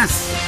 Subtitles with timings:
[0.00, 0.47] Yes.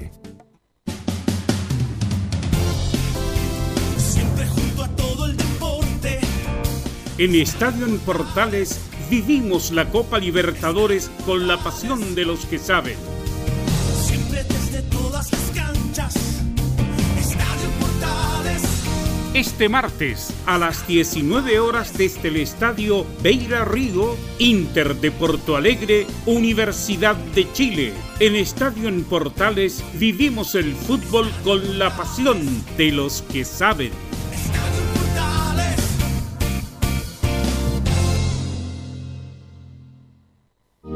[7.21, 12.95] En Estadio en Portales vivimos la Copa Libertadores con la pasión de los que saben.
[13.95, 16.15] Siempre desde todas las canchas.
[17.19, 18.63] Estadio Portales.
[19.35, 26.07] Este martes a las 19 horas desde el Estadio Beira Río, Inter de Porto Alegre,
[26.25, 27.93] Universidad de Chile.
[28.19, 32.39] En Estadio en Portales vivimos el fútbol con la pasión
[32.77, 33.91] de los que saben.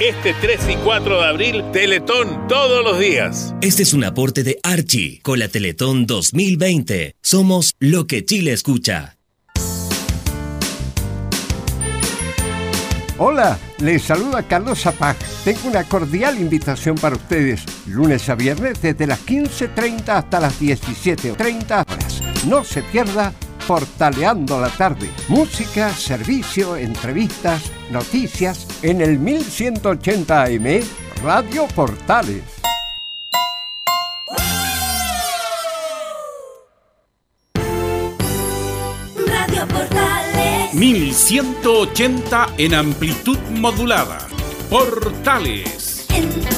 [0.00, 3.54] este 3 y 4 de abril, Teletón todos los días.
[3.60, 7.16] Este es un aporte de Archie con la Teletón 2020.
[7.20, 9.16] Somos lo que Chile escucha.
[13.20, 15.16] Hola, les saluda Carlos Zapag.
[15.44, 17.62] Tengo una cordial invitación para ustedes.
[17.88, 22.22] Lunes a viernes desde las 15.30 hasta las 17.30 horas.
[22.46, 23.34] No se pierda
[23.68, 25.10] Portaleando la tarde.
[25.28, 30.80] Música, servicio, entrevistas, noticias en el 1180 AM
[31.22, 32.42] Radio Portales.
[39.26, 44.26] Radio Portales 1180 en amplitud modulada.
[44.70, 46.06] Portales.
[46.08, 46.57] En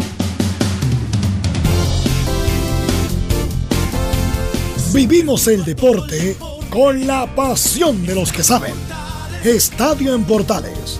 [4.93, 6.35] Vivimos el deporte
[6.69, 8.73] con la pasión de los que saben.
[9.41, 10.99] Estadio en Portales.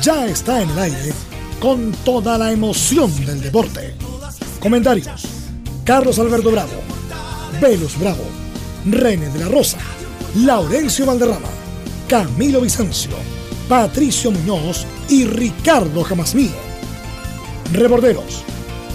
[0.00, 1.12] Ya está en el aire
[1.60, 3.94] con toda la emoción del deporte.
[4.58, 5.26] Comentarios.
[5.84, 6.72] Carlos Alberto Bravo.
[7.60, 8.24] Velus Bravo.
[8.86, 9.78] René de la Rosa.
[10.36, 11.50] Laurencio Valderrama.
[12.08, 13.12] Camilo Vicencio.
[13.68, 16.50] Patricio Muñoz y Ricardo Jamasmí.
[17.74, 18.44] Reborderos.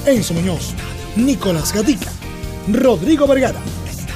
[0.08, 0.74] Enzo Muñoz.
[1.16, 2.12] Nicolás Gatica.
[2.68, 3.62] Rodrigo Vergara.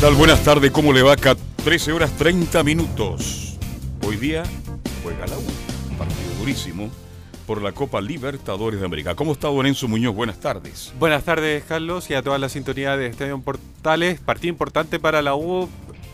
[0.00, 0.14] Tal?
[0.14, 1.14] Buenas tardes, ¿cómo le va?
[1.14, 3.58] 13 horas 30 minutos.
[4.06, 4.44] Hoy día
[5.02, 5.42] juega la U,
[5.98, 6.90] partido durísimo
[7.46, 9.14] por la Copa Libertadores de América.
[9.14, 10.14] ¿Cómo está Don Enzo Muñoz?
[10.14, 10.94] Buenas tardes.
[10.98, 14.20] Buenas tardes, Carlos, y a toda la sintonía de Estadio Portales.
[14.20, 15.68] Partido importante para la U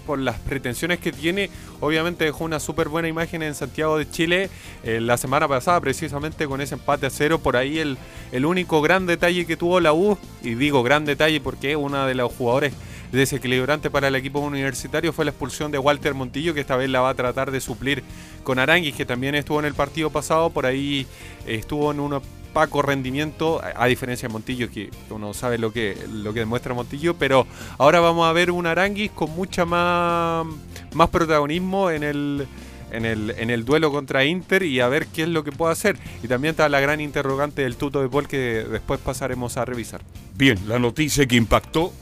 [0.05, 1.49] por las pretensiones que tiene.
[1.81, 4.51] Obviamente dejó una súper buena imagen en Santiago de Chile
[4.83, 7.39] eh, la semana pasada, precisamente con ese empate a cero.
[7.39, 7.99] Por ahí el,
[8.33, 12.05] el único gran detalle que tuvo la U, y digo gran detalle porque es una
[12.07, 12.73] de los jugadores
[13.13, 17.01] desequilibrante para el equipo universitario fue la expulsión de Walter Montillo, que esta vez la
[17.01, 18.03] va a tratar de suplir
[18.45, 21.07] con Aranguis, que también estuvo en el partido pasado, por ahí
[21.47, 26.33] estuvo en un opaco rendimiento, a diferencia de Montillo, que uno sabe lo que, lo
[26.33, 27.47] que demuestra Montillo, pero
[27.79, 30.47] ahora vamos a ver un Aranguis con mucha más,
[30.95, 32.49] más protagonismo en el
[32.91, 35.73] en el, en el duelo contra Inter y a ver qué es lo que puede
[35.73, 35.99] hacer.
[36.23, 40.03] Y también está la gran interrogante del tuto de Paul que después pasaremos a revisar.
[40.37, 41.93] Bien, la noticia que impactó.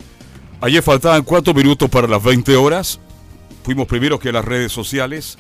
[0.61, 3.01] Ayer faltaban cuatro minutos para las 20 horas.
[3.63, 5.37] Fuimos primeros que las redes sociales.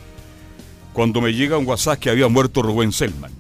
[0.92, 3.32] Cuando me llega un WhatsApp que había muerto Rubén Selman.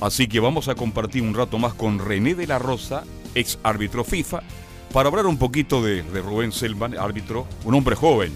[0.00, 3.04] Así que vamos a compartir un rato más con René de la Rosa,
[3.34, 4.42] ex árbitro FIFA,
[4.92, 8.32] para hablar un poquito de, Rubén Selman, árbitro, un hombre joven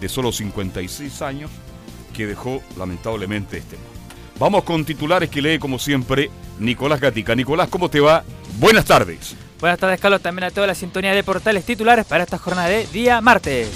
[0.00, 1.50] de solo 56 años
[2.14, 3.90] que dejó lamentablemente este mundo.
[4.38, 7.34] Vamos con titulares que lee como siempre Nicolás Gatica.
[7.34, 8.22] Nicolás, ¿cómo te va?
[8.58, 9.34] Buenas tardes.
[9.60, 10.20] Buenas tardes, Carlos.
[10.20, 13.70] También a toda la sintonía de portales titulares para esta jornada de día martes.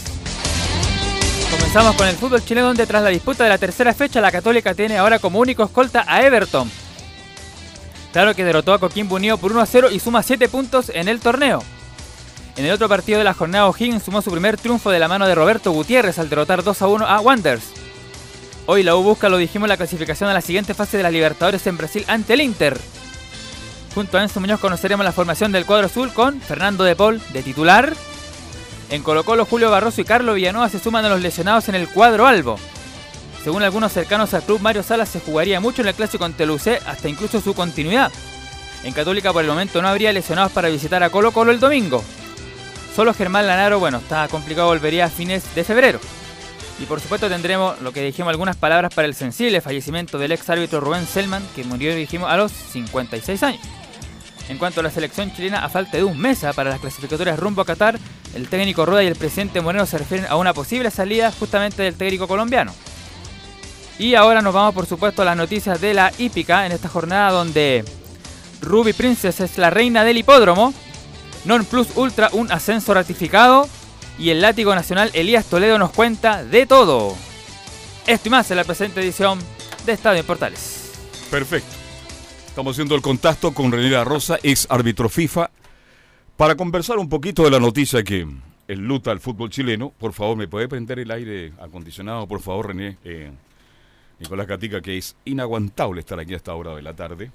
[1.50, 4.75] Comenzamos con el fútbol chileno, donde tras la disputa de la tercera fecha, la Católica
[4.75, 6.71] tiene ahora como único escolta a Everton.
[8.12, 11.09] Claro que derrotó a Coquimbo Unido por 1 a 0 y suma 7 puntos en
[11.09, 11.62] el torneo.
[12.56, 15.26] En el otro partido de la jornada, O'Higgins sumó su primer triunfo de la mano
[15.26, 17.65] de Roberto Gutiérrez al derrotar 2 a 1 a Wanderers.
[18.67, 21.67] Hoy la U busca, lo dijimos, la clasificación a la siguiente fase de las Libertadores
[21.67, 22.79] en Brasil ante el Inter.
[23.94, 27.42] Junto a Enzo Muñoz conoceremos la formación del cuadro azul con Fernando de Paul de
[27.42, 27.92] titular.
[28.88, 31.88] En Colo Colo, Julio Barroso y Carlos Villanueva se suman a los lesionados en el
[31.88, 32.56] cuadro albo.
[33.42, 36.78] Según algunos cercanos al club, Mario Salas se jugaría mucho en el clásico ante Lucé,
[36.87, 38.12] hasta incluso su continuidad.
[38.84, 42.04] En Católica por el momento no habría lesionados para visitar a Colo Colo el domingo.
[42.94, 46.00] Solo Germán Lanaro, bueno, está complicado, volvería a fines de febrero.
[46.81, 50.48] Y por supuesto tendremos lo que dijimos algunas palabras para el sensible fallecimiento del ex
[50.48, 53.80] árbitro Rubén Selman, que murió, dijimos, a los 56 años.
[54.50, 57.62] En cuanto a la selección chilena, a falta de un mes para las clasificatorias rumbo
[57.62, 57.97] a Qatar,
[58.35, 61.94] el técnico Rueda y el presidente Moreno se refieren a una posible salida justamente del
[61.94, 62.75] técnico colombiano.
[63.97, 67.31] Y ahora nos vamos por supuesto a las noticias de la hípica en esta jornada
[67.31, 67.85] donde
[68.61, 70.75] Ruby Princess es la reina del hipódromo,
[71.44, 73.69] Non Plus Ultra un ascenso ratificado
[74.19, 77.14] y el látigo nacional Elías Toledo nos cuenta de todo.
[78.05, 79.38] Esto y más en la presente edición
[79.87, 80.91] de Estadio en Portales.
[81.31, 81.80] Perfecto.
[82.50, 85.50] Estamos haciendo el contacto con René La Rosa, ex árbitro FIFA,
[86.37, 88.26] para conversar un poquito de la noticia que
[88.67, 89.91] el luta al fútbol chileno.
[89.97, 92.99] Por favor, ¿me puede prender el aire acondicionado, por favor, René?
[93.05, 93.31] Eh,
[94.19, 97.31] Nicolás Catica, que es inaguantable estar aquí a esta hora de la tarde.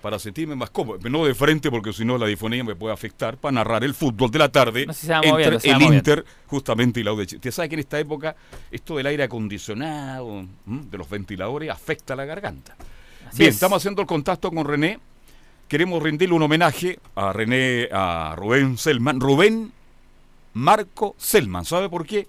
[0.00, 3.38] Para sentirme más cómodo, no de frente porque si no la difonía me puede afectar,
[3.38, 5.94] para narrar el fútbol de la tarde No se entre moviendo, se el moviendo.
[5.96, 7.38] Inter justamente y la U de Chile.
[7.38, 8.36] Usted sabe que en esta época
[8.70, 12.76] esto del aire acondicionado, de los ventiladores, afecta a la garganta.
[13.28, 13.54] Así Bien, es.
[13.56, 14.98] estamos haciendo el contacto con René.
[15.68, 19.20] Queremos rendirle un homenaje a René, a Rubén Selman.
[19.20, 19.72] Rubén
[20.54, 21.64] Marco Selman.
[21.64, 22.28] ¿Sabe por qué?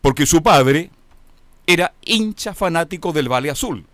[0.00, 0.90] Porque su padre
[1.66, 3.84] era hincha fanático del Valle Azul.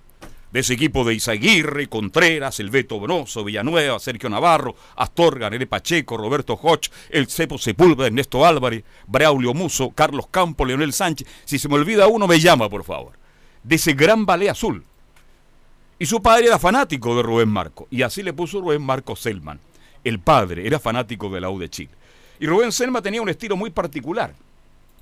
[0.53, 6.17] De ese equipo de Izaguirre, Contreras, el Beto Bonoso, Villanueva, Sergio Navarro, Astorga, Nere Pacheco,
[6.17, 11.27] Roberto Hoch, el Cepo Sepúlveda, Ernesto Álvarez, Braulio Muso, Carlos Campo, Leonel Sánchez.
[11.45, 13.19] Si se me olvida uno, me llama, por favor.
[13.65, 14.85] De ese gran Valle Azul.
[15.99, 17.87] Y su padre era fanático de Rubén Marco.
[17.91, 19.61] Y así le puso Rubén Marco Selman.
[20.03, 21.91] El padre era fanático de la U de Chile.
[22.41, 24.35] Y Rubén Selman tenía un estilo muy particular.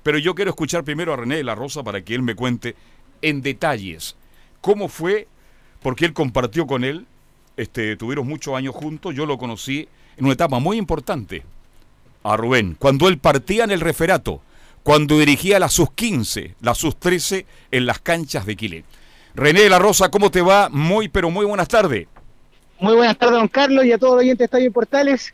[0.03, 2.75] Pero yo quiero escuchar primero a René de la Rosa para que él me cuente
[3.21, 4.15] en detalles
[4.63, 5.27] cómo fue,
[5.81, 7.05] porque él compartió con él,
[7.57, 11.43] este, tuvieron muchos años juntos, yo lo conocí en una etapa muy importante
[12.23, 14.41] a Rubén, cuando él partía en el referato,
[14.81, 18.83] cuando dirigía la sus 15, la sus 13 en las canchas de Quilé.
[19.35, 20.69] René de la Rosa, ¿cómo te va?
[20.69, 22.07] Muy, pero muy buenas tardes.
[22.79, 25.33] Muy buenas tardes, don Carlos, y a todos los oyentes de Estadio Portales.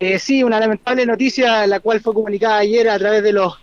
[0.00, 3.58] Eh, sí, una lamentable noticia, la cual fue comunicada ayer a través de los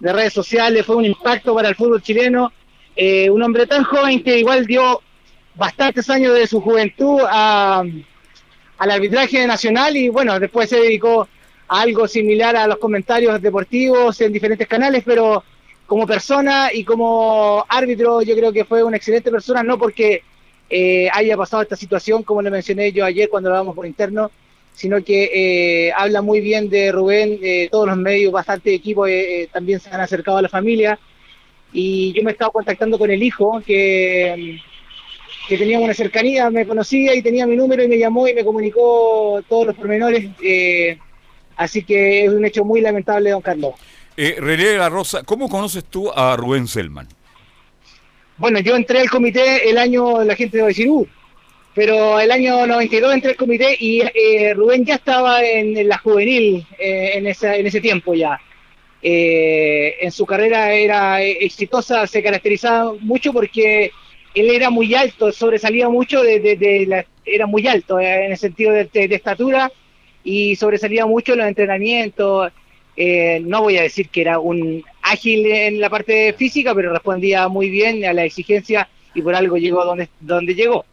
[0.00, 2.52] de redes sociales, fue un impacto para el fútbol chileno.
[2.94, 5.00] Eh, un hombre tan joven que igual dio
[5.54, 7.82] bastantes años de su juventud a,
[8.78, 11.28] al arbitraje nacional y bueno, después se dedicó
[11.68, 15.42] a algo similar a los comentarios deportivos en diferentes canales, pero
[15.88, 20.22] como persona y como árbitro yo creo que fue una excelente persona, no porque
[20.68, 24.30] eh, haya pasado esta situación, como le mencioné yo ayer cuando hablábamos por interno,
[24.74, 25.30] sino que
[25.88, 29.80] eh, habla muy bien de Rubén, eh, todos los medios, bastante equipos eh, eh, también
[29.80, 30.98] se han acercado a la familia
[31.72, 34.60] y yo me he estado contactando con el hijo que,
[35.48, 38.44] que tenía una cercanía, me conocía y tenía mi número y me llamó y me
[38.44, 40.98] comunicó todos los pormenores, eh,
[41.56, 43.72] así que es un hecho muy lamentable, don Carlos.
[44.20, 47.06] Eh, René la Rosa, ¿cómo conoces tú a Rubén Selman?
[48.36, 50.88] Bueno, yo entré al comité el año, la gente va a decir,
[51.72, 56.66] pero el año 92 entré al comité y eh, Rubén ya estaba en, la juvenil
[56.80, 58.40] eh, en, esa, en ese tiempo ya.
[59.00, 63.92] Eh, en su carrera era exitosa, se caracterizaba mucho porque
[64.34, 68.72] él era muy alto, sobresalía mucho, de, la- era muy alto eh, en el sentido
[68.72, 69.70] de- de estatura
[70.24, 72.50] y sobresalía mucho en los entrenamientos.
[73.00, 77.46] Eh, no voy a decir que era un ágil en la parte física, pero respondía
[77.46, 80.84] muy bien a la exigencia y por algo llegó donde, donde llegó.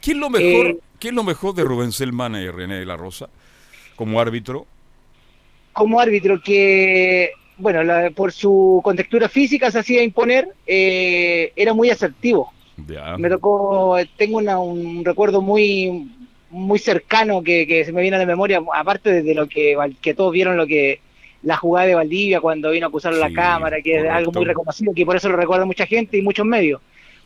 [0.00, 2.86] ¿Qué es lo mejor, Eh, ¿qué es lo mejor de Rubén Selman y René de
[2.86, 3.28] la Rosa
[3.96, 4.66] como árbitro?
[5.74, 11.88] como árbitro que, bueno, la- por su contextura física se hacía imponer, eh, era muy
[11.90, 12.52] asertivo.
[12.86, 13.16] Ya.
[13.18, 16.10] Me tocó, tengo una- un recuerdo muy
[16.50, 20.12] muy cercano que, que se me viene a la memoria, aparte de lo que, que
[20.12, 21.00] todos vieron lo que
[21.42, 24.32] la jugada de Valdivia cuando vino a acusar a la Sí, cámara, que es algo
[24.32, 26.80] muy reconocido, que por eso lo recuerda mucha gente y muchos medios.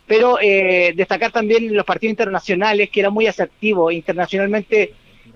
[0.05, 4.93] Pero eh, destacar también los partidos internacionales, que era muy asertivo, internacionalmente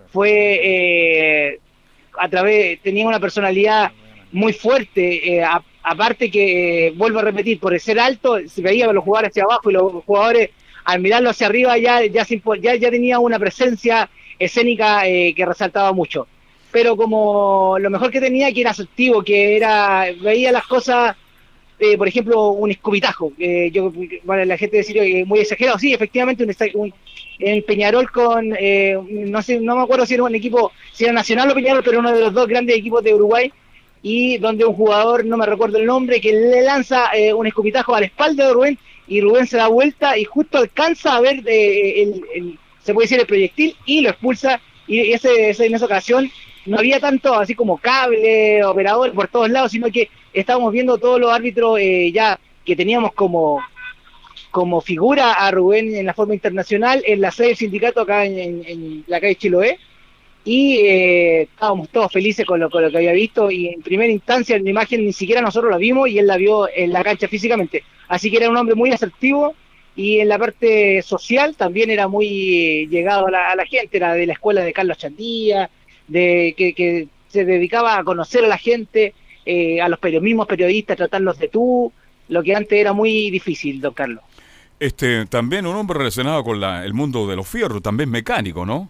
[0.07, 1.59] fue eh,
[2.17, 3.91] a través, tenía una personalidad
[4.31, 8.89] muy fuerte, eh, a- aparte que, eh, vuelvo a repetir, por ser alto, se veía
[8.89, 10.51] a los jugadores hacia abajo y los jugadores
[10.83, 14.09] al mirarlo hacia arriba ya, ya, ya, ya tenía una presencia
[14.39, 16.30] escénica eh, que resaltaba mucho.
[16.71, 21.15] Pero como lo mejor que tenía, que era asertivo, que era veía las cosas,
[21.79, 23.33] eh, por ejemplo, un escupitajo.
[23.39, 23.91] eh, yo,
[24.23, 26.93] bueno, la gente decía que muy exagerado, sí, efectivamente, un, un-
[27.39, 31.13] en Peñarol con, eh, no sé, no me acuerdo si era un equipo, si era
[31.13, 33.51] Nacional o Peñarol, pero uno de los dos grandes equipos de Uruguay,
[34.03, 37.95] y donde un jugador, no me recuerdo el nombre, que le lanza eh, un escupitajo
[37.95, 41.41] a la espalda de Rubén, y Rubén se da vuelta y justo alcanza a ver
[41.47, 45.75] eh, el, el- se puede decir el proyectil y lo expulsa, y ese, ese- en
[45.75, 46.31] esa ocasión
[46.65, 51.19] no había tanto así como cable, operador por todos lados, sino que estábamos viendo todos
[51.19, 53.59] los árbitros eh, ya que teníamos como
[54.51, 58.37] como figura a Rubén en la forma internacional en la sede del sindicato acá en,
[58.37, 59.79] en- en la calle Chiloé.
[60.43, 63.49] Y eh, estábamos todos felices con lo, con lo que había visto.
[63.51, 66.67] Y en primera instancia la imagen ni siquiera nosotros la vimos y él la vio
[66.73, 67.83] en la cancha físicamente.
[68.07, 69.53] Así que era un hombre muy asertivo
[69.95, 72.27] y en la parte social también era muy
[72.83, 73.97] eh, llegado a la, a la gente.
[73.97, 75.69] Era de la escuela de Carlos Chandía
[76.11, 79.13] de que, que se dedicaba a conocer a la gente
[79.45, 81.91] eh, a los mismos periodistas tratarlos de tú
[82.27, 84.23] lo que antes era muy difícil don Carlos
[84.79, 88.89] Este, también un hombre relacionado con la- el mundo de los fierros, también mecánico, ¿no?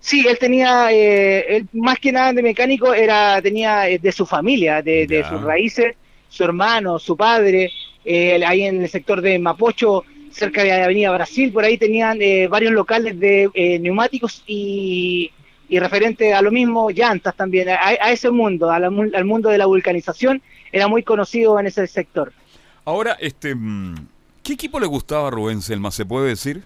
[0.00, 4.24] Sí, él tenía, eh, él más que nada de mecánico, era tenía eh, de su
[4.24, 5.94] familia, de, de sus raíces,
[6.28, 7.70] su hermano, su padre,
[8.04, 12.46] eh, ahí en el sector de Mapocho, cerca de Avenida Brasil, por ahí tenían eh,
[12.48, 15.30] varios locales de neumáticos y,
[15.70, 19.24] y referente a lo mismo, llantas también, a, a ese mundo, a la mu- al
[19.24, 22.32] mundo de la vulcanización, era muy conocido en ese sector.
[22.84, 23.94] Ahora, este, mm,
[24.42, 25.90] ¿qué equipo le gustaba a Rubén Selma?
[25.90, 26.64] ¿Se puede decir?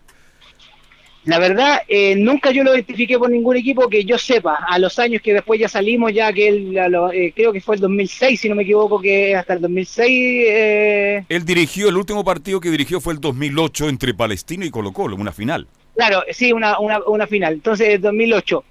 [1.27, 4.57] La verdad, eh, nunca yo lo identifiqué por ningún equipo que yo sepa.
[4.69, 7.77] A los años que después ya salimos, ya que él, lo- eh, creo que fue
[7.77, 10.09] el 2006, si no me equivoco, que hasta el 2006.
[10.49, 14.93] eh, Él dirigió, el último partido que dirigió fue el 2008 entre Palestino y Colo
[14.93, 15.67] Colo, una final.
[15.97, 17.55] claro, sí, una, una, una final.
[17.55, 18.63] Entonces, el 2008.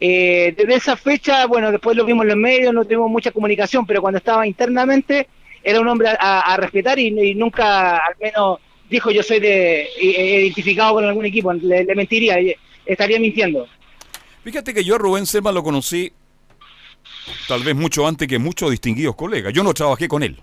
[0.00, 3.86] Eh, desde esa fecha, bueno, después lo vimos en los medios, no tuvimos mucha comunicación,
[3.86, 5.28] pero cuando estaba internamente,
[5.62, 9.82] era un hombre a, a respetar y, y nunca, al menos, dijo yo soy de
[9.82, 11.52] eh, identificado con algún equipo.
[11.52, 12.36] Le, le mentiría,
[12.86, 13.68] estaría mintiendo.
[14.42, 16.12] Fíjate que yo a Rubén Selma lo conocí
[17.46, 19.52] tal vez mucho antes que muchos distinguidos colegas.
[19.52, 20.40] Yo no trabajé con él.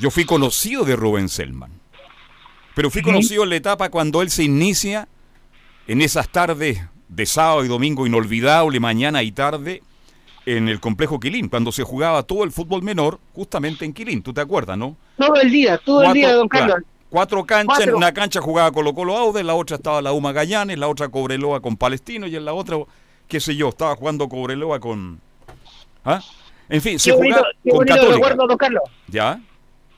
[0.00, 1.70] Yo fui conocido de Rubén Selman.
[2.74, 5.06] Pero fui conocido en la etapa cuando él se inicia
[5.86, 6.80] en esas tardes
[7.14, 9.82] de sábado y domingo inolvidable, mañana y tarde,
[10.46, 14.22] en el complejo Quilín, cuando se jugaba todo el fútbol menor, justamente en Quilín.
[14.22, 14.96] ¿Tú te acuerdas, no?
[15.16, 16.88] Todo el día, todo el día, don claro, Carlos.
[17.10, 20.32] cuatro canchas, en una cancha jugaba Colo Colo Aude, en la otra estaba la UMA
[20.32, 22.78] Gallanes, la otra Cobreloa con Palestino y en la otra,
[23.28, 25.20] qué sé yo, estaba jugando Cobreloa con...
[26.04, 26.20] ¿Ah?
[26.68, 28.82] En fin, se Qué bonito, jugaba qué con bonito recuerdo, don Carlos.
[29.08, 29.38] ¿Ya?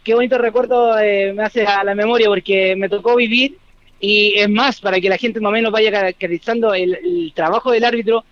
[0.02, 3.56] Qué bonito recuerdo eh, me hace a la memoria porque me tocó vivir
[4.06, 7.70] y es más, para que la gente más o menos vaya caracterizando el, el trabajo
[7.72, 8.24] del árbitro,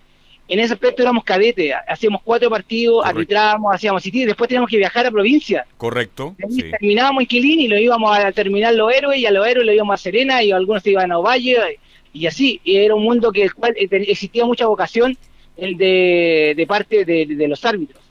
[0.49, 3.17] en ese aspecto éramos cadetes, hacíamos cuatro partidos, Correcto.
[3.17, 5.65] arbitrábamos, hacíamos y después teníamos que viajar a provincia.
[5.79, 6.35] Correcto.
[6.51, 6.65] Sí.
[6.71, 9.73] Terminábamos en Quilín y lo íbamos a terminar los héroes y a los héroes lo
[9.73, 11.79] íbamos a Serena y algunos se iban a Ovalle
[12.13, 12.61] y así.
[12.65, 15.17] Y era un mundo que el cual eh, existía mucha vocación
[15.57, 18.03] el de, de parte de, de los árbitros.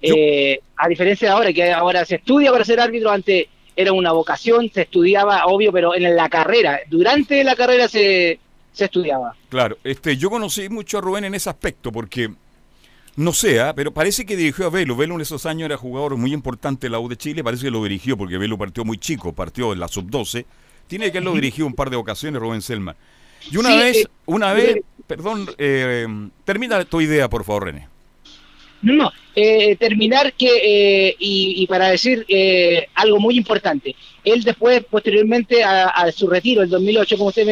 [0.00, 3.46] Yo- Eh, a diferencia de ahora, que ahora se estudia para ser árbitro, antes
[3.80, 8.38] era una vocación, se estudiaba, obvio, pero en la carrera, durante la carrera se,
[8.72, 9.34] se estudiaba.
[9.48, 12.30] Claro, este, yo conocí mucho a Rubén en ese aspecto porque,
[13.16, 13.74] no sé, ¿ah?
[13.74, 14.96] pero parece que dirigió a Velo.
[14.96, 17.70] Velo en esos años era jugador muy importante de la U de Chile, parece que
[17.70, 20.44] lo dirigió porque Velo partió muy chico, partió en la sub-12.
[20.86, 22.96] Tiene que haberlo dirigido un par de ocasiones Rubén Selma.
[23.50, 26.06] Y una Sí, vez, eh, una eh, vez, perdón, eh,
[26.44, 27.89] termina tu idea, por favor, René.
[28.82, 30.48] No, no, eh, terminar que,
[31.08, 33.94] eh, y, y para decir eh, algo muy importante,
[34.24, 37.44] él después, posteriormente a, a su retiro, el 2008, como usted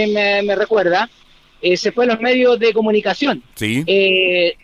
[0.43, 1.09] me, recuerda,
[1.61, 3.83] eh, se fue a los medios de comunicación, Sí.
[3.87, 4.55] eh,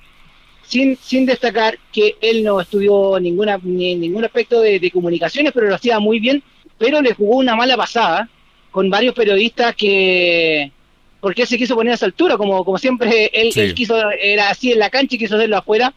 [0.66, 5.68] sin, sin destacar que él no estudió ninguna, ni, ningún aspecto de, de comunicaciones, pero
[5.68, 6.42] lo hacía muy bien,
[6.78, 8.28] pero le jugó una mala pasada
[8.70, 10.72] con varios periodistas que
[11.20, 13.60] porque él se quiso poner a esa altura, como, como siempre él, Sí.
[13.60, 15.94] él quiso, era así en la cancha y quiso hacerlo afuera,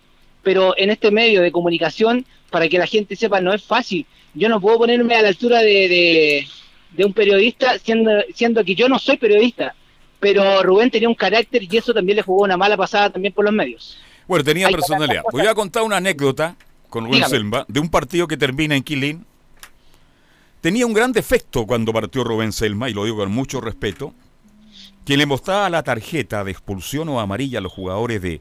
[0.48, 4.06] pero en este medio de comunicación, para que la gente sepa, no es fácil.
[4.34, 6.48] Yo no puedo ponerme a la altura de, de,
[6.96, 9.76] de un periodista, siendo, siendo que yo no soy periodista,
[10.22, 13.44] pero Rubén tenía un carácter y eso también le jugó una mala pasada también por
[13.44, 13.98] los medios.
[14.26, 15.22] Bueno, tenía Hay personalidad.
[15.34, 16.56] Voy a contar una anécdota
[16.88, 17.30] con Rubén Dígame.
[17.30, 19.26] Selva de un partido que termina en Quilín.
[20.62, 24.14] Tenía un gran defecto cuando partió Rubén Selma, y lo digo con mucho respeto,
[25.04, 28.40] quien le mostraba la tarjeta de expulsión o amarilla a los jugadores de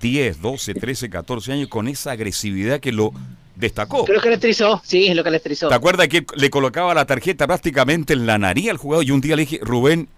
[0.00, 3.12] 10, 12, 13, 14 años con esa agresividad que lo
[3.56, 4.04] destacó.
[4.04, 5.68] Que lo caracterizó, sí, es lo caracterizó.
[5.68, 9.04] ¿Te acuerdas que le colocaba la tarjeta prácticamente en la nariz al jugador?
[9.04, 10.08] Y un día le dije, Rubén,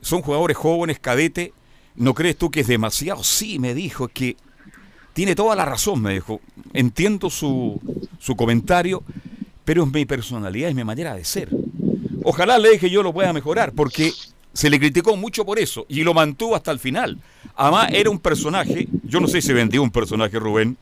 [0.00, 1.52] son jugadores jóvenes, cadete,
[1.96, 3.24] ¿no crees tú que es demasiado?
[3.24, 4.36] Sí, me dijo, es que
[5.12, 6.40] tiene toda la razón, me dijo.
[6.72, 7.80] Entiendo su,
[8.18, 9.02] su comentario,
[9.64, 11.48] pero es mi personalidad, es mi manera de ser.
[12.22, 14.12] Ojalá le dije yo lo pueda mejorar, porque
[14.54, 17.18] se le criticó mucho por eso y lo mantuvo hasta el final.
[17.56, 20.78] Además, era un personaje, yo no sé si vendió un personaje, Rubén.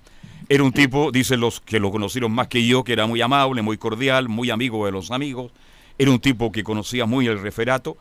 [0.48, 3.62] Era un tipo, dicen los que lo conocieron más que yo, que era muy amable,
[3.62, 5.52] muy cordial, muy amigo de los amigos.
[5.98, 7.96] Era un tipo que conocía muy el referato.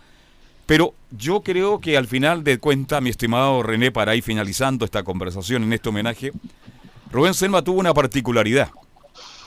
[0.65, 5.03] Pero yo creo que al final de cuenta, mi estimado René, para ir finalizando esta
[5.03, 6.31] conversación en este homenaje,
[7.11, 8.71] Rubén Selma tuvo una particularidad.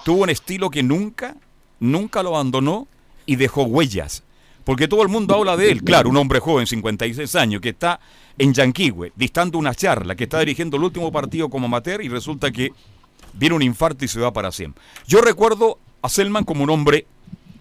[0.05, 1.37] Tuvo un estilo que nunca,
[1.81, 2.89] nunca lo abandonó
[3.27, 4.23] y dejó huellas.
[4.65, 5.83] Porque todo el mundo habla de él.
[5.83, 8.01] Claro, un hombre joven, 56 años, que está
[8.39, 12.51] en Yanquihue, distando una charla, que está dirigiendo el último partido como amateur y resulta
[12.51, 12.73] que
[13.35, 14.83] viene un infarto y se va para siempre.
[15.07, 17.07] Yo recuerdo a Selman como un hombre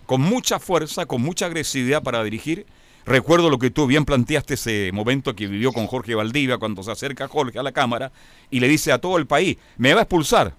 [0.06, 2.66] con mucha fuerza, con mucha agresividad para dirigir.
[3.06, 6.92] Recuerdo lo que tú bien planteaste ese momento que vivió con Jorge Valdivia cuando se
[6.92, 8.12] acerca Jorge a la cámara
[8.50, 10.56] y le dice a todo el país, me va a expulsar.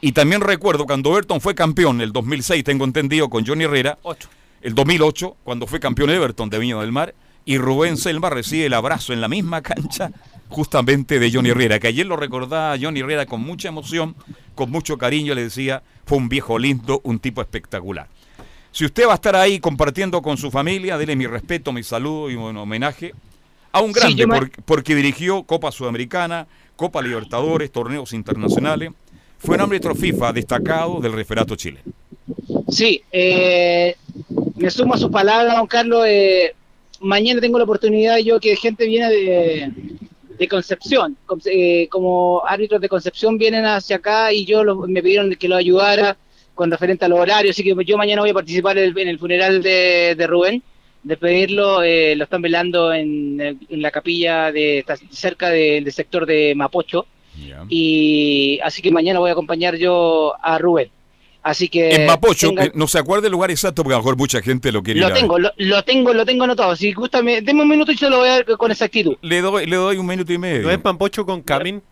[0.00, 3.98] Y también recuerdo cuando Everton fue campeón en el 2006, tengo entendido, con Johnny Herrera,
[4.64, 8.74] el 2008, cuando fue campeón Everton de Viña del Mar, y Rubén Selma recibe el
[8.74, 10.10] abrazo en la misma cancha
[10.48, 14.14] justamente de Johnny Herrera, que ayer lo recordaba Johnny Herrera con mucha emoción,
[14.54, 18.08] con mucho cariño, le decía, fue un viejo lindo, un tipo espectacular.
[18.72, 22.30] Si usted va a estar ahí compartiendo con su familia, dele mi respeto, mi saludo
[22.30, 23.14] y un homenaje
[23.72, 28.90] a un grande, me- porque dirigió Copa Sudamericana, Copa Libertadores, torneos internacionales.
[29.38, 31.80] Fue un árbitro FIFA destacado del referato Chile.
[32.70, 33.96] Sí, eh,
[34.56, 36.04] me sumo a sus palabras, don Carlos.
[36.06, 36.54] eh,
[37.00, 39.70] mañana tengo la oportunidad yo que gente viene de,
[40.38, 45.34] de Concepción, eh, como árbitros de Concepción vienen hacia acá y yo lo- me pidieron
[45.34, 46.16] que lo ayudara
[46.54, 49.08] con referente a los horarios, así que yo mañana voy a participar en el, en
[49.08, 50.62] el funeral de, de Rubén,
[51.02, 56.54] despedirlo, eh, lo están velando en, en la capilla de cerca de- del sector de
[56.54, 57.06] Mapocho
[57.68, 60.88] y así que mañana voy a acompañar yo a Rubén.
[61.44, 64.02] Así que en Mapocho, tengan- eh, no se acuerda el lugar exacto porque a lo
[64.02, 65.20] mejor mucha gente lo quiere ir lo a ver.
[65.20, 66.74] tengo, lo, lo tengo, lo tengo anotado.
[66.74, 69.16] Si gusta, me, deme un minuto y se lo voy a dar con exactitud.
[69.20, 70.62] Le doy, le doy un minuto y medio.
[70.62, 71.82] ¿No es Mampocho con Camin?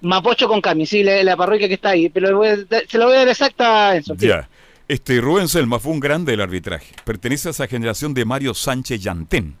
[0.00, 2.08] Mapocho con Cami, sí, la, la parroquia que está ahí.
[2.08, 4.14] Pero le voy a dar- se lo voy a dar exacta, Enzo.
[4.16, 4.48] Ya.
[4.88, 6.94] Este Rubén Selma fue un grande del arbitraje.
[7.04, 9.56] Pertenece a esa generación de Mario Sánchez Yantén.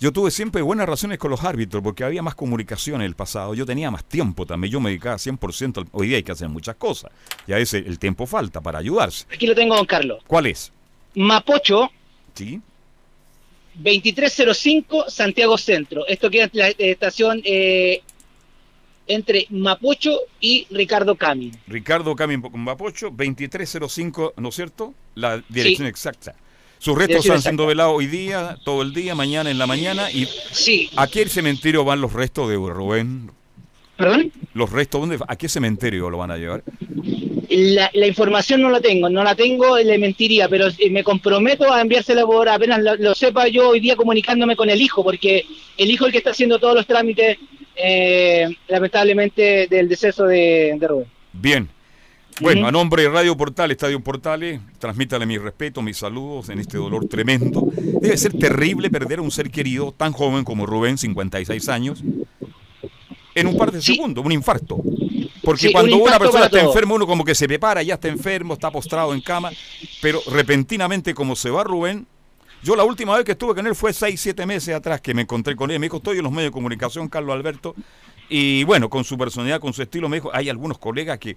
[0.00, 3.54] Yo tuve siempre buenas relaciones con los árbitros porque había más comunicación en el pasado.
[3.54, 4.72] Yo tenía más tiempo también.
[4.72, 5.78] Yo me dedicaba 100%.
[5.80, 7.10] al- Hoy día hay que hacer muchas cosas.
[7.46, 9.24] Y a veces el tiempo falta para ayudarse.
[9.32, 10.22] Aquí lo tengo, don Carlos.
[10.26, 10.72] ¿Cuál es?
[11.14, 11.90] Mapocho,
[12.34, 12.60] Sí.
[13.74, 16.06] 2305, Santiago Centro.
[16.06, 18.02] Esto queda en la eh, estación eh,
[19.06, 21.52] entre Mapocho y Ricardo Cami.
[21.66, 24.94] Ricardo Camin con Mapocho, 2305, ¿no es cierto?
[25.14, 25.90] La dirección Sí.
[25.90, 26.34] exacta.
[26.84, 30.10] Sus restos están siendo velados hoy día, todo el día, mañana en la mañana.
[30.10, 30.90] Y Sí.
[30.96, 33.30] ¿A qué cementerio van los restos de Rubén?
[33.96, 34.30] ¿Perdón?
[34.52, 35.18] ¿Los restos dónde?
[35.26, 36.62] ¿A qué cementerio lo van a llevar?
[37.48, 41.72] La, la información no la tengo, no la tengo, le mentiría, pero eh, me comprometo
[41.72, 45.46] a enviársela por apenas lo, lo sepa yo hoy día comunicándome con el hijo, porque
[45.78, 47.38] el hijo es el que está haciendo todos los trámites,
[47.76, 51.06] eh, lamentablemente, del deceso de, de Rubén.
[51.32, 51.68] Bien.
[52.40, 56.76] Bueno, a nombre de Radio Portal, Estadio Portales, transmítale mi respeto, mis saludos en este
[56.78, 57.68] dolor tremendo.
[58.00, 62.02] Debe ser terrible perder a un ser querido tan joven como Rubén, 56 años,
[63.36, 64.78] en un par de segundos, un infarto.
[65.44, 68.08] Porque Sí, cuando un una persona está enferma, uno como que se prepara, ya está
[68.08, 69.50] enfermo, está postrado en cama,
[70.02, 72.06] pero repentinamente como se va Rubén,
[72.64, 75.22] yo la última vez que estuve con él fue 6, 7 meses atrás que me
[75.22, 77.76] encontré con él, me dijo, estoy en los medios de comunicación, Carlos Alberto,
[78.28, 81.36] y bueno, con su personalidad, con su estilo, me dijo, hay algunos colegas que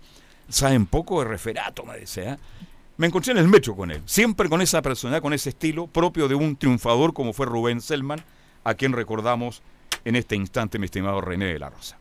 [0.50, 2.38] saben poco de referato, me dice, ¿ah?
[2.98, 6.28] Me encontré en el metro con él, siempre con esa personalidad, con ese estilo propio
[6.28, 8.24] de un triunfador como fue Rubén Selman,
[8.64, 9.62] a quien recordamos
[10.04, 11.98] en este instante, mi estimado René de la Rosa.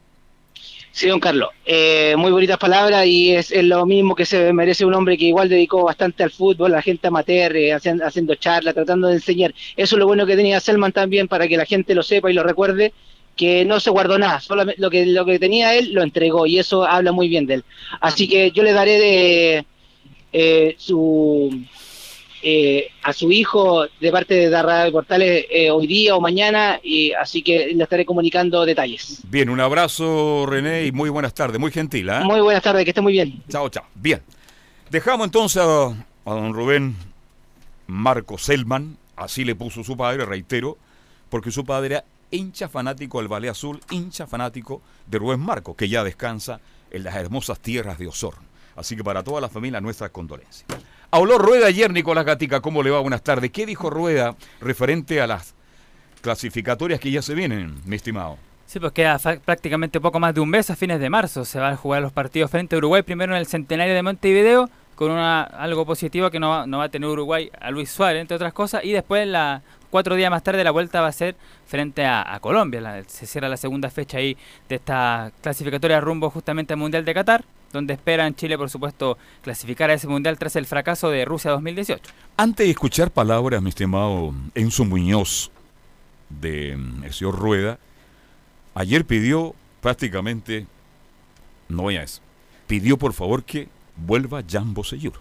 [0.96, 1.50] Sí, don Carlos.
[1.66, 5.50] Eh, muy bonitas palabras y es, lo mismo que se merece un hombre que igual
[5.50, 9.54] dedicó bastante al fútbol, a la gente amateur, eh, haciendo charlas, tratando de enseñar.
[9.76, 12.34] Eso es lo bueno que tenía Selman también para que la gente lo sepa y
[12.34, 12.94] lo recuerde,
[13.36, 16.58] que no se guardó nada, solamente lo que, lo que tenía él lo entregó y
[16.58, 17.64] eso habla muy bien de él.
[18.00, 19.66] Así que yo le daré de
[20.32, 21.64] eh, su
[22.42, 27.12] eh, a su hijo de parte de Darra Portales eh, hoy día o mañana, y
[27.12, 29.20] así que le estaré comunicando detalles.
[29.28, 31.58] Bien, un abrazo, René, y muy buenas tardes.
[31.58, 32.20] Muy gentil, ¿ah?
[32.20, 33.42] Muy buenas tardes, que esté muy bien.
[33.48, 33.84] Chao, chao.
[33.94, 34.22] Bien.
[34.90, 35.86] Dejamos entonces a,
[36.24, 36.94] a don Rubén
[37.86, 40.78] Marco Selman, así le puso su padre, reitero,
[41.30, 45.88] porque su padre era hincha fanático del Ballet Azul, hincha fanático de Rubén Marco, que
[45.88, 46.60] ya descansa
[46.90, 48.46] en las hermosas tierras de Osorno.
[48.76, 50.66] Así que para toda la familia, nuestras condolencias.
[51.10, 53.00] Habló Rueda ayer, Nicolás Gatica, ¿cómo le va?
[53.00, 53.50] Buenas tardes.
[53.50, 55.54] ¿Qué dijo Rueda referente a las
[56.20, 58.36] clasificatorias que ya se vienen, mi estimado?
[58.66, 61.44] Sí, pues queda prácticamente poco más de un mes a fines de marzo.
[61.44, 64.68] Se van a jugar los partidos frente a Uruguay, primero en el centenario de Montevideo,
[64.96, 68.34] con una, algo positivo que no no va a tener Uruguay a Luis Suárez, entre
[68.34, 72.04] otras cosas, y después la, cuatro días más tarde la vuelta va a ser frente
[72.04, 72.80] a, Colombia.
[72.80, 74.36] La- se cierra la segunda fecha ahí
[74.68, 79.90] de esta clasificatoria rumbo justamente al Mundial de Qatar, donde esperan Chile, por supuesto, clasificar
[79.90, 82.10] a ese Mundial tras el fracaso de Rusia 2018.
[82.36, 85.50] Antes de escuchar palabras, mi estimado Enzo Muñoz,
[86.28, 87.78] de mm, el señor Rueda,
[88.74, 90.66] ayer pidió prácticamente,
[91.68, 92.20] no voy a eso,
[92.66, 95.14] pidió por favor que vuelva Jan Bosellur.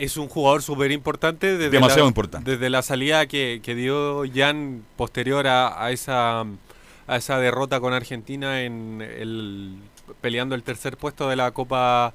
[0.00, 1.52] Es un jugador súper importante.
[1.56, 2.50] Desde Demasiado la- importante.
[2.52, 7.92] Desde la salida que, que dio Jan posterior a, a esa, a esa derrota con
[7.92, 9.76] Argentina en el,
[10.20, 12.14] peleando el tercer puesto de la Copa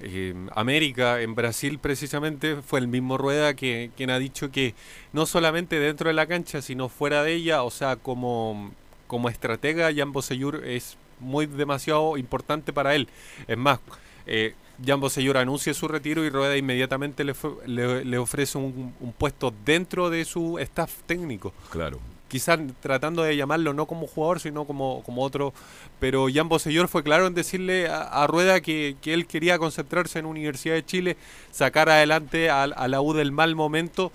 [0.00, 4.74] eh, América en Brasil precisamente, fue el mismo Rueda que, quien ha dicho que
[5.12, 8.72] no solamente dentro de la cancha, sino fuera de ella, o sea, como,
[9.06, 13.08] como estratega, Jan Bosellur es muy demasiado importante para él.
[13.46, 13.78] Es más,
[14.26, 18.94] eh, Jan Bosellur anuncia su retiro y Rueda inmediatamente le, fue- le- le ofrece un,
[19.00, 21.52] un puesto dentro de su staff técnico.
[21.70, 21.98] Claro.
[22.28, 25.54] Quizás tratando de llamarlo no como jugador, sino como, como otro.
[26.00, 30.18] Pero Jan Bosellur fue claro en decirle a, a Rueda que, que él quería concentrarse
[30.18, 31.16] en Universidad de Chile,
[31.52, 34.10] sacar adelante a, a la U del mal momento.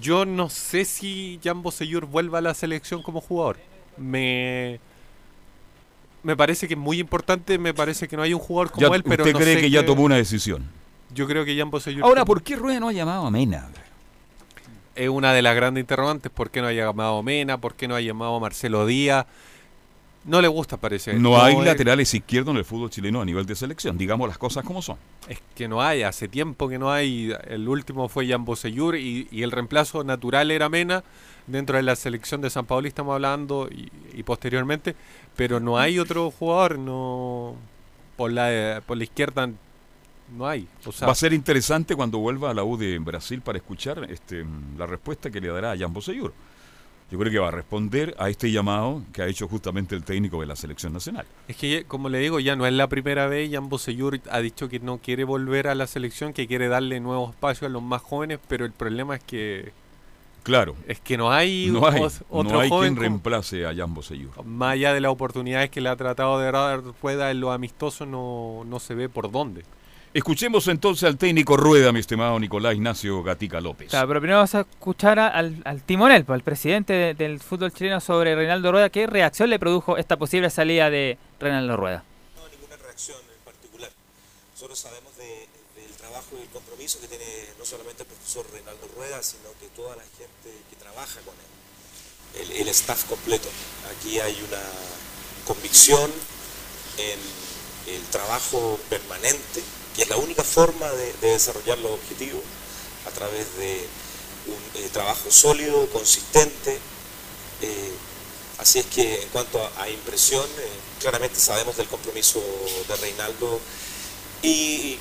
[0.00, 3.56] Yo no sé si Jan Bosellur vuelva a la selección como jugador.
[3.96, 4.78] Me,
[6.24, 8.94] me parece que es muy importante, me parece que no hay un jugador como Ya-
[8.96, 10.64] él, pero ¿Usted no cree sé que ya tomó una decisión?
[11.14, 13.68] Yo creo que Jan Bosellur Ahora, ¿por qué Rueda no ha llamado a Mena?
[14.96, 16.30] es una de las grandes interrogantes.
[16.30, 17.58] ¿Por qué no ha llamado a Mena?
[17.58, 19.26] ¿Por qué no ha llamado a Marcelo Díaz?
[20.24, 21.14] No le gusta, parece.
[21.14, 23.98] No hay es- laterales izquierdos en el fútbol chileno a nivel de selección.
[23.98, 24.96] Digamos las cosas como son.
[25.28, 27.34] Es que no hay, hace tiempo que no hay.
[27.48, 31.02] El último fue Jan Bosellur y, y el reemplazo natural era Mena
[31.46, 34.94] dentro de la selección de San Paoli estamos hablando y, y posteriormente,
[35.36, 37.54] pero no hay otro jugador, no
[38.16, 39.50] por la por la izquierda
[40.36, 40.66] no hay.
[40.84, 44.06] O sea, Va a ser interesante cuando vuelva a la U de Brasil para escuchar
[44.10, 44.44] este,
[44.78, 46.32] la respuesta que le dará a Jan Bosellur.
[47.10, 50.40] Yo creo que va a responder a este llamado que ha hecho justamente el técnico
[50.40, 51.26] de la selección nacional.
[51.46, 53.50] Es que, como le digo, ya no es la primera vez.
[53.52, 57.30] Jan Bosellur ha dicho que no quiere volver a la selección, que quiere darle nuevos
[57.30, 59.72] espacios a los más jóvenes, pero el problema es que
[60.44, 60.76] Claro.
[60.86, 63.92] es que no hay, No hay, otro no hay joven quien como- reemplace a Jan
[63.92, 64.44] Bosellur.
[64.44, 68.06] más allá de las oportunidades que le ha tratado de dar Rueda en lo amistoso,
[68.06, 69.64] no, no se ve por dónde.
[70.12, 73.88] Escuchemos entonces al técnico Rueda, mi estimado Nicolás Ignacio Gatica López.
[73.90, 77.72] Claro, pero primero vamos a escuchar al, al timonel, pues, al presidente de- del fútbol
[77.72, 78.90] chileno sobre Reinaldo Rueda.
[78.90, 82.04] ¿Qué reacción le produjo esta posible salida de Reinaldo Rueda?
[82.36, 83.90] No, ninguna reacción en particular.
[84.52, 85.13] Nosotros sabemos
[86.14, 87.24] trabajo y el compromiso que tiene
[87.58, 92.50] no solamente el profesor Reinaldo Rueda, sino que toda la gente que trabaja con él,
[92.52, 93.48] el, el staff completo.
[93.90, 94.62] Aquí hay una
[95.44, 96.08] convicción
[96.98, 97.18] en
[97.92, 99.60] el trabajo permanente,
[99.96, 102.42] que es la única forma de, de desarrollar los objetivos
[103.08, 103.84] a través de
[104.46, 106.78] un eh, trabajo sólido, consistente,
[107.62, 107.92] eh,
[108.56, 110.68] Así es que en cuanto a, a impresión, eh,
[111.00, 112.40] claramente sabemos del compromiso
[112.86, 113.58] de Reinaldo
[114.42, 114.96] y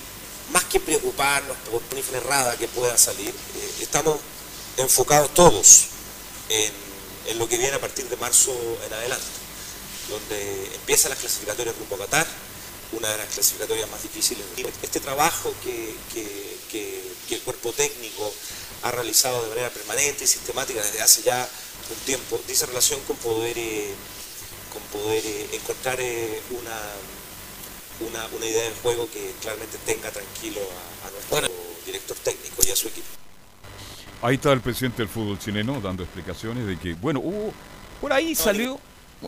[0.51, 4.17] más que preocuparnos por una infla errada que pueda salir, eh, estamos
[4.77, 5.85] enfocados todos
[6.49, 6.71] en,
[7.37, 8.51] lo que viene a partir de marzo
[8.85, 9.25] en adelante,
[10.09, 12.27] donde empiezan las clasificatorias rumbo a Qatar,
[12.91, 14.43] una de las clasificatorias más difíciles.
[14.83, 18.31] Este trabajo que, que- que- que el cuerpo técnico
[18.83, 21.47] ha realizado de manera permanente y sistemática desde hace ya
[21.89, 23.93] un tiempo, dice relación con poder, eh,
[24.73, 25.99] con poder eh, encontrar
[26.51, 26.81] una,
[28.07, 31.53] una, una idea de juego que claramente tenga tranquilo a, a nuestro
[31.85, 33.07] director técnico y a su equipo.
[34.21, 37.53] Ahí está el presidente del fútbol chileno dando explicaciones de que, bueno, hubo,
[37.99, 38.79] por ahí salió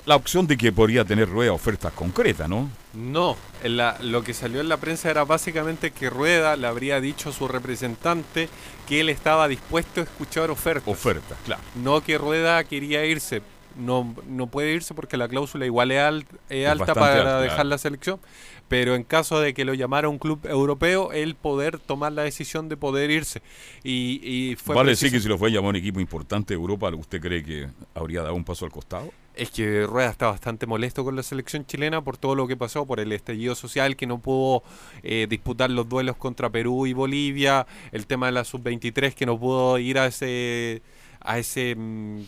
[0.06, 2.70] la opción de que podría tener Rueda ofertas concretas, ¿no?
[2.94, 7.00] No, en la- lo que salió en la prensa era básicamente que Rueda le habría
[7.02, 8.48] dicho a su representante
[8.88, 10.88] que él estaba dispuesto a escuchar ofertas.
[10.88, 11.62] Ofertas, claro.
[11.76, 13.42] No que Rueda quería irse.
[13.78, 17.40] No, no puede irse porque la cláusula igual es, alt- es Es alta para alta,
[17.42, 17.70] dejar claro.
[17.70, 18.20] la selección.
[18.68, 22.68] Pero en caso de que lo llamara un club europeo, él poder tomar la decisión
[22.68, 23.42] de poder irse.
[23.84, 26.60] Y, y fue vale decir que si lo fue a llamar un equipo importante de
[26.60, 29.12] Europa, ¿usted cree que habría dado un paso al costado?
[29.36, 32.86] Es que Rueda está bastante molesto con la selección chilena por todo lo que pasó,
[32.86, 34.64] por el estallido social que no pudo
[35.04, 39.38] eh, disputar los duelos contra Perú y Bolivia, el tema de la sub-23 que no
[39.38, 40.82] pudo ir a ese
[41.20, 42.22] a ese mm,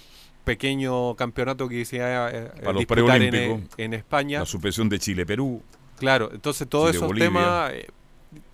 [0.44, 3.62] pequeño campeonato que se iba a eh, Para los en, preolímpicos.
[3.78, 4.40] en España.
[4.40, 5.62] La suspensión de Chile-Perú.
[5.98, 7.28] Claro, entonces todos esos Bolivia.
[7.28, 7.88] temas, eh,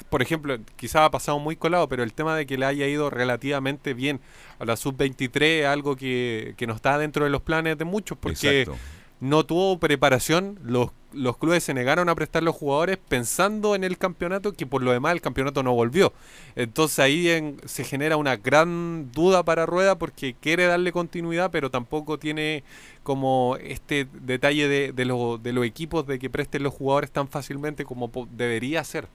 [0.10, 3.10] por ejemplo, quizás ha pasado muy colado, pero el tema de que le haya ido
[3.10, 4.20] relativamente bien
[4.60, 8.18] a la sub-23 es algo que, que no está dentro de los planes de muchos,
[8.18, 8.80] porque Exacto.
[9.24, 13.98] No tuvo preparación, los, los clubes se negaron a prestar los jugadores pensando en el
[13.98, 16.12] campeonato, que por lo demás el campeonato no volvió.
[16.58, 22.20] Entonces ahí se genera una gran duda para Rueda porque quiere darle continuidad, pero tampoco
[22.20, 22.66] tiene
[23.02, 25.06] como este detalle de, de,
[25.42, 29.08] de los equipos de que presten los jugadores tan fácilmente como debería ser.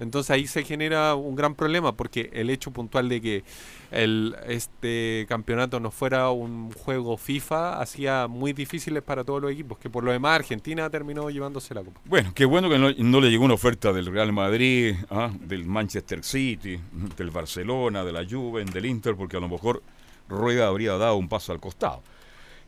[0.00, 3.44] Entonces ahí se genera un gran problema porque el hecho puntual de que
[3.90, 9.78] el, este campeonato no fuera un juego FIFA hacía muy difíciles para todos los equipos,
[9.78, 12.00] que por lo demás Argentina terminó llevándose la copa.
[12.06, 16.24] Bueno, qué bueno que no, le llegó una oferta del Real Madrid, ah, del Manchester
[16.24, 16.80] City,
[17.16, 19.82] del Barcelona, de la Juve, del Inter, porque a lo mejor
[20.28, 22.02] Rueda habría dado un paso al costado.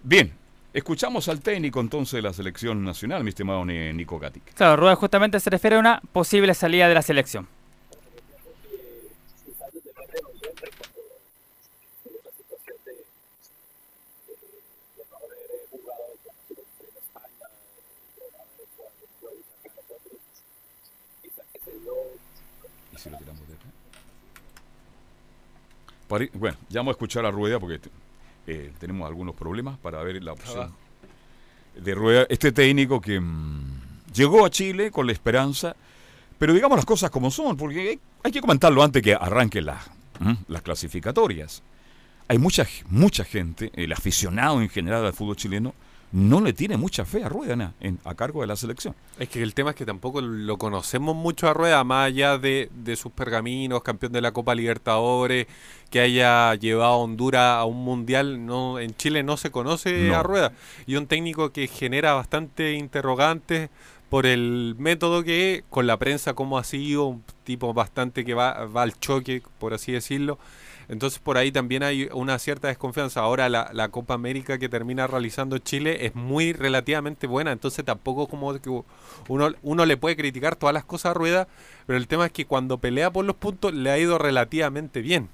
[0.03, 0.33] Bien,
[0.73, 4.55] escuchamos al técnico entonces de la selección nacional, mi estimado Ni- Nico Gatic.
[4.55, 7.47] Claro, Rueda justamente se refiere a una posible salida de la selección.
[22.93, 23.65] ¿Y si lo tiramos de acá?
[26.09, 27.81] Pare- Bueno, ya vamos a escuchar a Rueda porque
[28.53, 30.73] eh, tenemos algunos problemas para ver la opción
[31.75, 32.27] de Rueda.
[32.29, 35.75] Este técnico que mm, llegó a Chile con la esperanza,
[36.39, 39.91] pero digamos las cosas como son, porque hay, hay que comentarlo antes que arranquen las,
[40.21, 40.37] ¿m?
[40.49, 41.63] las clasificatorias.
[42.29, 45.75] Hay mucha, mucha gente, el aficionado en general al fútbol chileno,
[46.13, 48.95] no le tiene mucha fe a Rueda na, en- a cargo de la selección.
[49.19, 52.69] Es que el tema es que tampoco lo conocemos mucho a Rueda, más allá de,
[52.75, 55.47] de sus pergaminos, campeón de la Copa Libertadores,
[55.91, 58.45] que haya llevado a Honduras a un mundial.
[58.45, 60.17] No, en Chile no se conoce No.
[60.17, 60.53] a Rueda.
[60.87, 63.71] Y un técnico que genera bastante interrogantes
[64.11, 68.35] por el método que es, con la prensa como ha sido, un tipo bastante que
[68.35, 70.39] va, va al choque, por así decirlo.
[70.93, 73.21] Entonces por ahí también hay una cierta desconfianza.
[73.23, 78.27] Ahora la, la Copa América que termina realizando Chile es muy relativamente buena, entonces tampoco
[78.27, 78.69] como que
[79.29, 81.49] uno, uno le puede criticar todas las cosas a Rueda,
[81.87, 85.31] pero el tema es que cuando pelea por los puntos le ha ido relativamente bien.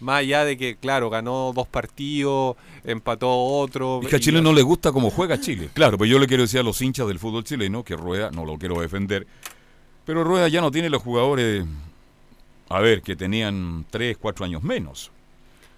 [0.00, 4.00] Más allá de que, claro, ganó dos partidos, empató otro.
[4.02, 5.68] Es que a y- Chile no le gusta cómo juega Chile.
[5.72, 8.44] Claro, pero yo le quiero decir a los hinchas del fútbol chileno que Rueda, no
[8.44, 9.26] lo quiero defender,
[10.04, 11.64] pero Rueda ya no tiene los jugadores,
[12.70, 15.10] a ver, que tenían 3, 4 años menos.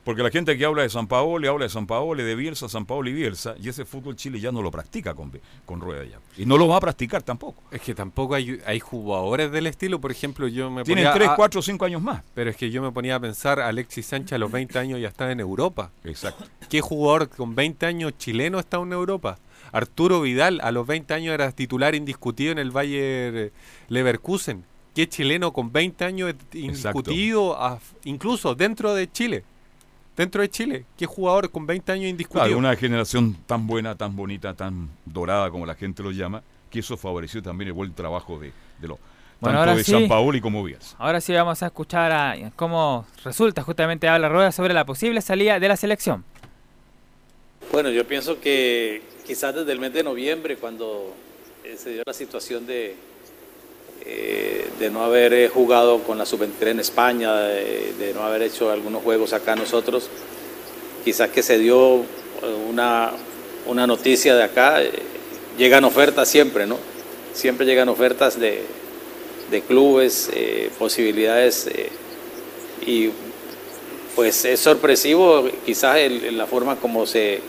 [0.05, 2.87] Porque la gente que habla de San Paolo, habla de San Paolo, de Bielsa, San
[2.87, 5.31] Paolo y Bielsa, y ese fútbol Chile ya no lo practica con,
[5.65, 6.19] con Rueda ya.
[6.37, 7.63] Y no lo va a practicar tampoco.
[7.71, 11.29] Es que tampoco hay, hay jugadores del estilo, por ejemplo, yo me Tienen ponía 3,
[11.29, 12.25] a- 4, 5 años más.
[12.35, 15.07] Pero es que yo me ponía a pensar, Alexis Sánchez a los 20 años ya
[15.07, 15.93] está en Europa.
[16.03, 16.47] Exacto.
[16.69, 19.39] ¿Qué jugador con 20 años chileno está en Europa?
[19.71, 23.53] Arturo Vidal a los 20 años era titular indiscutido en el Bayer
[23.89, 24.65] Leverkusen.
[24.95, 29.45] ¿Qué chileno con 20 años es indiscutido a- incluso dentro de Chile?
[30.17, 32.45] Dentro de Chile, ¿qué jugador con 20 años indiscutido?
[32.45, 36.81] Claro, una generación tan buena, tan bonita, tan dorada como la gente lo llama, que
[36.81, 38.99] eso favoreció también el buen trabajo de, de los
[39.41, 39.93] Bueno, tanto de sí.
[39.93, 40.95] San Paolo y como Bielsa.
[40.99, 45.59] Ahora sí vamos a escuchar a cómo resulta justamente habla Rueda sobre la posible salida
[45.59, 46.23] de la selección.
[47.73, 51.15] Bueno, yo pienso que quizás desde el mes de noviembre, cuando
[51.65, 52.97] eh, se dio la situación de,
[54.05, 58.43] eh, de no haber eh, jugado con la sub-23 en España, de, de no haber
[58.43, 60.09] hecho algunos juegos acá nosotros,
[61.05, 62.05] quizás que se dio eh,
[62.69, 63.13] una,
[63.67, 64.91] una noticia de acá, eh,
[65.59, 66.79] llegan ofertas siempre, ¿no?
[67.33, 68.63] Siempre llegan ofertas de,
[69.51, 71.89] de clubes, eh, posibilidades eh,
[72.87, 73.11] y
[74.17, 75.97] pues es sorpresivo quizás
[76.33, 77.41] la forma como se,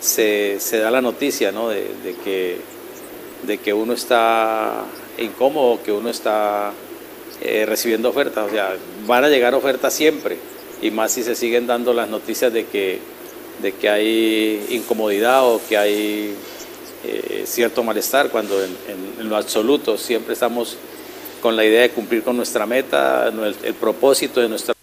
[0.00, 1.70] se, da la noticia, ¿no?
[1.70, 1.86] De
[2.22, 2.58] que,
[3.42, 4.84] de que uno está
[5.18, 6.72] incómodo, que uno está
[7.40, 8.48] eh, recibiendo ofertas.
[8.48, 10.36] O sea, van a llegar ofertas siempre.
[10.82, 12.98] Y más si se siguen dando las noticias de que,
[13.62, 16.34] de que hay incomodidad o que hay
[17.04, 20.76] eh, cierto malestar, cuando en, lo absoluto siempre estamos
[21.40, 24.74] con la idea de cumplir con nuestra meta, el, propósito de nuestra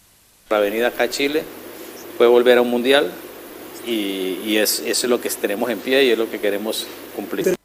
[0.50, 1.44] venida acá a Chile
[2.18, 3.12] fue volver a un mundial
[3.86, 6.88] y, y es, eso es lo que tenemos en pie y es lo que queremos
[7.16, 7.56] cumplir.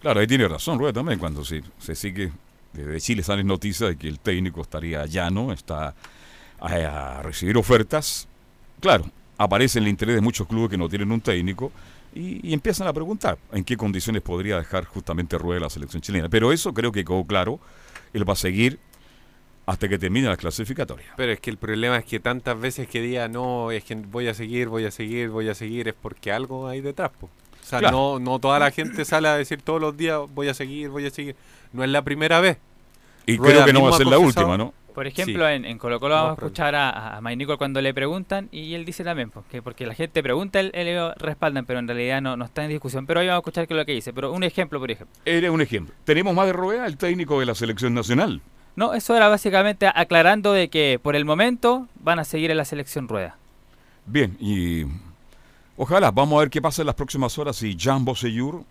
[0.00, 2.32] Claro, ahí tiene razón Rueda también cuando se, se sigue,
[2.72, 5.94] desde Chile salen noticias de que el técnico estaría llano, está
[6.60, 6.66] a,
[7.18, 8.28] a recibir ofertas.
[8.80, 9.04] Claro,
[9.38, 11.72] aparece el interés de muchos clubes que no tienen un técnico
[12.14, 16.28] y, y empiezan a preguntar en qué condiciones podría dejar justamente Rueda la selección chilena.
[16.28, 17.58] Pero eso creo que quedó claro,
[18.12, 18.78] él va a seguir
[19.66, 21.12] hasta que termine la clasificatoria.
[21.16, 24.26] Pero es que el problema es que tantas veces que diga no, es que voy
[24.26, 27.10] a seguir, voy a seguir, voy a seguir, es porque algo hay detrás.
[27.10, 27.28] po.
[27.68, 28.18] O sea, Claro.
[28.18, 31.04] no, no toda la gente sale a decir todos los días voy a seguir, voy
[31.06, 31.36] a seguir.
[31.74, 32.56] No es la primera vez.
[33.26, 34.72] Y Rueda creo que no va a ser la última, ¿no?
[34.94, 35.52] Por ejemplo, Sí.
[35.52, 38.48] en, en Colo Colo Lo vamos a escuchar a, a Mike Nicol cuando le preguntan
[38.50, 41.78] y él dice también, pues, que porque la gente pregunta, él, él lo respaldan, pero
[41.78, 43.06] en realidad no, no está en discusión.
[43.06, 44.14] Pero hoy vamos a escuchar qué es lo que dice.
[44.14, 45.14] Pero un ejemplo, por ejemplo.
[45.26, 45.94] Era un ejemplo.
[46.04, 48.40] Tenemos más de Rueda, el técnico de la selección nacional.
[48.76, 52.64] No, eso era básicamente aclarando de que por el momento van a seguir en la
[52.64, 53.36] selección rueda.
[54.06, 54.84] Bien, y
[55.78, 58.64] ojalá, vamos a ver qué pasa en las próximas horas si Jean Bosseyur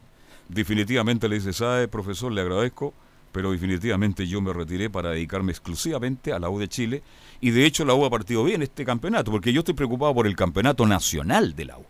[0.48, 2.93] definitivamente le dice, sabe, profesor, le agradezco,
[3.32, 7.04] pero definitivamente yo me retiré para dedicarme exclusivamente a la U de Chile,
[7.41, 10.28] y de hecho la U ha partido bien este campeonato, porque yo estoy preocupado por
[10.28, 11.86] el campeonato nacional de la U.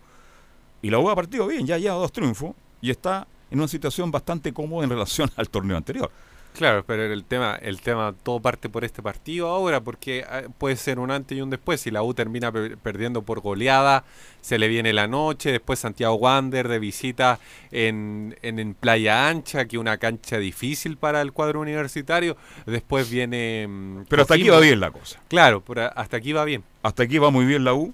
[0.82, 4.12] Y la U ha partido bien, ya lleva dos triunfos, y está en una situación
[4.12, 6.12] bastante cómoda en relación al torneo anterior.
[6.58, 10.76] Claro, pero el tema, el tema todo parte por este partido ahora, porque ah, puede
[10.76, 11.80] ser un antes y un después.
[11.82, 14.04] Si la U termina per- perdiendo por goleada,
[14.42, 17.40] se le viene la noche, después Santiago Wander de visita
[17.72, 22.36] en, en, en Playa Ancha, que es una cancha difícil para el cuadro universitario.
[22.66, 23.68] Después viene.
[23.70, 25.22] mm, Pero hasta aquí va bien la cosa.
[25.28, 25.64] Claro,
[25.96, 26.64] hasta aquí va bien.
[26.82, 27.94] Hasta aquí va muy bien la U,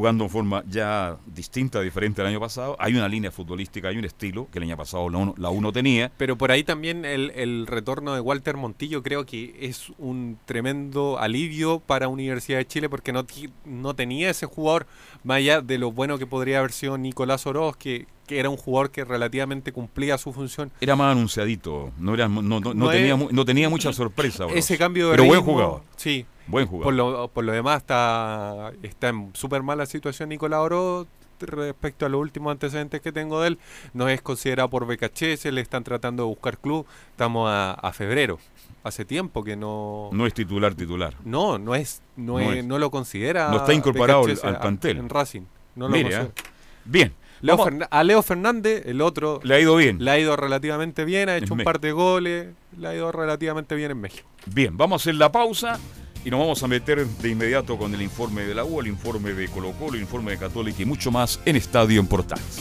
[0.00, 2.74] jugando en forma ya distinta, diferente al año pasado.
[2.78, 5.50] Hay una línea futbolística, hay un estilo que el año pasado la U no- la
[5.50, 6.10] U no tenía.
[6.16, 11.18] Pero por ahí también el, el retorno de Walter Montillo creo que es un tremendo
[11.18, 13.26] alivio para Universidad de Chile porque no,
[13.66, 14.86] no tenía ese jugador,
[15.22, 18.56] más allá de lo bueno que podría haber sido Nicolás Oroz, que, que era un
[18.56, 20.72] jugador que relativamente cumplía su función.
[20.80, 24.46] Era más anunciadito, no, era, no, no, no No tenía, es- no tenía mucha sorpresa.
[24.54, 25.82] Ese cambio de Pero buen jugador.
[25.96, 26.24] Sí.
[26.50, 26.94] Buen Por jugador.
[26.94, 31.06] lo, por lo demás está, está en súper mala situación Nicolás Oroz
[31.40, 33.58] respecto a los últimos antecedentes que tengo de él.
[33.94, 36.84] No es considerado por BKC, se le están tratando de buscar club.
[37.12, 38.38] Estamos a, a febrero.
[38.84, 40.10] Hace tiempo que no...
[40.12, 41.14] No es titular, titular.
[41.24, 42.64] No, no es, no, No es- es.
[42.64, 43.50] no lo considera.
[43.50, 44.98] No está incorporado al plantel.
[44.98, 45.42] En Racing.
[45.76, 46.30] No lo Mire, considera.
[46.36, 46.50] ah.
[46.84, 47.14] Bien.
[47.42, 47.56] Leo
[47.90, 49.96] a Leo Fernández, el otro, Le ha ido bien.
[50.04, 51.72] le ha ido relativamente bien, ha hecho En un México.
[51.72, 54.28] par de goles, le ha ido relativamente bien en México.
[54.44, 55.78] Bien, vamos a hacer la pausa
[56.24, 59.32] y nos vamos a meter de inmediato con el informe de la U, el informe
[59.32, 62.60] de Colo Colo, el informe de Católica y mucho más en Estadio en Portales.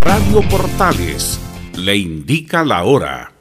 [0.00, 1.40] Radio Portales
[1.76, 3.32] le indica la hora.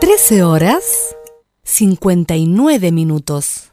[0.00, 1.16] 13 horas
[1.62, 3.72] 59 minutos.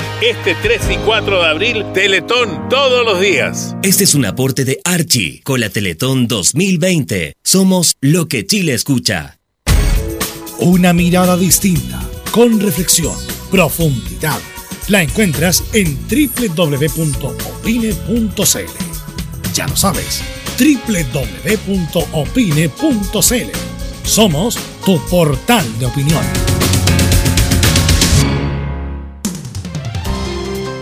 [0.21, 3.75] Este 3 y 4 de abril, Teletón todos los días.
[3.81, 7.33] Este es un aporte de Archie con la Teletón 2020.
[7.43, 9.39] Somos lo que Chile escucha.
[10.59, 13.15] Una mirada distinta, con reflexión,
[13.49, 14.39] profundidad.
[14.89, 16.75] La encuentras en www.opine.cl.
[19.55, 20.21] Ya lo sabes,
[20.59, 21.67] www.opine.cl.
[24.03, 26.50] Somos tu portal de opinión.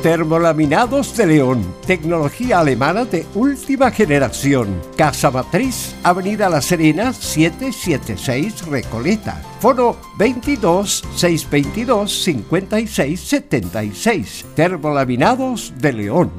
[0.01, 4.81] Termolaminados de León, tecnología alemana de última generación.
[4.95, 9.43] Casa Matriz, Avenida La Serena, 776 Recoleta.
[9.59, 14.45] Foro 22 622 56 76.
[14.55, 16.31] Termolaminados de León.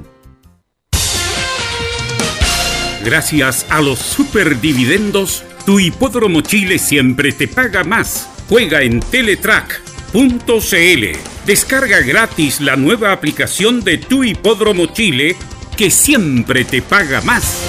[3.04, 8.26] Gracias a los superdividendos, tu hipódromo Chile siempre te paga más.
[8.48, 11.39] Juega en Teletrack.cl.
[11.50, 15.34] Descarga gratis la nueva aplicación de tu hipódromo Chile
[15.76, 17.64] que siempre te paga más.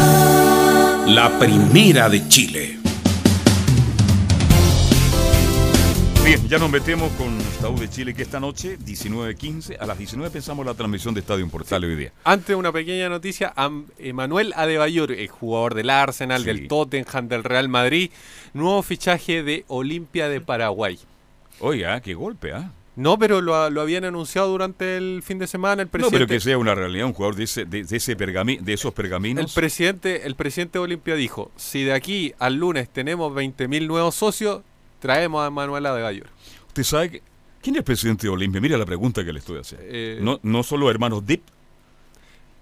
[1.14, 2.80] La primera de Chile.
[6.24, 10.30] Bien, ya nos metemos con Estadio de Chile que esta noche, 19.15, a las 19
[10.32, 12.12] pensamos la transmisión de Estadio Portales hoy día.
[12.24, 13.51] Antes una pequeña noticia,
[13.97, 16.45] Emanuel Adebayor, el jugador del Arsenal, Sí.
[16.45, 18.12] del Tottenham, del Real Madrid,
[18.53, 20.99] nuevo fichaje de Olimpia de Paraguay.
[21.60, 22.72] Oiga, qué golpe, ¿ah?
[22.95, 26.18] No, pero lo, lo habían anunciado durante el fin de semana el No, presidente.
[26.18, 28.89] pero que sea una realidad, un jugador de, ese, de, de ese pergami- de esos
[28.91, 29.53] El pergaminos.
[29.55, 34.62] presidente, el presidente de Olimpia dijo, si de aquí al lunes tenemos 20.000 nuevos socios,
[34.99, 36.28] traemos a Emanuel Adebayor.
[36.68, 37.22] Usted sabe que,
[37.68, 38.61] quién es el presidente de Olimpia.
[38.61, 39.86] Mira la pregunta que le estoy haciendo.
[39.89, 41.41] Eh, no, no solo hermanos Dip.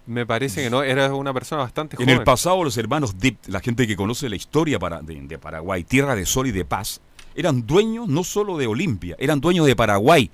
[0.07, 2.17] Me parece que no, era una persona bastante En joven.
[2.19, 5.83] el pasado los hermanos Dip, la gente que conoce la historia para- de, de Paraguay,
[5.83, 7.01] tierra de sol y de paz,
[7.35, 10.29] eran dueños no solo de Olimpia, eran dueños de Paraguay.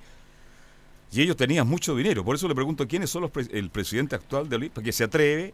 [1.10, 2.24] Y ellos tenían mucho dinero.
[2.24, 5.04] Por eso le pregunto quiénes son los pre- el presidente actual de Olimpia, que se
[5.04, 5.52] atreve,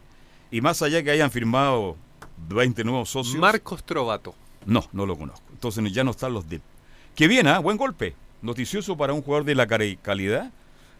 [0.51, 1.95] y más allá que hayan firmado
[2.49, 3.37] 20 nuevos socios.
[3.37, 4.33] Marcos Trovato.
[4.65, 5.45] No, no lo conozco.
[5.51, 6.61] Entonces ya no están los Dip.
[7.15, 7.59] Que bien, ¿ah?
[7.59, 8.15] buen golpe.
[8.41, 10.51] Noticioso para un jugador de la cari- calidad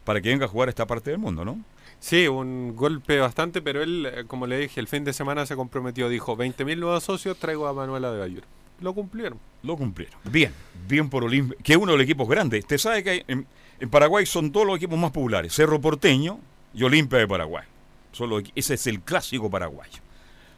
[0.03, 1.59] para que venga a jugar a esta parte del mundo, ¿no?
[1.99, 5.55] Sí, un golpe bastante, pero él, eh, como le dije, el fin de semana se
[5.55, 8.43] comprometió, dijo, 20.000 nuevos socios, traigo a Manuela de Bayur.
[8.79, 9.37] Lo cumplieron.
[9.63, 10.17] Lo cumplieron.
[10.23, 10.53] Bien,
[10.87, 12.61] bien por Olimpia, que es uno de los equipos grandes.
[12.61, 13.45] Usted sabe que hay- en,
[13.79, 16.39] en Paraguay son todos los equipos más populares, Cerro Porteño
[16.73, 17.65] y Olimpia de Paraguay.
[18.13, 19.99] Son los ese es el clásico paraguayo.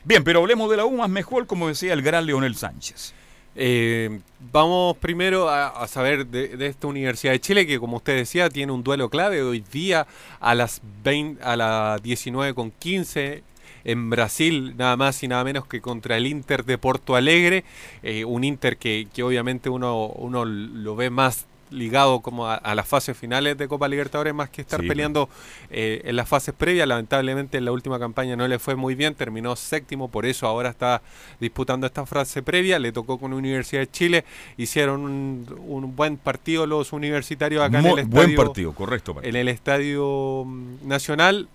[0.04, 3.14] Bien, pero hablemos de la U más mejor, como decía el gran Leonel Sánchez.
[3.56, 4.20] Eh,
[4.52, 8.84] vamos primero a, saber de, esta Universidad de Chile, que como usted decía, tiene un
[8.84, 10.08] duelo clave hoy día
[10.40, 13.44] a las 20, a las 19 con 15
[13.84, 17.64] en Brasil, nada más y nada menos que contra el Inter de Porto Alegre,
[18.04, 22.76] eh, un Inter que, que obviamente uno, uno lo ve más ligado como a, a
[22.76, 25.30] las fases finales de Copa Libertadores más que estar Sí, peleando
[25.70, 26.88] eh, en las fases previas.
[26.88, 30.70] Lamentablemente en la última campaña no le fue muy bien, terminó séptimo, por eso ahora
[30.70, 31.02] está
[31.40, 32.78] disputando esta fase previa.
[32.78, 34.26] Le tocó con Universidad de Chile,
[34.58, 38.46] hicieron un, un buen partido los universitarios acá Mo- en el buen estadio.
[38.48, 39.14] partido, correcto.
[39.16, 39.30] partido.
[39.30, 41.48] En el estadio mm, nacional.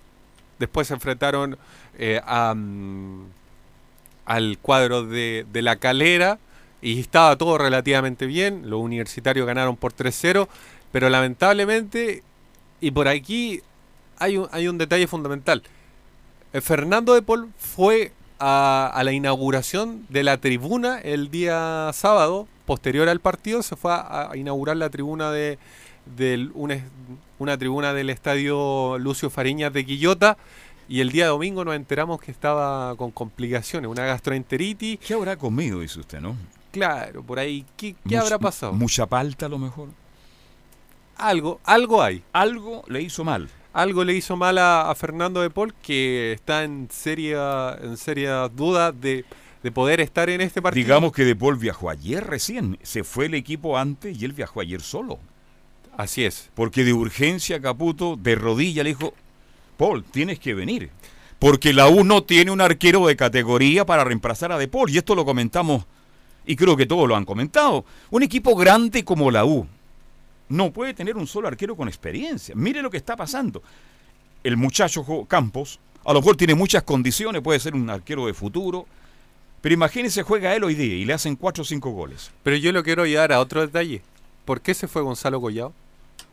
[0.58, 1.58] Después se enfrentaron
[1.98, 3.24] eh, a, mm,
[4.24, 6.38] al cuadro de, de la calera
[6.82, 8.68] y estaba todo relativamente bien.
[8.70, 10.48] Los universitarios ganaron por 3-0,
[10.92, 12.22] pero lamentablemente,
[12.80, 13.60] y por aquí
[14.18, 15.62] hay un, hay un detalle fundamental.
[16.52, 23.08] Eh, Fernando de Paul fue a, la inauguración de la tribuna el día sábado, posterior
[23.08, 25.58] al partido, se fue a, inaugurar la tribuna de
[26.70, 26.82] es-
[27.38, 30.36] una tribuna del estadio Lucio Fariñas de Quillota.
[30.88, 35.00] Y el día domingo nos enteramos que estaba con complicaciones, una gastroenteritis.
[35.00, 36.36] ¿Qué habrá comido, dice usted, no?
[36.78, 37.64] Claro, por ahí.
[37.76, 38.72] ¿Qué, qué Much- habrá pasado?
[38.72, 39.88] Mucha palta a lo mejor.
[41.16, 42.22] Algo, algo hay.
[42.32, 43.48] Algo le hizo mal.
[43.72, 48.48] Algo le hizo mal a, a Fernando de Paul, que está en seria, en seria
[48.48, 49.24] duda de,
[49.62, 50.84] de poder estar en este partido.
[50.84, 52.78] Digamos que De Paul viajó ayer recién.
[52.82, 55.18] Se fue el equipo antes y él viajó ayer solo.
[55.96, 56.50] Así es.
[56.54, 59.14] Porque de urgencia Caputo, de rodilla, le dijo,
[59.78, 60.90] Paul, tienes que venir.
[61.38, 64.90] Porque la U no tiene un arquero de categoría para reemplazar a De Paul.
[64.90, 65.84] Y esto lo comentamos,
[66.46, 67.84] y creo que todos lo han comentado.
[68.10, 69.66] Un equipo grande como la U
[70.48, 72.54] no puede tener un solo arquero con experiencia.
[72.56, 73.62] Mire lo que está pasando.
[74.44, 78.86] El muchacho Campos, a lo mejor tiene muchas condiciones, puede ser un arquero de futuro.
[79.60, 82.30] Pero imagínese, juega él hoy día y le hacen 4 o 5 goles.
[82.44, 84.02] Pero yo lo quiero llevar a otro detalle.
[84.44, 85.72] ¿Por qué se fue Gonzalo Collado?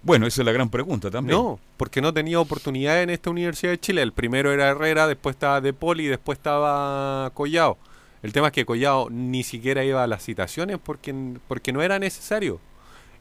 [0.03, 1.37] Bueno, esa es la gran pregunta también.
[1.37, 4.01] No, porque no tenía oportunidad en esta Universidad de Chile.
[4.03, 7.77] El primero era Herrera, después estaba De y después estaba Collado.
[8.23, 11.13] El tema es que Collado ni siquiera iba a las citaciones porque,
[11.47, 12.59] porque no era necesario.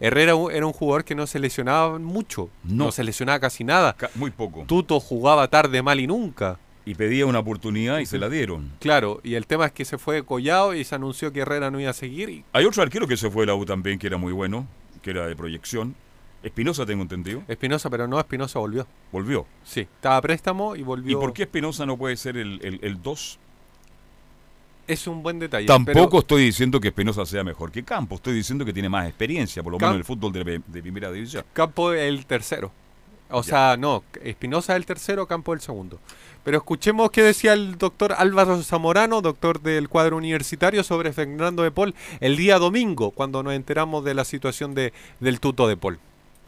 [0.00, 2.92] Herrera era un jugador que no se lesionaba mucho, no, No.
[2.92, 3.92] se lesionaba casi nada.
[3.94, 4.64] Ca- Muy poco.
[4.66, 6.58] Tuto jugaba tarde, mal y nunca.
[6.84, 8.72] Y pedía una oportunidad y se la dieron.
[8.80, 11.78] Claro, y el tema es que se fue Collado y se anunció que Herrera no
[11.78, 12.28] iba a seguir.
[12.30, 14.66] Y Hay otro arquero que se fue de la U también, que era muy bueno,
[15.02, 15.94] que era de proyección.
[16.42, 17.44] Espinosa tengo entendido.
[17.46, 18.84] Espinosa, pero no, Espinosa volvió.
[19.12, 19.46] Volvió.
[19.62, 21.16] Sí, estaba a préstamo y volvió.
[21.16, 23.38] ¿Y por qué Espinosa no puede ser el 2?
[24.86, 25.66] Es un buen detalle.
[25.66, 29.62] Tampoco estoy diciendo que Espinosa sea mejor que Campo, estoy diciendo que tiene más experiencia,
[29.62, 31.44] por lo menos en el fútbol de, primera división.
[31.52, 32.70] Campo es el tercero.
[33.30, 35.98] O sea, no, Espinosa es el tercero, Campo el segundo.
[36.44, 41.70] Pero escuchemos qué decía el doctor Álvaro Zamorano, doctor del cuadro universitario, sobre Fernando de
[41.70, 45.98] Paul el día domingo, cuando nos enteramos de la situación de, del tuto de Paul.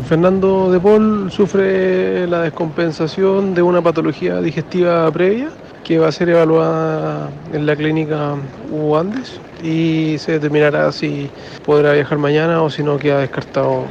[0.03, 5.51] Fernando de Paul sufre la descompensación de una patología digestiva previa
[5.83, 8.35] que va a ser evaluada en la clínica
[8.71, 11.31] U Andes y se determinará si
[11.65, 13.87] podrá viajar mañana o si no queda descartado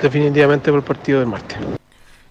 [0.00, 1.58] definitivamente por el partido del martes.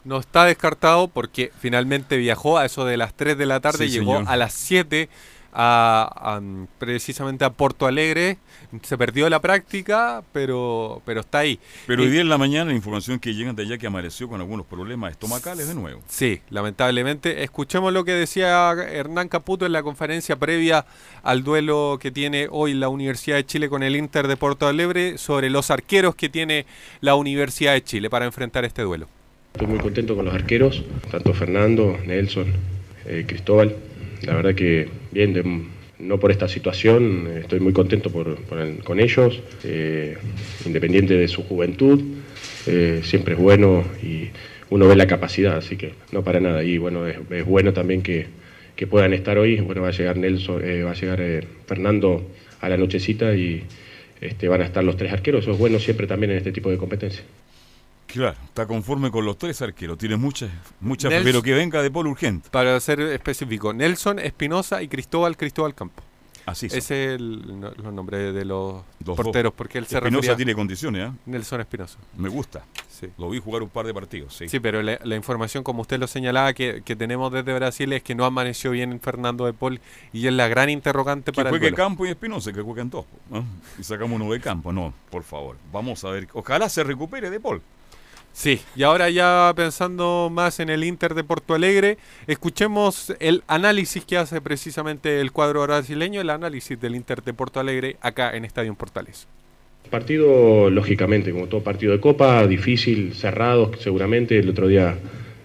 [0.03, 3.89] No está descartado porque finalmente viajó a eso de las 3 de la tarde, y
[3.89, 5.07] llegó a las 7
[5.53, 6.41] a,
[6.77, 8.37] precisamente a Porto Alegre.
[8.83, 11.59] Se perdió la práctica, pero, pero está ahí.
[11.87, 14.39] Pero hoy día en la mañana la información que llegan de allá que amaneció con
[14.39, 16.01] algunos problemas estomacales de nuevo.
[16.07, 17.43] Sí, lamentablemente.
[17.43, 20.85] Escuchemos lo que decía Hernán Caputo en la conferencia previa
[21.23, 25.17] al duelo que tiene hoy la Universidad de Chile con el Inter de Porto Alegre
[25.17, 26.65] sobre los arqueros que tiene
[27.01, 29.07] la Universidad de Chile para enfrentar este duelo.
[29.53, 30.81] Estoy muy contento con los arqueros,
[31.11, 32.53] tanto Fernando, Nelson,
[33.05, 33.75] eh, Cristóbal
[34.23, 35.69] la verdad que bien,
[35.99, 38.11] no por esta situación, estoy muy contento
[38.83, 40.17] con ellos, eh,
[40.65, 42.01] independiente de su juventud,
[42.67, 44.29] eh, siempre es bueno y
[44.69, 46.63] uno ve la capacidad, así que no para nada.
[46.63, 48.27] Y bueno, es, bueno también que,
[48.89, 51.21] puedan estar hoy, bueno, va a llegar Nelson, eh, va a llegar
[51.67, 52.27] Fernando
[52.61, 53.61] a la nochecita y
[54.21, 56.71] este, van a estar los tres arqueros, eso es bueno siempre también en este tipo
[56.71, 57.23] de competencias.
[58.11, 59.97] Claro, está conforme con los tres arqueros.
[59.97, 60.49] Tiene muchas,
[60.79, 62.49] muchas, pero que venga de Paul urgente.
[62.49, 66.03] Para ser específico, Nelson Espinosa y Cristóbal Cristóbal Campo.
[66.45, 66.73] Así es.
[66.73, 68.83] Ese es el, los nombres de los
[69.15, 71.13] porteros, porque él se Espinosa tiene condiciones, ¿eh?
[71.25, 71.99] Nelson Espinosa.
[72.17, 72.63] Me gusta.
[72.89, 73.07] Sí.
[73.17, 74.49] Lo vi jugar un par de partidos, sí.
[74.49, 78.25] Sí, pero la, información, como usted lo señalaba, que, tenemos desde Brasil es que no
[78.25, 79.79] amaneció bien Fernando de Paul
[80.13, 83.05] y es la gran interrogante para el juegue Campo y Espinosa, que jueguen dos.
[83.79, 84.71] Y sacamos uno de Campo.
[84.71, 85.57] No, por favor.
[85.71, 86.27] Vamos a ver.
[86.33, 87.61] Ojalá se recupere de Paul.
[88.33, 94.05] Sí, y ahora ya pensando más en el Inter de Porto Alegre, escuchemos el análisis
[94.05, 98.45] que hace precisamente el cuadro brasileño, el análisis del Inter de Porto Alegre acá en
[98.45, 99.27] Estadio Portales.
[99.89, 104.39] Partido, lógicamente, como todo partido de Copa, difícil, cerrado seguramente.
[104.39, 104.95] El otro día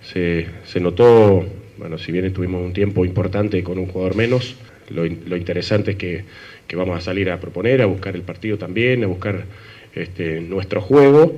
[0.03, 0.47] se,
[0.81, 1.45] notó,
[1.79, 4.55] bueno, si bien tuvimos un tiempo importante con un jugador menos,
[4.91, 6.25] lo, interesante es que,
[6.69, 9.45] que, vamos a salir a proponer, a buscar el partido también, a buscar
[9.93, 11.35] este, nuestro juego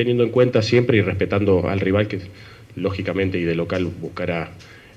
[0.00, 2.22] teniendo en cuenta siempre y respetando al rival que
[2.74, 4.50] lógicamente y de local buscará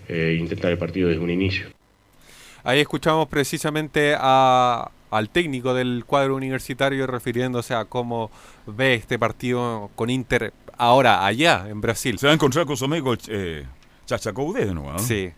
[0.07, 1.65] eh, intentar el partido desde un inicio.
[2.63, 8.31] Ahí escuchamos precisamente al técnico del cuadro universitario refiriéndose a cómo
[8.65, 12.17] ve este partido con Inter ahora allá en Brasil.
[12.17, 13.65] Se va a encontrar con su amigo eh,
[14.07, 14.99] de nuevo.
[14.99, 15.33] Sí.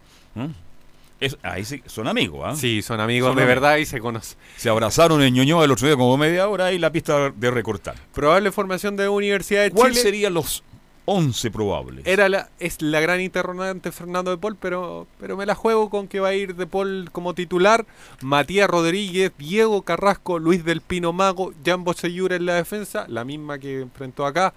[1.22, 1.26] ¿Mm?
[1.44, 2.56] ahí sí, son amigos, ¿ah?
[2.56, 4.38] Sí, son amigos de verdad y se conocen.
[4.58, 7.96] Se abrazaron en Ñoñoa el otro día como media hora y la pista de recortar.
[8.14, 9.80] Probable formación de Universidad de Chile.
[9.80, 10.64] ¿Cuáles serían los
[11.06, 12.06] 11 probables?
[12.06, 16.08] Era la, es la gran interrogante Fernando de Paul, pero, pero me la juego con
[16.08, 17.86] que va a ir de Paul como titular.
[18.22, 23.60] Matías Rodríguez, Diego Carrasco, Luis del Pino Mago, Jambo Seyura en la defensa, la misma
[23.60, 24.54] que enfrentó acá.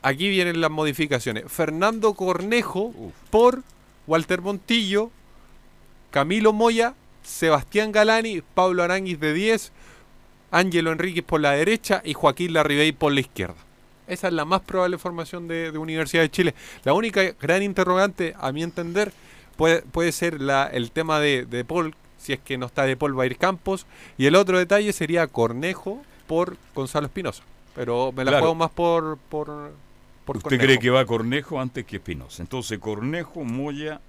[0.00, 1.44] Aquí vienen las modificaciones.
[1.48, 2.94] Fernando Cornejo
[3.30, 3.62] por
[4.06, 5.10] Walter Montillo,
[6.10, 9.72] Camilo Moya, Sebastián Galani, Pablo Aranguis de 10,
[10.50, 13.56] Ángelo Enríquez por la derecha y Joaquín Larribey por la izquierda.
[14.06, 16.54] Esa es la más probable formación de, Universidad de Chile.
[16.84, 19.12] La única gran interrogante, a mi entender,
[19.56, 22.96] puede, puede ser la, el tema de, de Paul, si es que no está de
[22.96, 23.86] Paul, va a ir Campos.
[24.16, 27.42] Y el otro detalle sería Cornejo por Gonzalo Espinosa.
[27.74, 29.72] Pero me la juego más por, por,
[30.26, 32.42] ¿Usted cree que va Cornejo antes que Espinosa?
[32.42, 34.00] Entonces, Cornejo, Moya,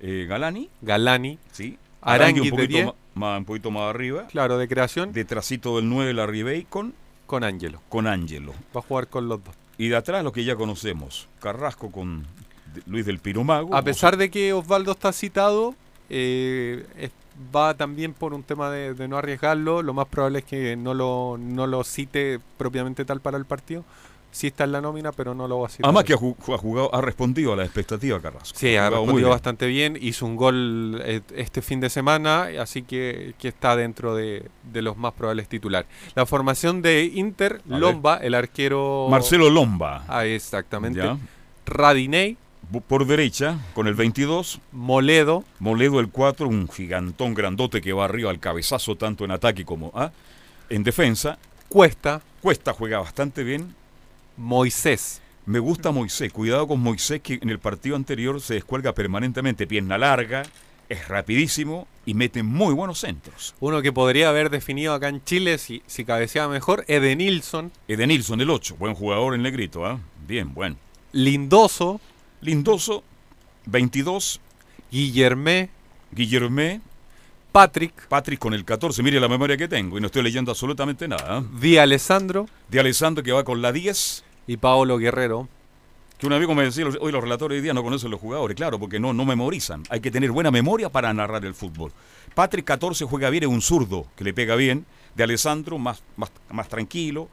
[0.00, 0.68] eh, Galani.
[0.82, 1.38] Galani.
[1.52, 1.78] Sí.
[2.00, 4.26] Arangui un poquito, más, un poquito más arriba.
[4.26, 5.12] Claro, de creación.
[5.12, 6.94] Detrásito del 9, la Ribey con...
[7.26, 7.80] Con Ángelo.
[7.88, 8.52] Con Ángelo.
[8.76, 9.54] Va a jugar con los dos.
[9.78, 11.26] Y de atrás lo que ya conocemos.
[11.40, 12.26] Carrasco con
[12.86, 13.74] Luis del Piromago.
[13.74, 15.74] A pesar de que Osvaldo está citado,
[16.10, 16.84] eh,
[17.54, 19.82] va también por un tema de, no arriesgarlo.
[19.82, 23.84] Lo más probable es que no lo, no lo cite propiamente tal para el partido
[24.34, 25.70] sí está en la nómina, pero no lo va a.
[25.82, 28.58] Además que ha, jugado, ha respondido a la expectativa Carrasco.
[28.58, 33.34] Sí, ha, respondido bastante bien, hizo un gol eh, este fin de semana, así que,
[33.40, 35.88] está dentro de, los más probables titulares.
[36.16, 39.06] La formación de Inter, Lomba, el arquero...
[39.08, 40.04] Marcelo Lomba.
[40.08, 41.02] Ah, exactamente.
[41.64, 42.36] Radinei.
[42.88, 44.60] Por derecha, con el 22.
[44.72, 45.44] Moledo.
[45.60, 49.92] Moledo el 4, un gigantón grandote que va arriba al cabezazo tanto en ataque como
[49.94, 50.10] ¿ah?
[50.70, 51.38] en defensa.
[51.68, 52.22] Cuesta.
[52.40, 53.74] Cuesta juega bastante bien
[54.36, 55.20] Moisés.
[55.46, 56.32] Me gusta Moisés.
[56.32, 59.66] Cuidado con Moisés que en el partido anterior se descuelga permanentemente.
[59.66, 60.42] Pierna larga,
[60.88, 63.54] es rapidísimo y mete muy buenos centros.
[63.60, 67.72] Uno que podría haber definido acá en Chile si, si cabeceaba mejor, Edenilson.
[67.88, 68.76] Edenilson, el 8.
[68.78, 70.00] Buen jugador en negrito, ¿ah?
[70.26, 70.76] Bien, bueno.
[71.12, 72.00] Lindoso.
[72.40, 73.02] Lindoso,
[73.66, 74.40] 22.
[74.90, 75.70] Guillermé.
[76.12, 76.80] Guillermé.
[77.54, 78.08] Patrick.
[78.08, 81.36] Patrick con el 14, mire la memoria que tengo y no estoy leyendo absolutamente nada.
[81.36, 81.44] ¿ah?
[81.60, 82.48] Di Alessandro.
[82.68, 84.24] Di Alessandro que va con la 10.
[84.48, 85.48] Y Paolo Guerrero.
[86.18, 88.80] Que un amigo me decía, hoy los relatores hoy día no conocen los jugadores, claro,
[88.80, 89.84] porque no, no memorizan.
[89.88, 91.92] Hay que tener buena memoria para narrar el fútbol.
[92.34, 94.84] Patrick 14 juega bien, es un zurdo que le pega bien.
[95.14, 97.28] De Alessandro más, más, más tranquilo,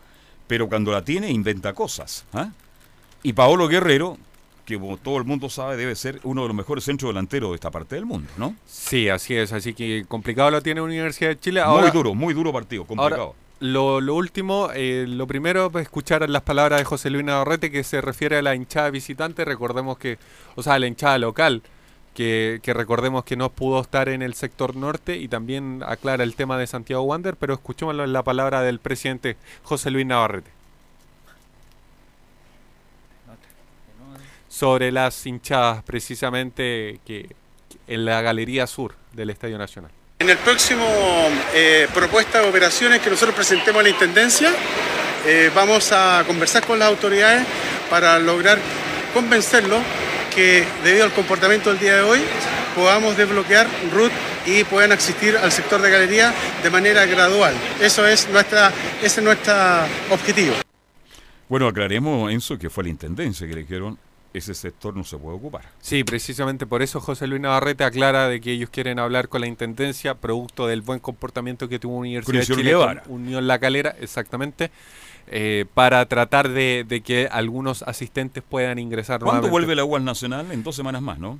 [0.45, 2.25] pero cuando la tiene inventa cosas.
[2.33, 2.51] ¿ah?
[3.23, 4.19] Y Paolo Guerrero,
[4.71, 7.55] que como todo el mundo sabe debe ser uno de los mejores centros delanteros de
[7.55, 8.55] esta parte del mundo, ¿no?
[8.65, 11.63] Sí, así es, así que complicado lo tiene Universidad de Chile.
[11.65, 13.35] muy duro, muy duro partido, complicado.
[13.59, 18.01] lo, último, eh, lo primero, pues, escuchar las palabras de José Luis Navarrete que se
[18.01, 19.45] refiere a la hinchada visitante.
[19.45, 20.17] Recordemos que,
[20.55, 21.61] o sea, la hinchada local,
[22.15, 26.35] que, que, recordemos que no pudo estar en el sector norte y también aclara el
[26.35, 30.60] tema de Santiago Wander, pero escuchemos la palabra del presidente José Luis Navarrete.
[34.51, 37.29] Sobre las hinchadas precisamente que,
[37.87, 39.91] en la Galería Sur del Estadio Nacional.
[40.19, 40.85] En el próximo
[41.55, 44.51] eh, propuesta de operaciones que nosotros presentemos a la Intendencia,
[45.25, 47.47] eh, vamos a conversar con las autoridades
[47.89, 48.59] para lograr
[49.13, 49.79] convencerlos
[50.35, 52.19] que debido al comportamiento del día de hoy
[52.75, 54.11] podamos desbloquear RUT
[54.45, 57.53] y puedan asistir al sector de galería de manera gradual.
[57.79, 58.71] Eso es nuestra,
[59.01, 59.53] ese es nuestro
[60.09, 60.55] objetivo.
[61.47, 63.97] Bueno, aclaremos, Enzo, que fue la Intendencia que le dijeron
[64.33, 65.63] ese sector no se puede ocupar.
[65.81, 69.47] Sí, precisamente por eso José Luis Navarrete aclara de que ellos quieren hablar con la
[69.47, 72.75] Intendencia, producto del buen comportamiento que tuvo Universidad de Chile
[73.07, 74.71] Unión La Calera, exactamente,
[75.27, 80.51] eh, para tratar de, que algunos asistentes puedan ingresar ¿Cuándo vuelve la UAS Nacional?
[80.51, 81.39] En dos semanas más, ¿no?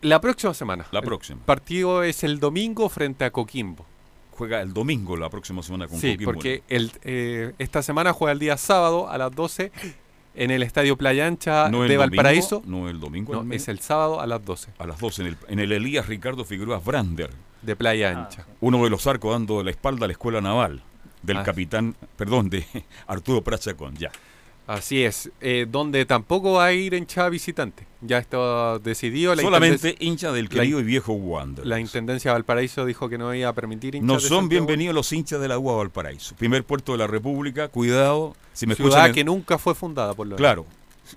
[0.00, 0.86] La próxima semana.
[0.90, 1.38] La próxima.
[1.38, 3.86] El partido es el domingo frente a Coquimbo.
[4.32, 6.32] Juega el domingo la próxima semana con sí, Coquimbo.
[6.32, 9.70] porque el, eh, esta semana juega el día sábado a las 12
[10.34, 12.62] en el Estadio Playa Ancha de Valparaíso.
[12.64, 13.44] no el domingo.
[13.50, 14.70] es el sábado a las 12.
[14.78, 17.30] A las 12, en el, en el Elías Ricardo Figueroa Brander.
[17.62, 18.46] De Playa ah, Ancha.
[18.60, 20.82] Uno de los arcos dando la espalda a la escuela naval
[21.22, 21.42] del ah.
[21.42, 22.66] capitán, perdón, de
[23.06, 24.10] Arturo Prachacón, ya.
[24.66, 27.86] Así es, eh, donde tampoco va a ir hinchada visitante.
[28.00, 29.34] Ya está decidido.
[29.34, 31.66] La Solamente hincha del querido y viejo Wander.
[31.66, 35.12] La Intendencia de Valparaíso dijo que no iba a permitir hinchas No son bienvenidos los
[35.12, 36.36] hinchas de la UA Valparaíso.
[36.36, 38.36] Primer puerto de la República, cuidado.
[38.52, 40.64] Si me Ciudad que nunca fue fundada por lo Claro.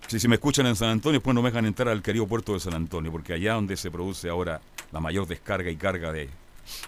[0.07, 2.53] Si, si me escuchan en San Antonio, pues no me dejan entrar al querido puerto
[2.53, 4.59] de San Antonio, porque allá donde se produce ahora
[4.91, 6.29] la mayor descarga y carga de,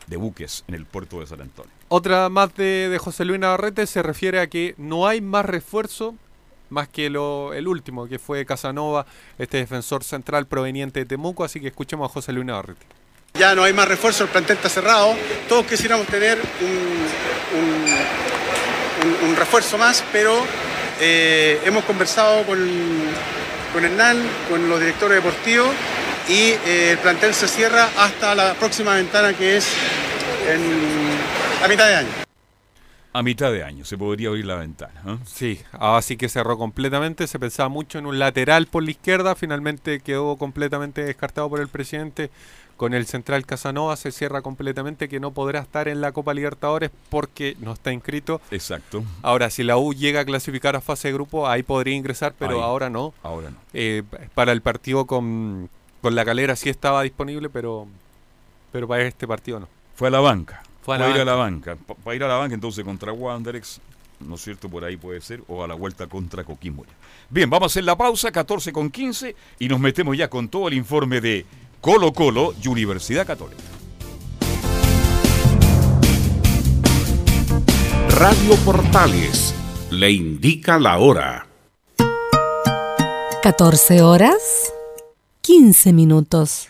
[0.08, 1.72] de buques en el puerto de San Antonio.
[1.88, 6.16] Otra más de, de José Luis Navarrete se refiere a que no hay más refuerzo
[6.70, 9.06] más que lo, el último, que fue Casanova,
[9.38, 12.86] este defensor central proveniente de Temuco, así que escuchemos a José Luis Navarrete.
[13.34, 15.16] Ya no hay más refuerzo, el plantel está cerrado,
[15.48, 16.40] todos quisiéramos tener
[19.22, 20.34] un, refuerzo más, pero
[21.00, 22.58] eh, hemos conversado con,
[23.72, 24.18] con Hernán,
[24.50, 25.70] con los directores deportivos,
[26.28, 29.68] y eh, el plantel se cierra hasta la próxima ventana que es
[31.62, 32.27] la mitad de año
[33.18, 35.02] a mitad de año se podría abrir la ventana.
[35.08, 35.18] ¿eh?
[35.26, 37.26] Sí, así que cerró completamente.
[37.26, 41.68] Se pensaba mucho en un lateral por la izquierda, finalmente quedó completamente descartado por el
[41.68, 42.30] presidente.
[42.76, 46.92] Con el central Casanova se cierra completamente que no podrá estar en la Copa Libertadores
[47.10, 48.40] porque no está inscrito.
[48.52, 49.04] Exacto.
[49.24, 52.62] Ahora, si la U llega a clasificar a fase de grupo, ahí podría ingresar, pero
[52.62, 53.16] ahora no.
[53.24, 53.58] Ahora no.
[53.74, 54.04] Eh,
[54.36, 55.72] para el partido con,
[56.04, 57.88] con la calera sí estaba disponible, pero,
[58.72, 59.68] pero para este partido no.
[59.96, 61.76] Fue a la banca para ir a la banca.
[62.02, 63.82] Para ir a la banca entonces contra Wanderers,
[64.22, 64.70] ¿no es cierto?
[64.70, 66.86] Por ahí puede ser, o a la vuelta contra Coquimbo.
[67.30, 70.70] Bien, vamos a hacer la pausa, 14 con 15, y nos metemos ya con todo
[70.70, 71.46] el informe de
[71.82, 73.62] Colo Colo y Universidad Católica.
[78.12, 79.54] Radio Portales
[79.92, 81.48] le indica la hora.
[83.44, 84.72] 14 horas,
[85.42, 86.70] 15 minutos.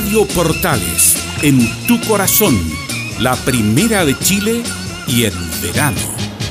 [0.00, 2.56] Radio Portales, en tu corazón,
[3.18, 4.62] la primera de Chile
[5.08, 5.98] y en verano.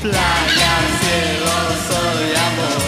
[0.02, 1.56] Playa, cielo,
[1.88, 2.82] sol y amor.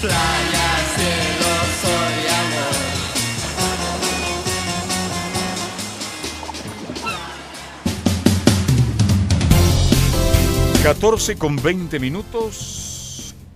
[0.00, 2.26] Playa, cielo, sol y
[10.74, 10.82] amor.
[10.82, 12.81] 14 con 20 minutos.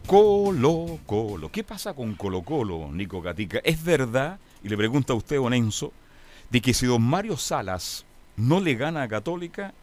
[0.07, 1.51] Colo Colo.
[1.51, 3.59] ¿Qué pasa con Colo Colo, Nico Gatica?
[3.65, 5.93] ¿Es verdad, y le pregunta a usted, Onenso,
[6.49, 8.05] de que si don Mario Salas
[8.37, 9.75] no le gana a Católica,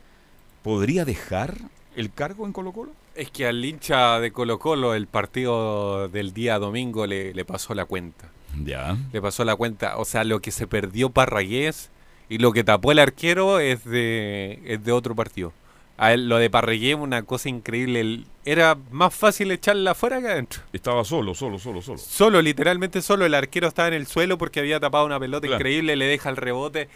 [0.63, 1.57] podría dejar
[1.97, 2.91] el cargo en Colo Colo?
[3.15, 7.73] Es que al hincha de Colo Colo el partido del día domingo le, le pasó
[7.73, 8.29] la cuenta.
[8.63, 8.97] Ya.
[9.11, 9.97] Le pasó la cuenta.
[9.97, 11.89] O sea, lo que se perdió Parragués
[12.29, 15.51] y lo que tapó el arquero es de, es de otro partido.
[15.97, 18.23] A él, lo de Parragués una cosa increíble.
[18.45, 20.61] Era más fácil echarla afuera que adentro.
[20.73, 21.97] Estaba solo, solo, solo, solo.
[21.99, 23.25] Solo, literalmente solo.
[23.25, 25.59] El arquero estaba en el suelo porque había tapado una pelota Claro.
[25.61, 26.89] increíble, le deja el rebote.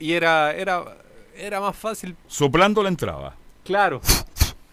[0.00, 0.82] Y era, era,
[1.36, 2.16] era más fácil.
[2.26, 3.36] Soplando la entrada.
[3.64, 4.00] Claro.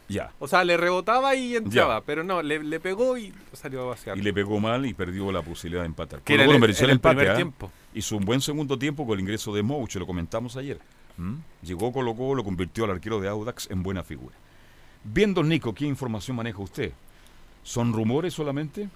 [0.10, 0.32] Ya.
[0.40, 2.06] O sea, le rebotaba y entraba, Ya.
[2.06, 4.18] pero no, le, le pegó y salió a vaciar.
[4.18, 6.22] Y le pegó mal y perdió la posibilidad de empatar.
[6.22, 7.16] Que en el- mereció el el empate.
[7.18, 7.36] primer ¿ah?
[7.36, 7.70] tiempo.
[7.94, 10.80] Hizo un buen segundo tiempo con el ingreso de Mouch, lo comentamos ayer.
[11.18, 11.36] ¿Mm?
[11.64, 14.36] Llegó Colo Colo, lo convirtió al arquero de Audax en buena figura.
[15.04, 16.92] Bien, don Nico, ¿qué información maneja usted?
[17.64, 18.90] ¿Son rumores solamente?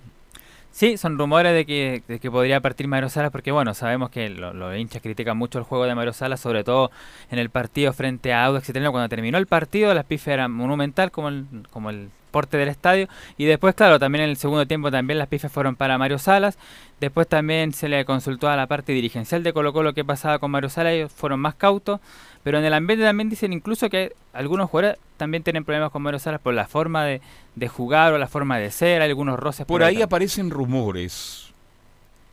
[0.72, 4.30] Sí, son rumores de que, de que podría partir Mario Salas porque, bueno, sabemos que
[4.30, 6.92] lo- los hinchas critican mucho el juego de Mario Salas, sobre todo
[7.30, 8.92] en el partido frente a Audax Italiano.
[8.94, 13.08] Cuando terminó el partido, las pifes eran monumental como el, como el porte del estadio.
[13.38, 16.58] Y después, claro, también en el segundo tiempo también las pifes fueron para Mario Salas.
[17.00, 20.50] Después también se le consultó a la parte dirigencial de Colo Colo qué pasaba con
[20.52, 22.00] Mario Salas, ellos fueron más cautos.
[22.44, 26.20] Pero en el ambiente también dicen incluso que algunos jugadores también tienen problemas con Mario
[26.20, 27.22] Salas por la forma de,
[27.56, 31.54] de jugar o la forma de ser, hay algunos roces Por ahí aparecen rumores.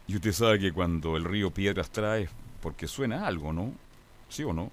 [0.06, 2.28] Y usted sabe que cuando el río Piedras trae,
[2.62, 3.72] porque suena algo, ¿no?
[4.30, 4.70] ¿Sí o no?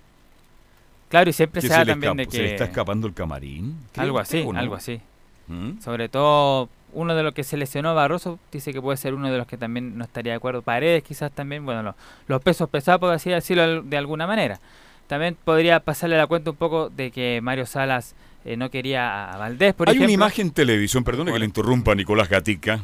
[1.09, 2.51] Claro, y siempre Que se da también de escapa- ¿Se le que...
[2.53, 3.77] está escapando el camarín?
[3.91, 4.57] ¿Cree Algo así, no?
[4.57, 5.01] algo así.
[5.47, 5.79] ¿Mm?
[5.81, 9.37] Sobre todo, uno de los que se lesionó Barroso dice que puede ser uno de
[9.37, 10.61] los que también no estaría de acuerdo.
[10.61, 11.95] Paredes quizás también, bueno, los,
[12.27, 14.59] los pesos pesados, por así decirlo de alguna manera.
[15.07, 19.37] También podría pasarle la cuenta un poco de que Mario Salas eh, no quería a
[19.37, 20.05] Valdés, por Hay ejemplo.
[20.05, 22.79] una imagen en televisión, perdone que le interrumpa Nicolás Gatica,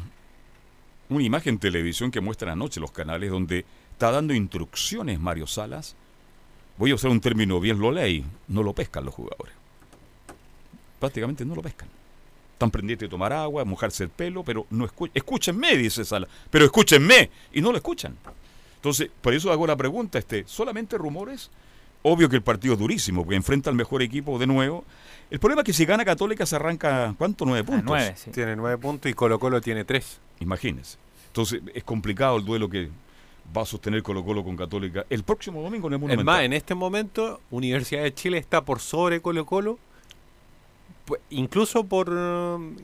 [1.08, 5.96] una imagen en televisión que muestra anoche los canales donde está dando instrucciones Mario Salas.
[6.78, 9.54] Voy a usar un término bien lo ley, no lo pescan los jugadores.
[10.98, 11.88] Prácticamente no lo pescan.
[12.62, 15.12] Están pendientes de tomar agua, mojarse el pelo, pero no escuchan.
[15.14, 18.16] Escúchenme, dice Sala, pero escúchenme, y no lo escuchan.
[18.76, 21.50] Entonces, por eso hago la pregunta, este, ¿solamente rumores?
[22.04, 24.84] Obvio que el partido es durísimo, porque enfrenta al mejor equipo de nuevo.
[25.30, 27.44] El problema es que si gana Católica se arranca, ¿cuánto?
[27.44, 27.84] Nueve puntos.
[27.84, 28.30] nueve, sí.
[28.30, 30.20] Tiene nueve puntos y Colo Colo tiene tres.
[30.40, 30.98] Imagínense.
[31.28, 32.90] Entonces, es complicado el duelo que
[33.56, 36.24] va a sostener Colo Colo con Católica el próximo domingo en el Es Monumental.
[36.24, 39.78] más, en este momento, Universidad de Chile está por sobre Colo Colo.
[41.30, 42.08] Incluso por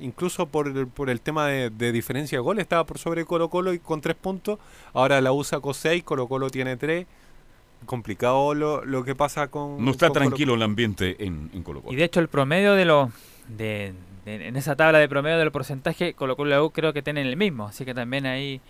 [0.01, 3.49] incluso por, el- por el tema de, de diferencia de gol, estaba por sobre Colo
[3.49, 4.59] Colo y con tres puntos.
[4.93, 7.07] Ahora la USA con seis, Colo Colo tiene tres.
[7.87, 9.85] Complicado lo, lo que pasa con.
[9.85, 11.93] no está con Colo- tranquilo el ambiente en, en Colo Colo.
[11.93, 13.11] Y de hecho el promedio de los...
[13.49, 13.93] De,
[14.25, 17.03] de- en esa tabla de promedio del porcentaje, Colo Colo y la U creo que
[17.03, 18.61] tienen el mismo, así que también ahí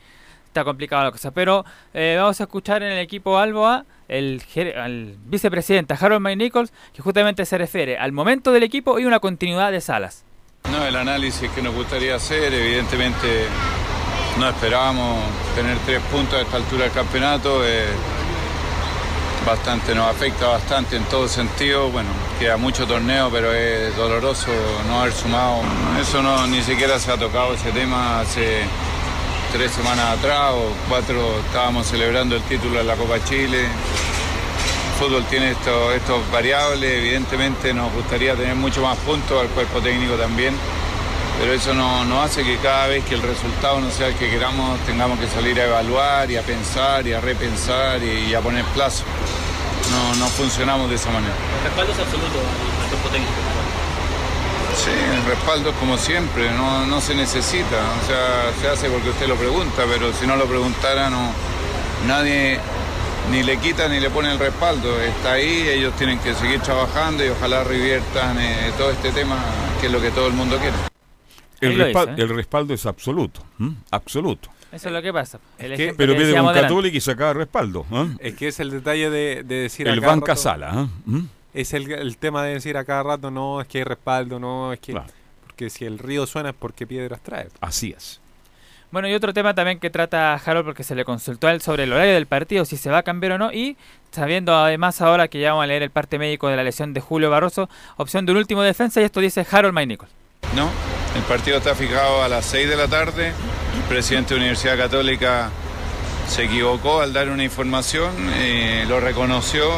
[0.49, 1.30] está complicada la cosa.
[1.30, 7.03] Pero eh, vamos a escuchar en el equipo Alboa el, vicepresidente Harold May Nichols, que
[7.03, 10.24] justamente se refiere al momento del equipo y una continuidad de Salas.
[10.70, 13.46] No, el análisis que nos gustaría hacer, evidentemente
[14.38, 15.22] no esperábamos
[15.55, 17.62] tener tres puntos a esta altura del campeonato.
[19.46, 21.90] bastante, nos afecta bastante en todo sentido.
[21.90, 24.51] Bueno, queda mucho torneo, pero es doloroso
[24.88, 25.62] no haber sumado.
[26.01, 28.62] Eso no, ni siquiera se ha tocado ese tema hace
[29.53, 33.62] tres semanas atrás o cuatro estábamos celebrando el título de la Copa Chile.
[33.64, 39.80] El fútbol tiene esto- estos variables, evidentemente nos gustaría tener mucho más puntos, al cuerpo
[39.80, 40.55] técnico también,
[41.38, 44.28] pero eso no, no hace que cada vez que el resultado no sea el que
[44.28, 48.64] queramos tengamos que salir a evaluar y a pensar y a repensar y, a poner
[48.66, 49.05] plazo.
[49.92, 51.32] No, no funcionamos de esa manera.
[51.59, 52.38] El respaldo es absoluto
[52.82, 53.32] al cuerpo técnico.
[54.75, 59.11] Sí, el respaldo es como siempre, no, no se necesita, o sea, se hace porque
[59.11, 61.33] usted lo pregunta, pero si no lo preguntara, no,
[62.07, 62.59] nadie
[63.31, 67.25] ni le quita ni le pone el respaldo, está ahí, ellos tienen que seguir trabajando
[67.25, 69.37] y ojalá reviertan eh, todo este tema,
[69.81, 70.77] que es lo que todo el mundo quiere.
[71.61, 72.23] El, respal- ¿eh?
[72.23, 73.75] el respaldo es absoluto, ¿m?
[73.91, 74.49] absoluto.
[74.71, 75.41] Eso es lo que pasa.
[75.59, 77.85] El que- ejemplo Pero pide un católico y saca respaldo.
[77.91, 78.07] ¿eh?
[78.21, 80.89] Es que es el detalle de, de decir El banca rato- sala.
[81.09, 81.21] ¿eh?
[81.59, 84.72] Es el, el tema de decir a cada rato, no, es que hay respaldo, no,
[84.72, 84.92] es que...
[85.44, 87.48] Porque si el río suena es porque piedras trae.
[87.61, 88.20] Así es.
[88.92, 91.82] Bueno, y otro tema también que trata Harold, porque se le consultó a él sobre
[91.82, 93.76] el horario del partido, si se va a cambiar o no, y
[94.12, 97.00] sabiendo además ahora que ya vamos a leer el parte médico de la lesión de
[97.00, 100.12] Julio Barroso, opción de un último defensa, y esto dice Harold May Nichols.
[100.54, 100.70] No,
[101.16, 103.32] el partido está fijado a las 6 de la tarde.
[103.74, 105.50] El presidente de Universidad Católica
[106.29, 108.12] se equivocó al dar una información,
[108.87, 109.68] lo reconoció.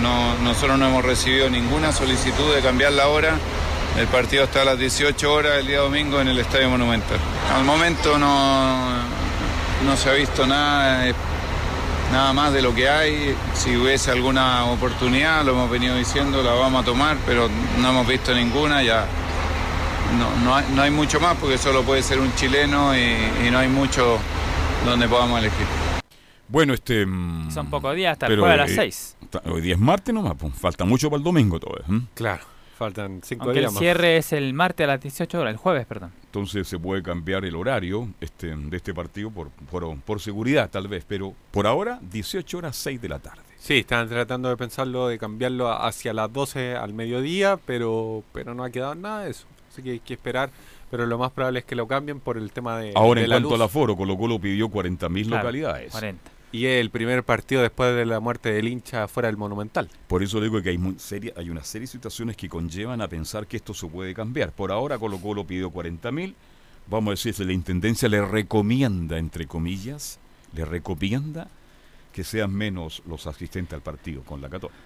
[0.00, 3.34] No, nosotros no hemos recibido ninguna solicitud de cambiar la hora.
[3.98, 7.18] El partido está a las 18 horas el día domingo en el Estadio Monumental.
[7.54, 8.78] Al momento no,
[9.84, 11.04] no se ha visto nada,
[12.12, 13.36] nada más de lo que hay.
[13.54, 18.06] Si hubiese alguna oportunidad, lo hemos venido diciendo, la vamos a tomar, pero no hemos
[18.06, 18.82] visto ninguna.
[18.84, 19.06] Ya
[20.44, 24.18] no, no, hay, mucho más porque solo puede ser un chileno y no hay mucho
[24.84, 25.79] donde podamos elegir.
[26.50, 27.06] Bueno, este.
[27.06, 29.16] mm, Son pocos días hasta el pero, jueves a las eh, 6.
[29.30, 31.76] ta- Hoy día es martes nomás, pues, falta mucho para el domingo todo.
[31.78, 32.00] ¿eh?
[32.14, 32.42] Claro,
[32.76, 33.80] faltan cinco Aunque el días más.
[33.80, 36.12] cierre es el martes a las 18 horas, el jueves, perdón.
[36.24, 40.88] Entonces se puede cambiar el horario este, de este partido por, por, por seguridad, tal
[40.88, 41.04] vez.
[41.06, 43.42] Pero por ahora, 18 horas 6 de la tarde.
[43.58, 48.64] Sí, están tratando de pensarlo, de cambiarlo hacia las 12 al mediodía, pero, pero no
[48.64, 49.44] ha quedado nada de eso.
[49.70, 50.50] Así que hay que esperar,
[50.90, 53.30] pero lo más probable es que lo cambien por el tema de, Ahora, de en
[53.30, 53.58] la cuanto luz.
[53.60, 55.92] al aforo, Colo Colo pidió 40.000 Claro, localidades.
[55.92, 56.30] 40.
[56.52, 59.88] Y el primer partido después de la muerte del hincha fuera del Monumental.
[60.08, 60.96] Por eso digo que hay, muy
[61.36, 64.50] hay una serie de situaciones que conllevan a pensar que esto se puede cambiar.
[64.50, 66.34] Por ahora Colo Colo pidió 40.000.
[66.88, 70.18] Vamos a decir, la Intendencia le recomienda, entre comillas,
[70.52, 71.46] le recomienda
[72.12, 74.76] que sean menos los asistentes al partido con la Católica.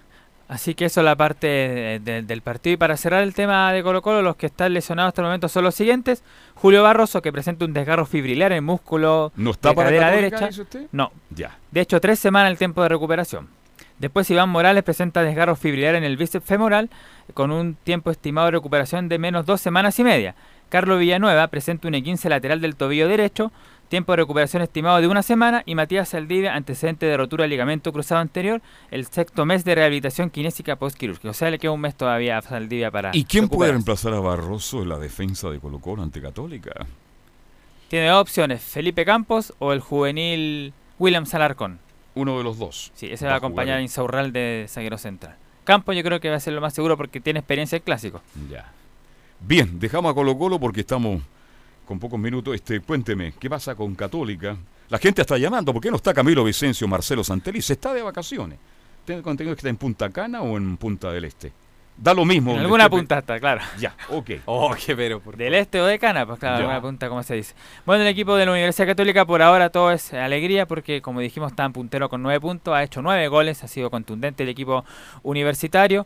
[0.47, 2.75] Así que eso es la parte de- de- del partido.
[2.75, 5.47] Y para cerrar el tema de Colo Colo, los que están lesionados hasta el momento
[5.49, 6.23] son los siguientes.
[6.53, 10.11] Julio Barroso, que presenta un desgarro fibrilar en el músculo ¿No está de para cadera
[10.11, 10.49] derecha.
[10.61, 10.85] usted?
[10.91, 11.11] No.
[11.31, 11.57] Ya.
[11.71, 13.47] De hecho, tres semanas el tiempo de recuperación.
[13.97, 16.89] Después Iván Morales presenta desgarro fibrilar en el bíceps femoral
[17.33, 20.35] con un tiempo estimado de recuperación de menos dos semanas y media.
[20.69, 23.51] Carlos Villanueva presenta un E15 lateral del tobillo derecho,
[23.85, 27.91] tiempo de recuperación estimado de una semana y Matías Saldivia antecedente de rotura de ligamento
[27.93, 28.61] cruzado anterior,
[28.91, 31.29] el sexto mes de rehabilitación kinésica postquirúrgica.
[31.29, 34.19] O sea, le queda un mes todavía a Saldivia para ¿Y quién puede reemplazar a
[34.19, 36.85] Barroso en la defensa de Colo Colo ante Católica?
[37.87, 41.79] Tiene dos opciones, Felipe Campos o el juvenil William Salarcón.
[42.15, 42.91] Uno de los dos.
[42.95, 45.35] Sí, ese va, a Va a acompañar a Insaurral de zaguero central.
[45.65, 48.21] Campos yo creo que va a ser lo más seguro porque tiene experiencia en clásico.
[48.49, 48.71] Ya.
[49.41, 51.21] Bien, dejamos a Colo Colo porque estamos
[51.85, 52.55] con pocos minutos.
[52.55, 54.57] Este, cuénteme, ¿qué pasa con Católica?
[54.89, 57.61] La gente está llamando, ¿por qué no está Camilo Vicencio, Marcelo Santelli?
[57.61, 58.59] Se está de vacaciones.
[59.05, 61.51] Tengo entendido que está en Punta Cana o en Punta del Este.
[61.97, 62.51] Da lo mismo.
[62.51, 63.61] En alguna esté, punta está, claro.
[63.79, 64.31] Ya, ok.
[64.45, 65.21] Oh, qué pero.
[65.21, 66.61] por Del este o de Cana, pues claro, Ya.
[66.63, 67.55] alguna punta, como se dice.
[67.85, 71.51] Bueno, el equipo de la Universidad Católica por ahora todo es alegría porque, como dijimos,
[71.53, 74.83] está en puntero con nueve puntos, ha hecho nueve goles, ha sido contundente el equipo
[75.23, 76.05] universitario.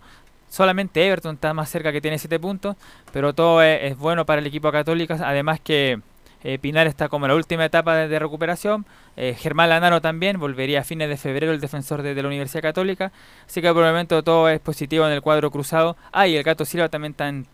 [0.50, 2.76] Solamente Everton está más cerca que tiene siete puntos,
[3.14, 5.16] pero todo es, bueno para el equipo católico.
[5.20, 6.00] Además que
[6.44, 8.86] eh, Pinar está como en la última etapa de, recuperación.
[9.16, 13.12] Eh, Germán Lanaro también volvería a fines de febrero el defensor de, la Universidad Católica.
[13.48, 15.96] Así que por el momento todo es positivo en el cuadro cruzado.
[16.12, 17.48] Ah, y el Gato Silva también está en,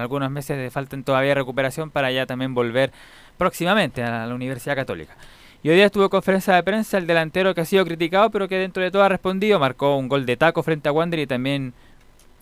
[0.00, 2.90] algunos meses de faltan todavía recuperación para ya también volver
[3.38, 5.16] próximamente a la Universidad Católica.
[5.64, 8.48] Y hoy día estuvo en conferencia de prensa el delantero que ha sido criticado, pero
[8.48, 9.60] que dentro de todo ha respondido.
[9.60, 11.72] Marcó un gol de taco frente a Wander y también,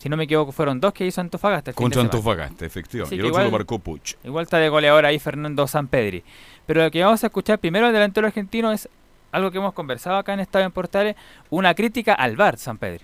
[0.01, 1.71] si no me equivoco, fueron dos que hizo Antofagasta.
[1.71, 2.01] fin Contra.
[2.01, 3.15] Antofagasta, efectivamente.
[3.15, 4.15] Y el otro lo igual- marcó Puch.
[4.23, 6.23] Igual está de goleador ahí Fernando Sampedri.
[6.65, 8.89] Pero lo que vamos a escuchar primero del delantero argentino es
[9.31, 11.15] algo que hemos conversado acá en Estadio en Portales,
[11.51, 13.03] una crítica al VAR Sampedri.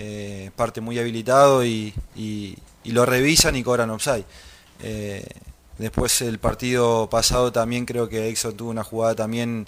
[0.00, 4.24] eh, parte muy habilitado y, y- y lo revisan y cobran offside.
[4.80, 5.26] Eh,
[5.76, 9.66] después el partido pasado también creo que Exxon tuvo una jugada también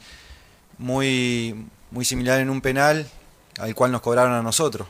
[0.79, 3.09] muy, muy similar en un penal
[3.59, 4.87] al cual nos cobraron a nosotros.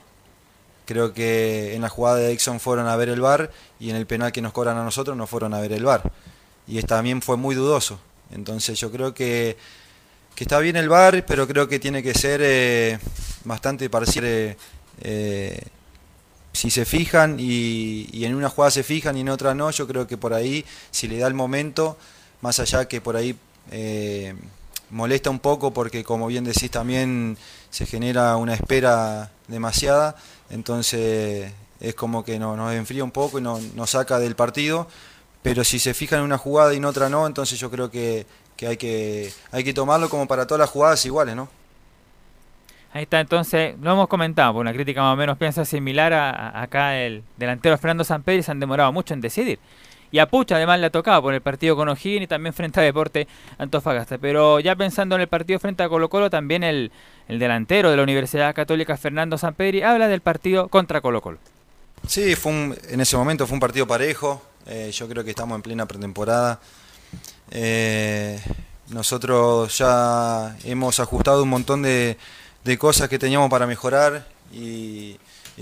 [0.85, 4.05] Creo que en la jugada de Exxon fueron a ver el VAR y en el
[4.07, 6.11] penal que nos cobran a nosotros no fueron a ver el VAR.
[6.67, 7.99] Y también fue muy dudoso.
[8.31, 9.57] Entonces yo creo que,
[10.35, 12.99] que está bien el VAR, pero creo que tiene que ser eh,
[13.43, 14.25] bastante parcial.
[14.25, 14.57] eh,
[15.01, 15.61] eh,
[16.53, 20.05] si se fijan y, en una jugada se fijan y en otra no, yo creo
[20.05, 21.97] que por ahí, si le da el momento,
[22.41, 23.37] más allá que por ahí
[24.89, 27.37] molesta un poco porque como bien decís también
[27.69, 30.17] se genera una espera demasiada,
[30.51, 34.87] entonces es como que no- nos enfría un poco y no- nos saca del partido,
[35.43, 38.25] pero si se fijan en una jugada y en otra no, entonces yo creo que,
[38.67, 41.49] hay que hay que tomarlo como para todas las jugadas iguales, ¿no?
[42.93, 46.29] Ahí está, entonces, lo hemos comentado, por una crítica más o menos piensa similar a,
[46.29, 49.59] a- acá el delantero Fernando Sampedri, se han demorado mucho en decidir.
[50.13, 52.81] Y a Pucha además le ha tocado por el partido con O'Higgins y también frente
[52.81, 54.17] a Deporte Antofagasta.
[54.17, 56.91] Pero ya pensando en el partido frente a Colo Colo, también el,
[57.31, 61.37] el delantero de la Universidad Católica Fernando Sampedri habla del partido contra Colo Colo.
[62.05, 62.51] Sí, fue
[62.89, 64.41] en ese momento fue un partido parejo.
[64.65, 66.59] eh, yo creo que estamos en plena pretemporada.
[67.49, 68.37] Eh,
[68.89, 72.17] nosotros ya hemos ajustado un montón de,
[72.77, 75.17] cosas que teníamos para mejorar y,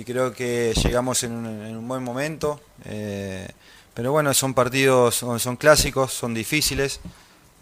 [0.08, 2.60] creo que llegamos en un, un buen momento.
[2.86, 3.48] eh,
[3.94, 7.00] pero bueno, son partidos, son clásicos, son difíciles.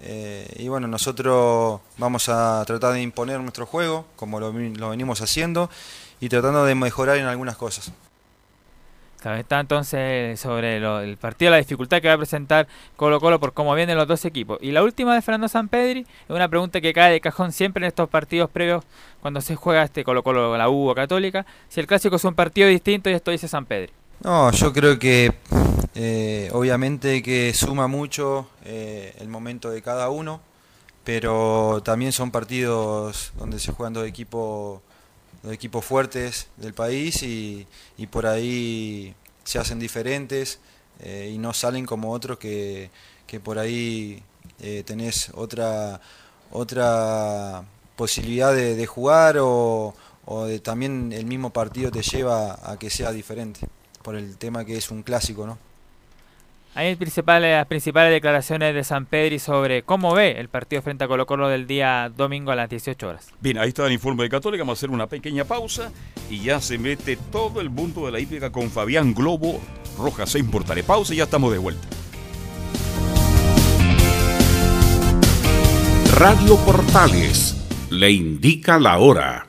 [0.02, 5.22] Eh, y bueno, nosotros vamos a tratar de imponer nuestro juego, como lo, lo venimos
[5.22, 5.70] haciendo,
[6.20, 7.92] y tratando de mejorar en algunas cosas.
[9.20, 13.40] Claro, Está entonces sobre lo- el partido, la dificultad que va a presentar Colo Colo
[13.40, 14.60] por cómo vienen los dos equipos.
[14.62, 17.88] Y la última de Fernando Sampedri es una pregunta que cae de cajón siempre en
[17.88, 18.84] estos partidos previos
[19.22, 21.48] cuando se juega este Colo Colo, la U o Católica.
[21.68, 23.92] Si el clásico es un partido distinto y esto dice Sampedri.
[24.24, 25.34] No, yo creo que
[25.96, 30.42] eh, obviamente que suma mucho eh, el momento de cada uno,
[31.04, 34.82] pero también son partidos donde se juegan dos equipos,
[35.44, 40.60] dos equipos fuertes del país y, y por ahí se hacen diferentes
[41.02, 42.90] eh, y no salen como otros que,
[43.28, 44.24] que por ahí
[44.62, 46.02] eh, tenés otra,
[46.52, 47.64] otra
[47.96, 49.94] posibilidad de, de jugar o,
[50.26, 53.62] o de también el mismo partido te lleva a que sea diferente
[54.08, 55.58] por el tema que es un clásico, ¿no?
[56.76, 61.26] Hay principales, las principales declaraciones de Sampedri sobre cómo ve el partido frente a Colo
[61.26, 63.28] Colo del día domingo a las 18 horas.
[63.42, 64.62] Bien, ahí está el informe de Católica.
[64.62, 65.92] Vamos a hacer una pequeña pausa
[66.30, 69.60] y ya se mete todo el mundo de la hípica con Fabián Globo
[69.98, 70.86] Rojas en Portales.
[70.86, 71.86] Pausa y ya estamos de vuelta.
[76.18, 77.58] Radio Portales
[77.90, 79.48] le indica la hora.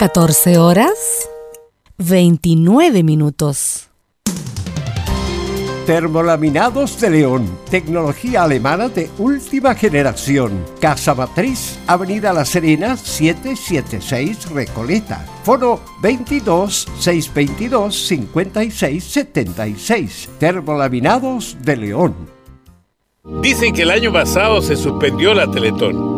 [0.00, 1.28] 14 horas
[2.00, 3.90] 29 minutos.
[5.84, 10.64] Termolaminados de León, tecnología alemana de última generación.
[10.80, 15.26] Casa Matriz, Avenida La Serena, 776 Recoleta.
[15.42, 20.28] Foro 22 622 56 76.
[20.38, 22.14] Termolaminados de León.
[23.42, 26.17] Dicen que el año pasado se suspendió la Teletón,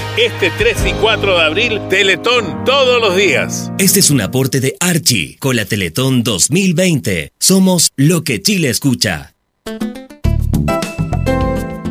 [0.17, 3.71] Este 3 y 4 de abril, Teletón todos los días.
[3.79, 7.31] Este es un aporte de Archie con la Teletón 2020.
[7.39, 9.30] Somos lo que Chile escucha.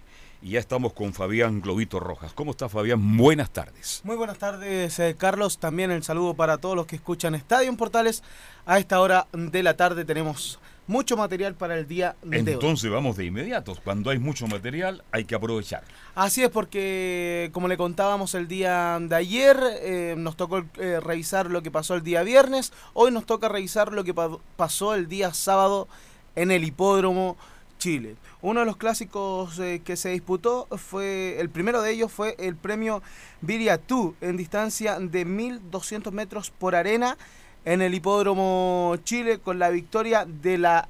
[0.47, 2.32] Y ya estamos con Fabián Globito Rojas.
[2.32, 3.16] ¿Cómo está Fabián?
[3.16, 4.01] Buenas tardes.
[4.05, 5.59] Muy buenas tardes, eh, Carlos.
[5.59, 8.22] También el saludo para todos los que escuchan Estadio en Portales.
[8.64, 12.53] A esta hora de la tarde tenemos mucho material para el día de hoy.
[12.53, 13.76] Entonces vamos de inmediato.
[13.82, 15.82] Cuando hay mucho material hay que aprovechar.
[16.14, 21.51] Así es porque, como le contábamos el día de ayer, eh, nos tocó eh, revisar
[21.51, 22.72] lo que pasó el día viernes.
[22.94, 25.88] Hoy nos toca revisar lo que pa- pasó el día sábado
[26.36, 27.36] en el hipódromo
[27.78, 28.14] Chile.
[28.47, 32.55] Uno de los clásicos eh, que se disputó fue, el primero de ellos fue el
[32.55, 33.03] premio
[33.40, 37.18] Viriatú en distancia de 1200 metros por arena
[37.64, 40.88] en el hipódromo Chile con la victoria de la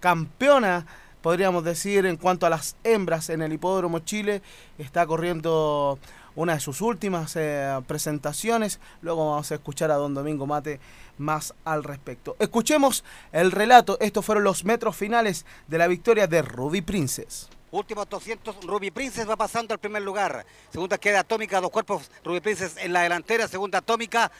[0.00, 0.86] campeona,
[1.22, 4.42] podríamos decir, en cuanto a las hembras en el hipódromo Chile.
[4.76, 6.00] Está corriendo
[6.34, 8.80] una de sus últimas eh, presentaciones.
[9.02, 10.80] Luego vamos a escuchar a don Domingo Mate
[11.18, 12.36] más al respecto.
[12.38, 13.98] Escuchemos el relato.
[14.00, 17.48] Estos fueron los metros finales de la victoria de Ruby Princess.
[17.70, 20.46] Últimos 200, Ruby Princess va pasando al primer lugar.
[20.72, 23.46] Segunda queda Atómica, dos cuerpos, Ruby Princess en la delantera.
[23.46, 24.32] Segunda Atómica.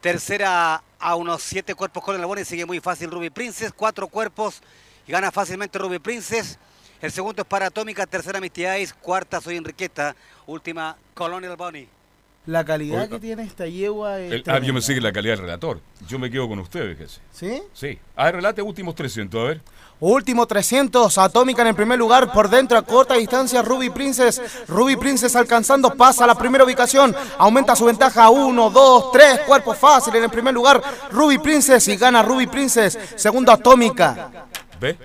[0.00, 2.44] Tercera a unos siete cuerpos con el Alboni.
[2.46, 3.72] Sigue muy fácil Ruby Princess.
[3.76, 4.62] Cuatro cuerpos
[5.06, 6.58] y gana fácilmente Ruby Princess.
[7.02, 8.06] El segundo es para Atómica.
[8.06, 8.94] Tercera Misty Ice.
[8.94, 10.16] Cuarta Soy Enriqueta.
[10.46, 11.86] Última Colonial Bunny.
[12.46, 15.42] La calidad que tiene esta yegua es El- ah, yo me sigue la calidad del
[15.42, 15.78] relator.
[16.08, 17.20] Yo me quedo con ustedes, fíjese.
[17.32, 17.62] ¿Sí?
[17.74, 17.98] Sí.
[18.16, 19.60] A ver, relate últimos 300, a ver.
[20.00, 24.40] Último 300, Atómica en el primer lugar, por dentro a corta distancia Ruby Princess.
[24.66, 29.40] Ruby Princess alcanzando, pasa a la primera ubicación, aumenta su ventaja a 1, 2, 3,
[29.40, 30.82] cuerpo fácil en el primer lugar.
[31.12, 32.98] Ruby Princess y gana Ruby Princess.
[33.16, 34.30] Segundo Atómica.
[34.80, 34.96] ¿Ve?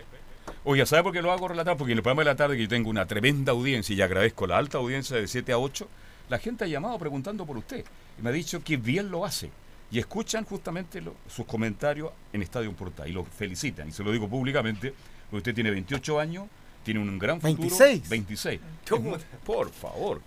[0.63, 1.75] Oye, ¿sabe por qué lo hago relatar?
[1.75, 4.47] Porque en el programa de la tarde que yo tengo una tremenda audiencia y agradezco
[4.47, 5.87] la alta audiencia de 7 a 8,
[6.29, 7.83] la gente ha llamado preguntando por usted
[8.17, 9.49] y me ha dicho que bien lo hace.
[9.91, 13.87] Y escuchan justamente lo- sus comentarios en Estadio Portal y lo felicitan.
[13.87, 14.93] Y se lo digo públicamente,
[15.29, 16.45] porque usted tiene 28 años,
[16.83, 17.61] tiene un gran futuro.
[17.69, 18.09] 26.
[18.09, 18.59] 26.
[18.85, 20.21] Es mu- por favor,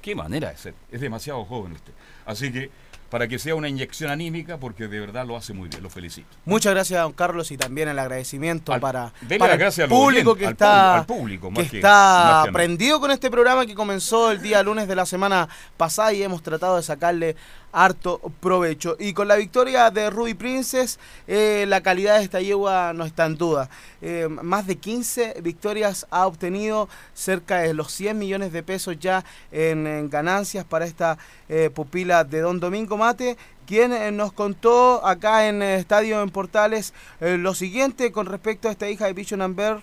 [0.00, 0.74] qué manera de ser.
[0.90, 1.92] Es demasiado joven usted.
[2.24, 2.70] Así que,
[3.10, 6.28] para que sea una inyección anímica, porque de verdad lo hace muy bien, lo felicito.
[6.44, 9.58] Muchas gracias, don Carlos, y también el agradecimiento para, para el
[9.88, 13.74] público que está, al público, más que que- está más prendido con este programa que
[13.74, 17.36] comenzó el día lunes de la semana pasada y hemos tratado de sacarle
[17.72, 18.96] harto provecho.
[18.98, 23.26] Y con la victoria de Ruby Princess, eh, la calidad de esta yegua no está
[23.26, 23.70] en duda.
[24.02, 29.24] Eh, más de 15 victorias ha obtenido, cerca de los 100 millones de pesos ya
[29.52, 31.16] en, en ganancias para esta
[31.48, 33.36] eh, pupila de Don Domingo Mate
[33.70, 38.68] quien eh, nos contó acá en eh, Estadio en Portales eh, lo siguiente con respecto
[38.68, 39.78] a esta hija de Vision Amber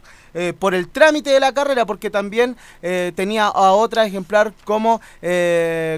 [0.59, 2.57] por el trámite de la carrera, porque también
[3.15, 5.01] tenía a otra ejemplar como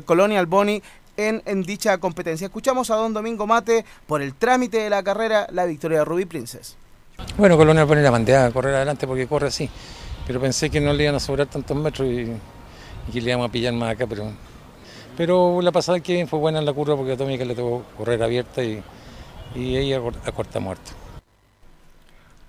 [0.06, 0.82] Colonial Bonnie
[1.18, 2.46] en, dicha competencia.
[2.46, 6.24] Escuchamos a don Domingo Mate por el trámite de la carrera, la victoria de Ruby
[6.24, 6.78] Princess.
[7.38, 9.70] Bueno, Colonia pone la bandera a correr adelante porque corre así,
[10.26, 12.32] pero pensé que no le iban a sobrar tantos metros y,
[13.10, 14.32] y que le íbamos a pillar más acá, pero,
[15.20, 18.24] pero la pasada que fue buena en la curva porque a Tómica le tocó correr
[18.24, 18.82] abierta y,
[19.54, 20.92] y ella a cor- a corta muerto.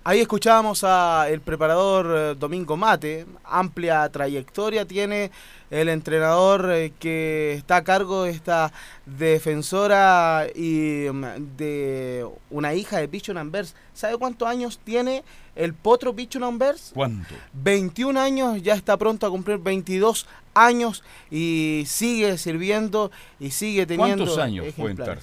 [0.05, 5.31] Ahí escuchábamos a el preparador eh, Domingo Mate, amplia trayectoria tiene
[5.69, 8.71] el entrenador eh, que está a cargo de esta
[9.05, 13.75] defensora y mm, de una hija de Bichon Ambers.
[13.93, 15.23] ¿Sabe cuántos años tiene
[15.55, 16.91] el potro Bichon Ambers?
[16.93, 17.33] ¿Cuánto?
[17.53, 24.23] 21 años, ya está pronto a cumplir 22 años y sigue sirviendo y sigue teniendo
[24.25, 25.19] ¿Cuántos años estar?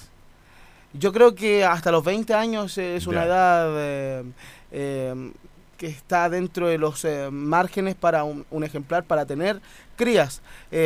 [0.94, 3.26] Yo creo que hasta los 20 años es una Ya.
[3.26, 4.24] edad eh,
[4.72, 5.32] eh,
[5.76, 9.60] que está dentro de los eh, márgenes para un, un ejemplar para tener
[9.96, 10.42] crías,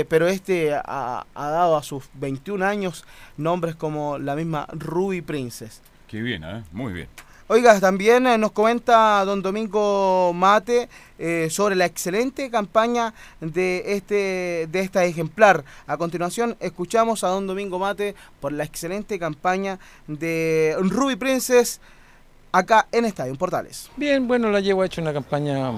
[0.09, 3.05] pero este ha, ha dado a sus 21 años
[3.37, 5.81] nombres como la misma Ruby Princess.
[6.09, 6.63] Qué bien, ¿eh?
[6.73, 7.09] Muy bien.
[7.49, 10.89] Oiga, también eh, nos comenta don Domingo Mate
[11.19, 15.65] eh, sobre la excelente campaña de este de esta ejemplar.
[15.89, 21.81] A continuación escuchamos a don Domingo Mate por la excelente campaña de Ruby Princess
[22.53, 23.91] acá en Estadio Portales.
[23.97, 25.73] Bien, bueno, la Yegua ha hecho una campaña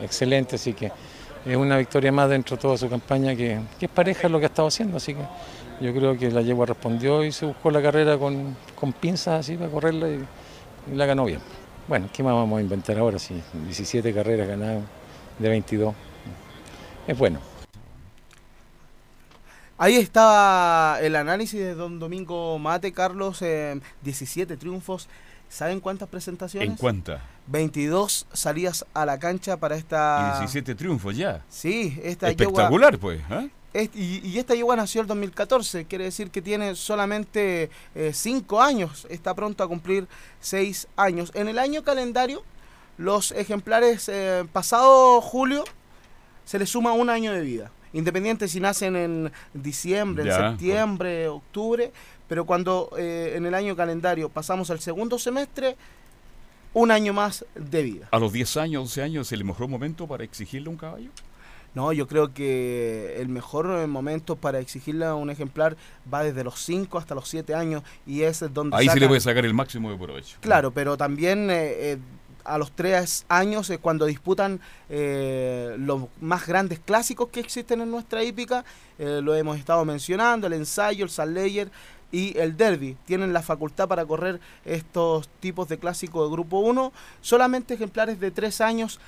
[0.00, 0.92] excelente, así que
[1.44, 4.44] es una victoria más dentro de toda su campaña que, que es pareja lo que
[4.44, 5.22] ha estado haciendo, así que
[5.80, 9.56] yo creo que la Yegua respondió y se buscó la carrera con, con pinzas así
[9.56, 10.24] para correrla y,
[10.92, 11.40] y la ganó bien.
[11.86, 13.18] Bueno, ¿qué más vamos a inventar ahora?
[13.18, 14.82] Si 17 carreras ganadas
[15.38, 15.94] de 22,
[17.06, 17.40] es bueno.
[19.80, 25.08] Ahí está el análisis de don Domingo Mate, Carlos, eh, 17 triunfos.
[25.48, 26.68] ¿Saben cuántas presentaciones?
[26.68, 27.22] ¿En cuánta?
[27.46, 30.38] 22 salidas a la cancha para Y esta...
[30.40, 31.42] 17 triunfos ya.
[31.48, 33.20] Sí, esta yegua- Espectacular, pues.
[33.30, 33.48] ¿eh?
[33.74, 37.70] Y, y esta yegua nació el 2014, quiere decir que tiene solamente
[38.12, 40.08] 5 años, está pronto a cumplir
[40.40, 41.30] 6 años.
[41.34, 42.42] En el año calendario,
[42.98, 45.64] los ejemplares eh, pasado julio
[46.44, 47.70] se les suma un año de vida.
[47.92, 51.92] Independiente si nacen en diciembre, en Ya, septiembre, octubre,
[52.26, 55.76] pero cuando eh, en el año calendario pasamos al segundo semestre,
[56.74, 58.08] un año más de vida.
[58.10, 61.10] A los 10 años, 11 años, ¿es el mejor momento para exigirle un caballo?
[61.78, 65.76] No, yo creo que el mejor eh, momento para exigirle a un ejemplar
[66.12, 69.20] va desde los 5 hasta los 7 años y es donde Ahí se le puede
[69.20, 70.38] sacar el máximo de provecho.
[70.40, 71.98] Claro, pero también eh, eh,
[72.44, 77.92] a los 3 años es cuando disputan eh, los más grandes clásicos que existen en
[77.92, 78.64] nuestra hípica.
[78.98, 81.70] eh, lo hemos estado mencionando, el ensayo, el Sunlayer
[82.10, 82.96] y el Derby.
[83.04, 86.92] Tienen la facultad para correr estos tipos de clásicos de grupo 1.
[87.20, 88.98] Solamente ejemplares de 3 años,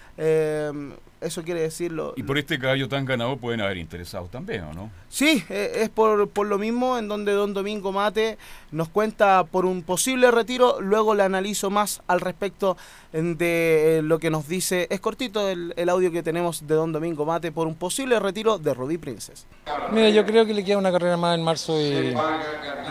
[1.20, 2.14] eso quiere decirlo.
[2.16, 4.90] Y por este caballo tan ganado pueden haber interesados también, ¿o no?
[5.08, 8.38] Sí, eh, es por, por lo mismo en donde don Domingo Mate
[8.70, 12.76] nos cuenta por un posible retiro, luego le analizo más al respecto
[13.12, 16.74] en de eh, lo que nos dice, es cortito el, el audio que tenemos de
[16.74, 19.46] don Domingo Mate por un posible retiro de Ruby Princess.
[19.92, 22.14] Mira, yo creo que le queda una carrera más en marzo y,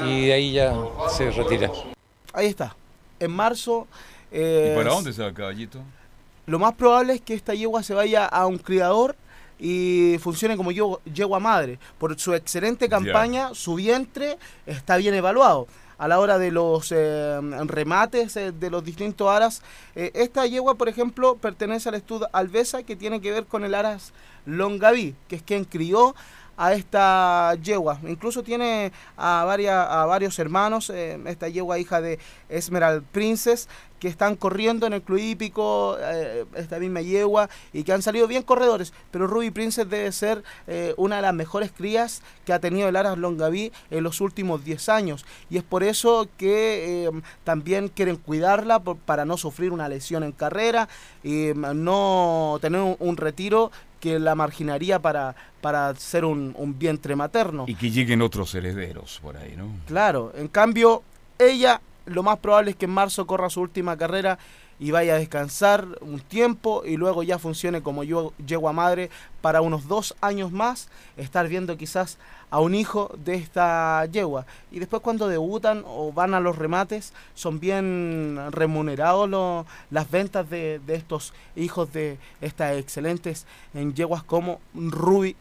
[0.06, 0.74] y de ahí ya
[1.10, 1.72] se retira.
[2.34, 2.76] Ahí está,
[3.20, 3.88] en marzo...
[4.32, 5.80] ¿Y eh, para dónde se va el caballito?
[6.50, 9.16] Lo más probable es que esta yegua se vaya a un criador
[9.60, 11.78] y funcione como yegua, madre.
[12.00, 15.68] Por su excelente campaña, su vientre está bien evaluado.
[16.00, 19.62] A la hora de los eh, remates eh, de los distintos aras,
[19.96, 23.76] eh, esta yegua, por ejemplo, pertenece al estudio Alvesa, que tiene que ver con el
[23.76, 24.12] aras
[24.48, 26.16] Longaví, que es quien crió
[26.58, 28.00] a esta yegua.
[28.08, 32.18] Incluso tiene a, varias, a varios hermanos, esta yegua hija de
[32.50, 33.70] Esmerald Princess,
[34.00, 38.28] que están corriendo en el club hípico, eh, esta misma yegua, y que han salido
[38.28, 38.94] bien corredores.
[39.12, 42.96] Pero Ruby Princess debe ser eh, una de las mejores crías que ha tenido el
[42.96, 45.26] Aras Longaví en los últimos 10 años.
[45.50, 47.12] Y es por eso que eh,
[47.44, 50.88] también quieren cuidarla por- para no sufrir una lesión en carrera
[51.24, 56.80] y mm, no tener un, un retiro que la marginaría para, para ser un, un
[56.80, 57.66] vientre materno.
[57.68, 59.68] Y que lleguen otros herederos por ahí, ¿no?
[59.88, 61.04] Claro, en cambio,
[61.38, 64.40] ella lo más probable es que en marzo corra su última carrera
[64.80, 69.10] y vaya a descansar un tiempo y luego ya funcione como yo yegua madre
[69.42, 72.18] para unos dos años más, estar viendo quizás
[72.50, 74.46] a un hijo de esta yegua.
[74.72, 80.80] Y después cuando debutan o van a los remates, son bien remunerados las ventas de,
[80.80, 85.36] de estos hijos de estas excelentes en yeguas como Ruby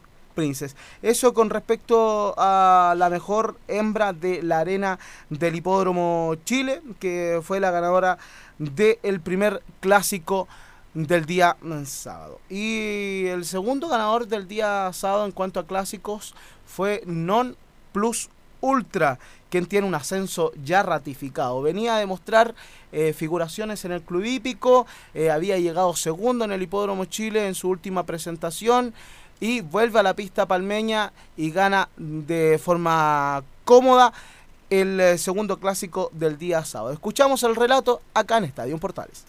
[1.01, 4.99] Eso con respecto a la mejor hembra de la arena
[5.29, 8.17] del Hipódromo Chile, que fue la ganadora
[8.57, 10.47] del primer clásico
[10.93, 12.39] del día sábado.
[12.49, 16.33] Y el segundo ganador del día sábado en cuanto a clásicos
[16.65, 17.55] fue Non
[17.91, 18.29] Plus
[18.61, 21.61] Ultra, quien tiene un ascenso ya ratificado.
[21.61, 22.55] Venía a demostrar
[22.91, 27.55] eh, figuraciones en el club hípico, eh, había llegado segundo en el Hipódromo Chile en
[27.55, 28.93] su última presentación
[29.39, 34.13] y vuelve a la pista palmeña y gana de forma cómoda
[34.69, 36.93] el eh, segundo clásico del día sábado.
[36.93, 39.25] Escuchamos el relato acá en Estadio Portales.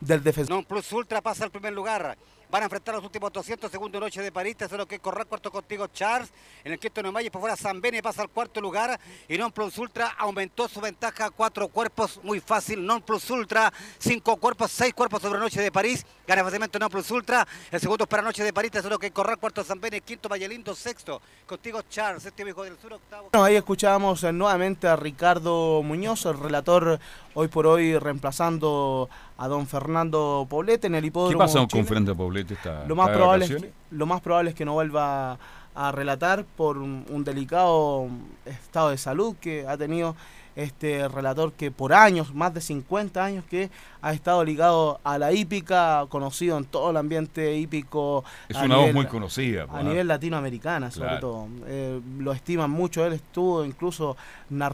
[0.00, 0.52] Del defensor.
[0.52, 2.18] Non Plus Ultra pasa al primer lugar.
[2.54, 4.56] Van a enfrentar los últimos 200 segundos noche de París.
[4.56, 6.30] Tercero que correr cuarto contigo Charles.
[6.62, 8.96] En el quinto Neumayer por fuera San Bene pasa al cuarto lugar.
[9.28, 12.20] Y Non Plus Ultra aumentó su ventaja a cuatro cuerpos.
[12.22, 12.86] Muy fácil.
[12.86, 13.72] Non Plus Ultra.
[13.98, 16.06] Cinco cuerpos, seis cuerpos sobre noche de París.
[16.28, 17.42] Gana fácilmente Non Plus Ultra.
[17.72, 18.70] El segundo para noche de París.
[18.70, 20.00] Tercero que correr cuarto San Bene.
[20.00, 20.76] Quinto Vallelindo.
[20.76, 21.20] Sexto
[21.50, 22.22] contigo Charles.
[22.22, 22.92] Séptimo hijo del sur.
[22.92, 23.30] Octavo.
[23.32, 27.00] Bueno, ahí escuchábamos eh, nuevamente a Ricardo Muñoz, el relator
[27.34, 31.38] hoy por hoy reemplazando a don Fernando Poblete en el ¿Qué hipódromo.
[31.38, 31.84] pasa con.
[31.86, 32.54] Frente Poblete?
[32.54, 35.38] Está, Lo más, está probable es que, lo más probable es que no vuelva
[35.74, 38.06] a relatar por un, un delicado
[38.44, 40.14] estado de salud que ha tenido
[40.56, 43.70] este relator que por años, más de 50 años que
[44.02, 48.22] ha estado ligado a la hípica, conocido en todo el ambiente hípico.
[48.48, 49.64] Es una voz nivel- muy conocida.
[49.64, 51.20] a pues, nivel latinoamericana, sobre Claro.
[51.20, 51.48] todo.
[51.66, 53.04] Eh, lo estiman mucho.
[53.04, 54.16] Él estuvo incluso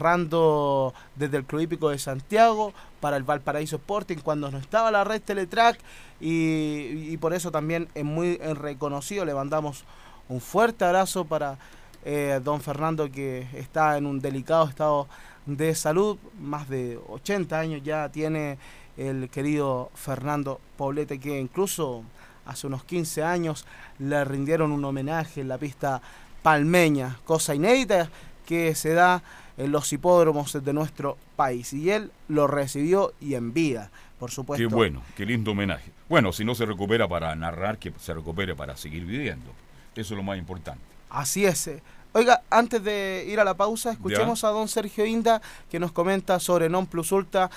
[0.05, 5.03] narrando desde el Club Hípico de Santiago para el Valparaíso Sporting cuando no estaba la
[5.03, 5.79] red Teletrack
[6.19, 9.25] y, y por eso también es muy eh, reconocido.
[9.25, 9.83] Le mandamos
[10.29, 11.57] un fuerte abrazo para
[12.03, 15.07] eh, don Fernando que está en un delicado estado
[15.45, 16.17] de salud.
[16.39, 18.57] Más de 80 años ya tiene
[18.97, 22.03] el querido Fernando Poblete que incluso
[22.45, 23.65] hace unos 15 años
[23.99, 26.01] le rindieron un homenaje en la pista
[26.41, 28.09] palmeña, cosa inédita
[28.45, 29.23] que se da
[29.57, 31.71] en los hipódromos de nuestro país.
[31.73, 34.67] Y él lo recibió y en vida, por supuesto.
[34.67, 35.91] Qué bueno, qué lindo homenaje.
[36.09, 39.51] Bueno, si no se recupera para narrar, que se recupere para seguir viviendo.
[39.95, 40.81] Eso es lo más importante.
[41.09, 41.69] Así es.
[42.13, 46.41] Oiga, antes de ir a la pausa, escuchemos a don Sergio Inda que nos comenta
[46.41, 47.49] sobre Non Plus Ultra.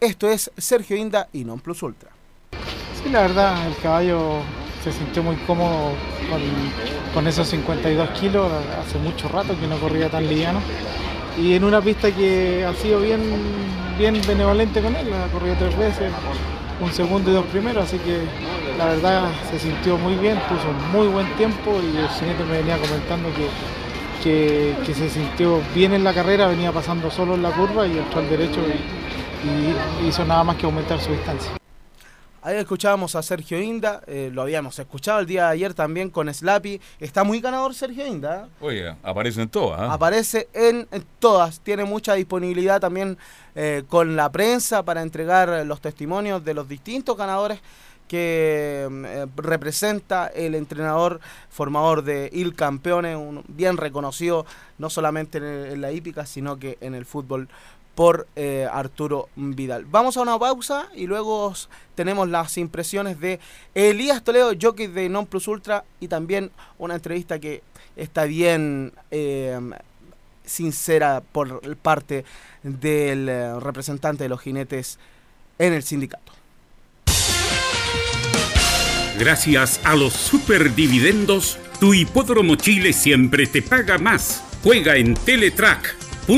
[0.00, 2.10] Esto es Sergio Inda y Non Plus Ultra.
[2.98, 4.42] Sí, la verdad, el caballo
[4.82, 5.92] se sintió muy cómodo
[6.28, 6.42] con,
[7.14, 8.50] con esos 52 kilos.
[8.80, 10.58] Hace mucho rato que no corría tan liviano.
[11.38, 13.22] Y en una pista que ha sido bien,
[13.96, 16.12] bien benevolente con él, ha corrido tres veces,
[16.80, 18.26] un segundo y dos primeros, así que
[18.76, 22.76] la verdad se sintió muy bien, puso muy buen tiempo y el jinete me venía
[22.76, 23.48] comentando que,
[24.22, 27.98] que, que se sintió bien en la carrera, venía pasando solo en la curva y
[27.98, 31.52] entró al derecho y, y hizo nada más que aumentar su distancia.
[32.44, 36.32] Ahí escuchábamos a Sergio Inda, eh, lo habíamos escuchado el día de ayer también con
[36.32, 36.80] Slappy.
[36.98, 38.46] Está muy ganador Sergio Inda.
[38.46, 38.50] ¿eh?
[38.60, 39.80] Oye, aparecen todas.
[39.80, 39.92] ¿ah?
[39.92, 43.16] Aparece en, en todas, tiene mucha disponibilidad también
[43.54, 47.60] eh, con la prensa para entregar los testimonios de los distintos ganadores
[48.08, 51.20] que eh, representa el entrenador
[51.50, 54.46] formador de Il Campeone, un, bien reconocido
[54.78, 57.48] no solamente en, la hípica, sino que en el fútbol
[57.94, 59.84] por eh, Arturo Vidal.
[59.84, 61.52] Vamos a una pausa y luego
[61.94, 63.38] tenemos las impresiones de
[63.74, 67.62] Elías Toledo, jockey de Non Plus Ultra, y también una entrevista que
[67.96, 69.58] está bien eh,
[70.44, 72.24] sincera por parte
[72.62, 74.98] del eh, representante de los jinetes
[75.58, 76.32] en el sindicato.
[79.22, 84.42] Gracias a los superdividendos, tu hipódromo Chile siempre te paga más.
[84.64, 86.30] Juega en Teletrack.cl.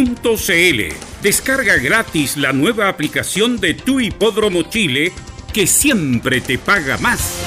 [1.22, 5.14] Descarga gratis la nueva aplicación de tu hipódromo Chile
[5.54, 7.40] que siempre te paga más.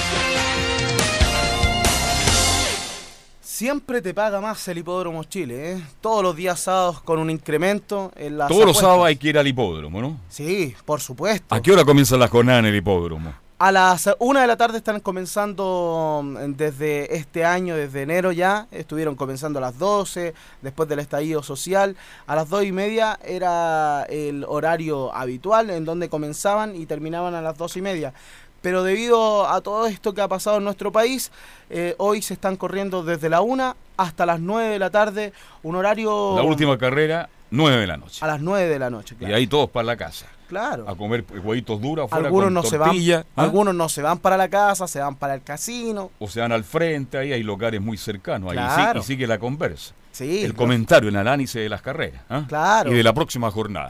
[3.39, 5.81] Siempre te paga más el hipódromo Chile, ¿eh?
[6.01, 9.37] todos los días sábados con un incremento en las Todos los sábados hay que ir
[9.37, 10.19] al hipódromo, ¿no?
[10.29, 11.53] Sí, por supuesto.
[11.53, 13.46] ¿A qué hora comienza la jornada en el hipódromo?
[13.59, 18.67] A las una de la tarde están comenzando mm, desde este año, desde enero ya.
[18.69, 21.95] Estuvieron comenzando a las 12, después del estallido social.
[22.27, 27.41] A las dos y media era el horario habitual en donde comenzaban y terminaban a
[27.41, 28.13] las dos y media.
[28.61, 31.31] Pero debido a todo esto que ha pasado en nuestro país,
[31.71, 35.75] eh, hoy se están corriendo desde la una hasta las 9 de la tarde, un
[35.75, 38.23] horario La última carrera, 9 de la noche.
[38.23, 39.15] a las 9 de la noche.
[39.19, 40.27] Y ahí todos para la casa.
[40.47, 40.89] Claro.
[40.89, 43.23] A comer huevitos duros afuera Algunos con no se van, ¿ah?
[43.35, 46.11] algunos no se van para la casa, se van para el casino.
[46.19, 48.55] O se van al frente, ahí hay lugares muy cercanos.
[48.55, 49.93] Ahí y sigue la conversa.
[50.11, 52.21] Sí, el comentario, el análisis de las carreras.
[52.29, 52.45] ¿ah?
[52.47, 52.91] Claro.
[52.91, 53.89] Y de la próxima jornada.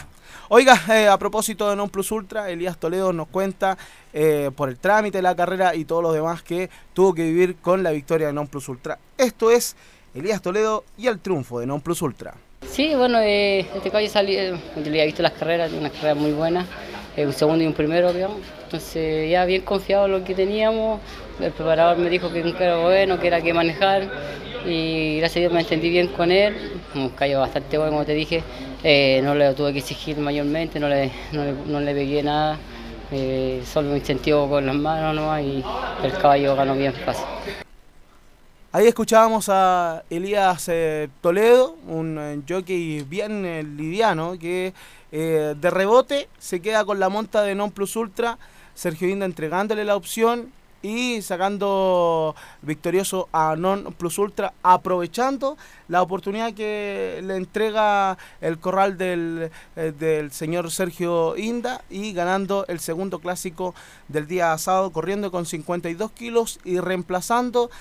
[0.49, 3.77] Oiga, eh, a propósito de Non Plus Ultra, Elías Toledo nos cuenta
[4.13, 7.57] eh, por el trámite de la carrera y todo lo demás que tuvo que vivir
[7.57, 8.97] con la victoria de Non Plus Ultra.
[9.17, 9.75] Esto es
[10.15, 12.34] Elías Toledo y el triunfo de Non Plus Ultra.
[12.61, 16.65] Sí, bueno, eh, este caballo salió, eh, había visto las carreras, una carrera muy buena,
[17.15, 18.39] eh, un segundo y un primero, digamos.
[18.65, 20.99] Entonces ya bien confiado en lo que teníamos,
[21.39, 24.03] el preparador me dijo que era bueno, que era que manejar
[24.65, 26.55] y gracias a Dios me entendí bien con él.
[26.95, 28.43] un callo bastante bueno, como te dije.
[28.84, 32.57] Eh, no le tuve que exigir mayormente, no le, no le, no pegué nada.
[33.11, 35.63] Eh, solo me incentivo con las manos nomás y
[36.03, 37.25] el caballo ganó bien fácil.
[38.73, 44.73] Ahí escuchábamos a Elías eh, Toledo, un eh, jockey bien eh, liviano, que
[45.10, 48.38] de rebote se queda con la monta de Non Plus Ultra,
[48.76, 50.52] Sergio Inda entregándole la opción
[50.84, 55.56] y sacando victorioso a Non Plus Ultra, aprovechando
[55.88, 62.81] la oportunidad que le entrega el corral del, del señor Sergio Inda y ganando el
[62.81, 63.73] segundo clásico
[64.10, 67.72] del día sábado, corriendo con 52 kilos y reemplazando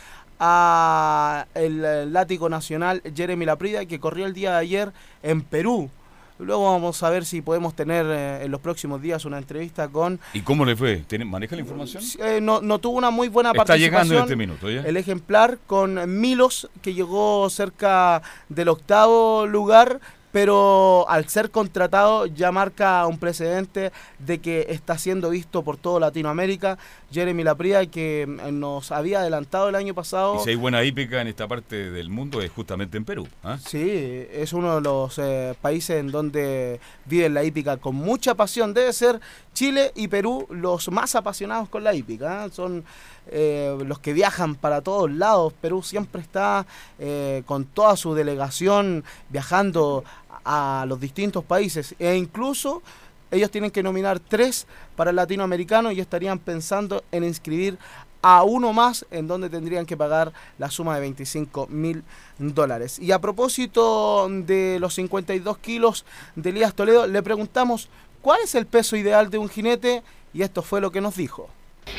[0.41, 4.93] a el, látigo nacional Jeremy Laprida que corrió el día de ayer
[5.23, 5.91] en Perú.
[6.39, 10.21] Luego vamos a ver si podemos tener eh, en los próximos días una entrevista con...
[10.35, 10.99] ¿Y cómo le fue?
[10.99, 12.03] ¿Tiene- ¿Maneja la información?
[12.21, 13.91] Eh, no, no tuvo una muy buena Está participación.
[14.05, 14.83] llegando en este minuto, ¿ya?
[14.83, 19.99] El ejemplar con Milos, que llegó cerca del octavo lugar,
[20.37, 25.99] pero al ser contratado ya marca un precedente de que está siendo visto por todo
[25.99, 26.77] Latinoamérica.
[27.11, 30.37] Jeremy Laprida, que mm, nos había adelantado el año pasado.
[30.37, 33.27] Y si hay buena hípica en esta parte del mundo es justamente en Perú.
[33.43, 33.57] ¿ah?
[33.65, 38.75] Sí, es uno de los eh, países en donde viven la hípica con mucha pasión.
[38.75, 39.19] Debe ser
[39.55, 42.45] Chile y Perú los más apasionados con la hípica.
[42.45, 42.51] ¿eh?
[42.53, 42.85] Son
[43.29, 45.53] eh, los que viajan para todos lados.
[45.55, 46.67] Perú siempre está
[46.99, 50.05] eh, con toda su delegación viajando
[50.47, 51.94] a los distintos países.
[51.98, 52.82] E incluso
[53.31, 57.78] ellos tienen que nominar tres para el latinoamericano y estarían pensando en inscribir
[58.23, 62.02] a uno más en donde tendrían que pagar la suma de 25 mil
[62.39, 62.98] dólares.
[62.98, 66.05] Y a propósito de los 52 kilos
[66.36, 67.89] de Elías Toledo, le preguntamos
[68.23, 70.02] cuál es el peso ideal de un jinete
[70.32, 71.48] y esto fue lo que nos dijo.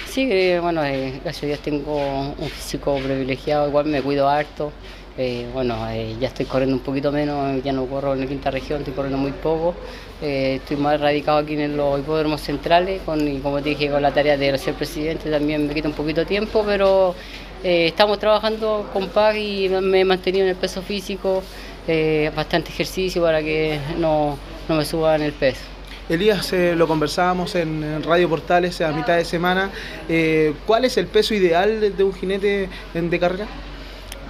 [0.09, 4.71] Sí, eh, bueno, eh, gracias a Dios tengo un físico privilegiado, igual me cuido harto.
[5.19, 8.51] Eh, bueno, eh, ya estoy corriendo un poquito menos, ya no corro en la quinta
[8.51, 9.73] región, estoy corriendo muy poco.
[10.21, 14.01] Eh, estoy más radicado aquí en los hipódromos centrales, con, y como te dije, con
[14.01, 17.15] la tarea de ser presidente también me quita un poquito de tiempo, pero
[17.63, 21.41] eh, estamos trabajando con PAC y me he mantenido en el peso físico,
[21.87, 24.37] eh, bastante ejercicio para que no,
[24.69, 25.61] no me suban el peso.
[26.09, 29.71] Elías, eh, lo conversábamos en, en Radio Portales a mitad de semana.
[30.07, 33.45] Eh, ¿Cuál es el peso ideal de- un jinete en- de carrera?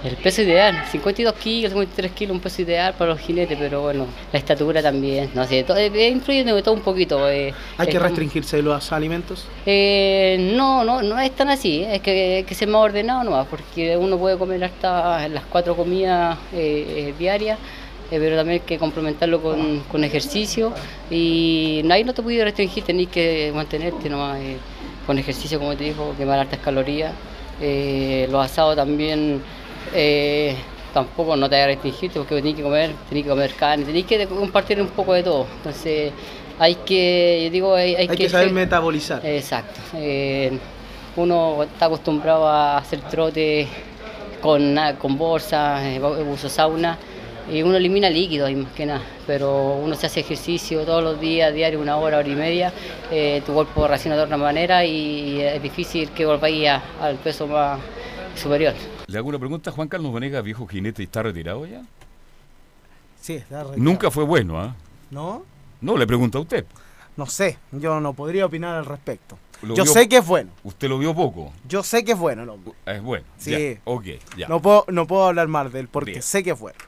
[0.04, 4.06] El peso ideal, 52 kilos, 53 kilos, un peso ideal para los jinetes, pero bueno,
[4.32, 7.28] la estatura también, no sé, todo, eh, influye de todo un poquito.
[7.28, 9.44] eh, ¿Hay que como- restringirse de los alimentos?
[9.66, 13.96] Eh, no, no, no es tan así, es que que ser más ordenado nomás, porque
[13.96, 17.58] uno puede comer hasta las cuatro comidas eh, eh, diarias,
[18.10, 20.72] eh, pero también hay que complementarlo con, con ejercicio
[21.10, 24.56] y ahí no te puedes restringir, tenés que mantenerte nomás eh,
[25.06, 27.12] con ejercicio, como te digo, quemar altas calorías.
[27.60, 29.42] Eh, los asados también
[29.94, 30.54] eh,
[30.94, 34.26] tampoco no te que restringirte porque tenés que comer, tenés que comer carne, tenés que
[34.26, 35.46] compartir un poco de todo.
[35.58, 36.12] Entonces
[36.58, 39.24] hay que, yo digo, hay, hay Hay que saber ser- metabolizar.
[39.24, 39.80] Exacto.
[39.94, 40.58] Eh,
[41.16, 43.66] uno está acostumbrado a hacer trote
[44.40, 46.96] con, con bolsa, eh, uso sauna,
[47.50, 49.00] y uno elimina líquidos y más que nada.
[49.26, 52.72] Pero uno se hace ejercicio todos los días, diario, una hora, hora y media,
[53.10, 56.68] eh, tu cuerpo reacciona de otra manera y es difícil que volváis
[57.00, 57.78] al peso más
[58.40, 58.74] superior.
[59.08, 61.82] Le hago una pregunta, Juan Carlos Venegas, viejo jinete, ¿está retirado ya?
[63.20, 63.82] Sí, está retirado.
[63.82, 64.76] Nunca fue bueno, ¿ah?
[65.10, 65.44] ¿No?
[65.80, 66.66] No, le pregunto a usted.
[67.16, 69.38] No sé, yo no podría opinar al respecto.
[69.62, 70.50] Lo Yo vio- sé que es bueno.
[70.62, 71.52] Usted lo vio poco.
[71.66, 72.74] Yo sé que es bueno el hombre.
[72.86, 73.24] Es bueno.
[73.38, 73.50] Sí.
[73.74, 74.04] ya, ok,
[74.36, 74.46] ya.
[74.46, 76.22] No puedo, no puedo hablar mal de él porque Bien.
[76.22, 76.78] sé que es bueno.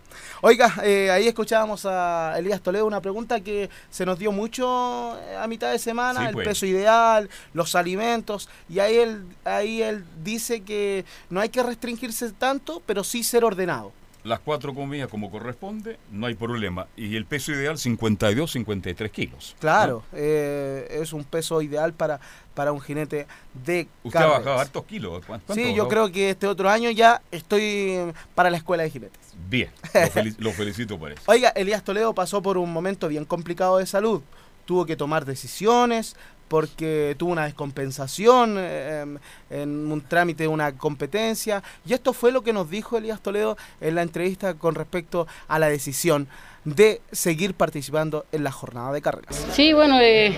[0.42, 5.36] Oiga, eh, ahí escuchábamos a Elías Toledo una pregunta que se nos dio mucho eh,
[5.36, 6.48] a mitad de semana, Sí, el pues.
[6.48, 12.30] peso ideal, los alimentos, y ahí él, ahí él dice que no hay que restringirse
[12.32, 13.92] tanto, pero sí ser ordenado.
[14.22, 16.86] Las cuatro comidas como corresponde, no hay problema.
[16.94, 19.56] Y el peso ideal, 52, 53 kilos.
[19.58, 22.20] Claro, eh, es un peso ideal para,
[22.52, 23.26] para un jinete
[23.64, 25.24] de Usted ha bajado hartos kilos.
[25.24, 28.90] ¿Cuán- cuánto Sí, yo creo que este otro año ya estoy para la escuela de
[28.90, 29.19] jinetes.
[29.48, 31.22] Bien, lo, felic- lo felicito por eso.
[31.26, 34.22] Oiga, Elías Toledo pasó por un momento bien complicado de salud.
[34.64, 36.14] Tuvo que tomar decisiones
[36.48, 39.18] porque tuvo una descompensación eh, em,
[39.50, 41.62] en un trámite de una competencia.
[41.86, 45.58] Y esto fue lo que nos dijo Elías Toledo en la entrevista con respecto a
[45.60, 46.26] la decisión
[46.64, 49.46] de seguir participando en la jornada de carreras.
[49.52, 50.36] Sí, bueno, eh,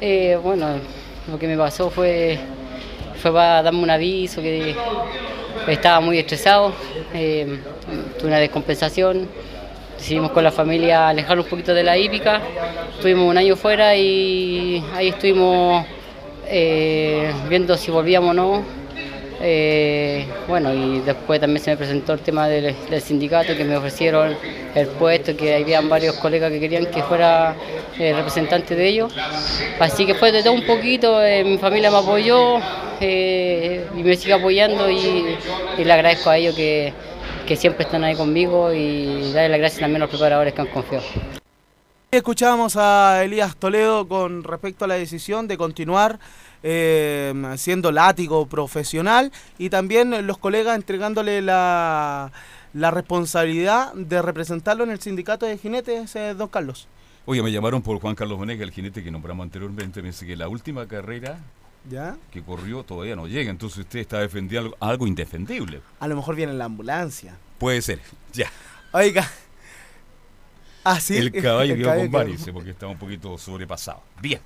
[0.00, 0.78] eh, bueno,
[1.28, 2.38] lo que me pasó fue,
[3.26, 4.76] fue para darme un aviso que
[5.66, 6.72] estaba muy estresado,
[7.12, 7.58] eh,
[8.16, 9.28] tuve una descompensación,
[9.98, 12.40] decidimos con la familia alejarnos un poquito de la hípica,
[12.94, 15.84] estuvimos un año fuera y ahí estuvimos
[16.46, 18.85] eh, viendo si volvíamos o no.
[19.48, 24.36] Eh, bueno, y después también se me presentó el tema del, sindicato, que me ofrecieron
[24.74, 27.54] el puesto, que habían varios colegas que querían que fuera
[27.96, 29.14] eh, representante de ellos.
[29.78, 32.58] Así que fue de todo un poquito, eh, mi familia me apoyó
[33.00, 35.36] eh, y me sigue apoyando y,
[35.78, 36.92] y le agradezco a ellos que,
[37.46, 40.66] que siempre están ahí conmigo y darle las gracias también a los preparadores que han
[40.66, 41.04] confiado.
[42.10, 46.18] Escuchábamos a Elías Toledo con respecto a la decisión de continuar
[46.68, 52.32] eh, siendo látigo profesional y también los colegas entregándole la,
[52.74, 56.88] la responsabilidad de representarlo en el sindicato de jinetes, eh, don Carlos.
[57.24, 60.02] Oye, me llamaron por Juan Carlos Venegas, el jinete que nombramos anteriormente.
[60.02, 61.38] Me dice que la última carrera
[61.88, 62.16] ¿Ya?
[62.32, 63.48] que corrió todavía no llega.
[63.52, 65.82] Entonces usted está defendiendo algo, algo indefendible.
[66.00, 67.36] A lo mejor viene en la ambulancia.
[67.58, 68.00] Puede ser,
[68.32, 68.50] ya.
[68.90, 69.30] Oiga.
[70.82, 71.16] Ah, sí.
[71.16, 74.02] El caballo El quedó caballo con varices porque está un poquito sobrepasado.
[74.20, 74.40] Bien.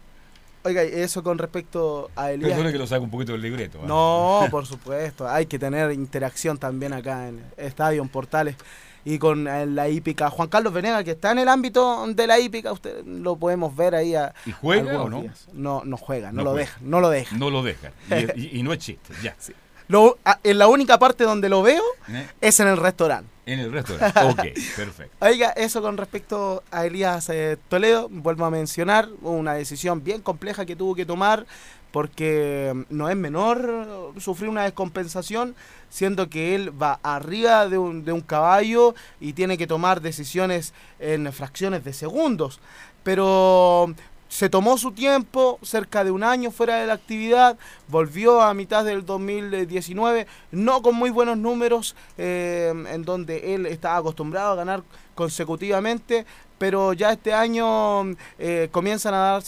[0.63, 2.51] Oiga, eso con respecto a Elías.
[2.51, 3.79] Perdone que lo saque un poquito del libreto.
[3.83, 3.87] ¿ah?
[3.87, 5.29] No, por supuesto.
[5.29, 8.57] Hay que tener interacción también acá en Estadio en Portales
[9.03, 10.29] y con eh, la hípica.
[10.29, 13.95] Juan Carlos Venega, que está en el ámbito de la hípica, usted lo podemos ver
[13.95, 14.15] ahí.
[14.15, 15.23] A, ¿Y juega o no?
[15.23, 15.49] días.
[15.55, 16.67] No, no juega, no, No lo juega.
[16.67, 17.37] deja, no lo deja.
[17.39, 17.93] No lo dejan.
[18.11, 19.35] Y, y- y no es chiste, ya.
[19.89, 22.29] Lo- a- en la única parte donde lo veo ¿Eh?
[22.43, 23.29] es en el restaurante.
[23.53, 24.21] En el restaurante.
[24.31, 25.27] Ok, perfecto.
[25.27, 30.65] Oiga, eso con respecto a Elías eh, Toledo, vuelvo a mencionar, una decisión bien compleja
[30.65, 31.47] que tuvo que tomar
[31.91, 35.55] porque mm, no es menor sufrir una descompensación,
[35.89, 40.73] siendo que él va arriba de un, de un caballo y tiene que tomar decisiones
[41.01, 42.61] en fracciones de segundos.
[43.03, 43.95] Pero
[44.31, 47.59] se tomó su tiempo, cerca de un año fuera de la actividad,
[47.89, 53.97] volvió a mitad del 2019, no con muy buenos números, eh, en donde él estaba
[53.97, 54.85] acostumbrado a ganar
[55.17, 56.27] consecutivamente,
[56.61, 59.41] pero ya este año eh, comienzan a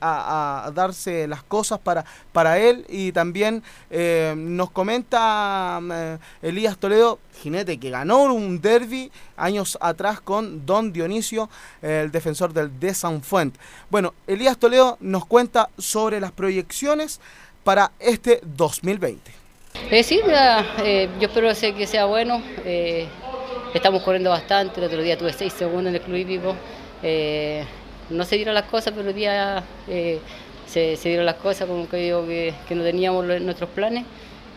[0.00, 7.20] a, darse las cosas para para él y también eh, nos comenta eh, Elías Toledo
[7.40, 11.48] jinete que ganó un derby años atrás con Don Dionisio
[11.80, 13.54] el defensor del de San Fuent
[13.88, 17.20] bueno Elías Toledo nos cuenta sobre las proyecciones
[17.62, 19.30] para este 2020
[19.92, 20.20] Eh, sí,
[21.20, 22.42] yo espero que sea bueno.
[23.74, 24.80] Estamos corriendo bastante.
[24.80, 26.54] El otro día tuve seis segundos en el club hípico.
[27.02, 27.64] eh,
[28.10, 30.18] no se dieron las cosas, pero hoy día eh,
[30.66, 34.04] se, se dieron las cosas, como que digo que, que no teníamos lo- nuestros planes.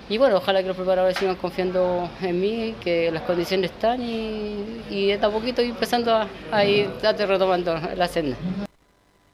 [0.10, 4.84] Y bueno, ojalá que los preparadores sigan confiando en mí, que las condiciones están y,
[4.90, 8.38] y de a poquito ir empezando a, a ir date retomando la senda.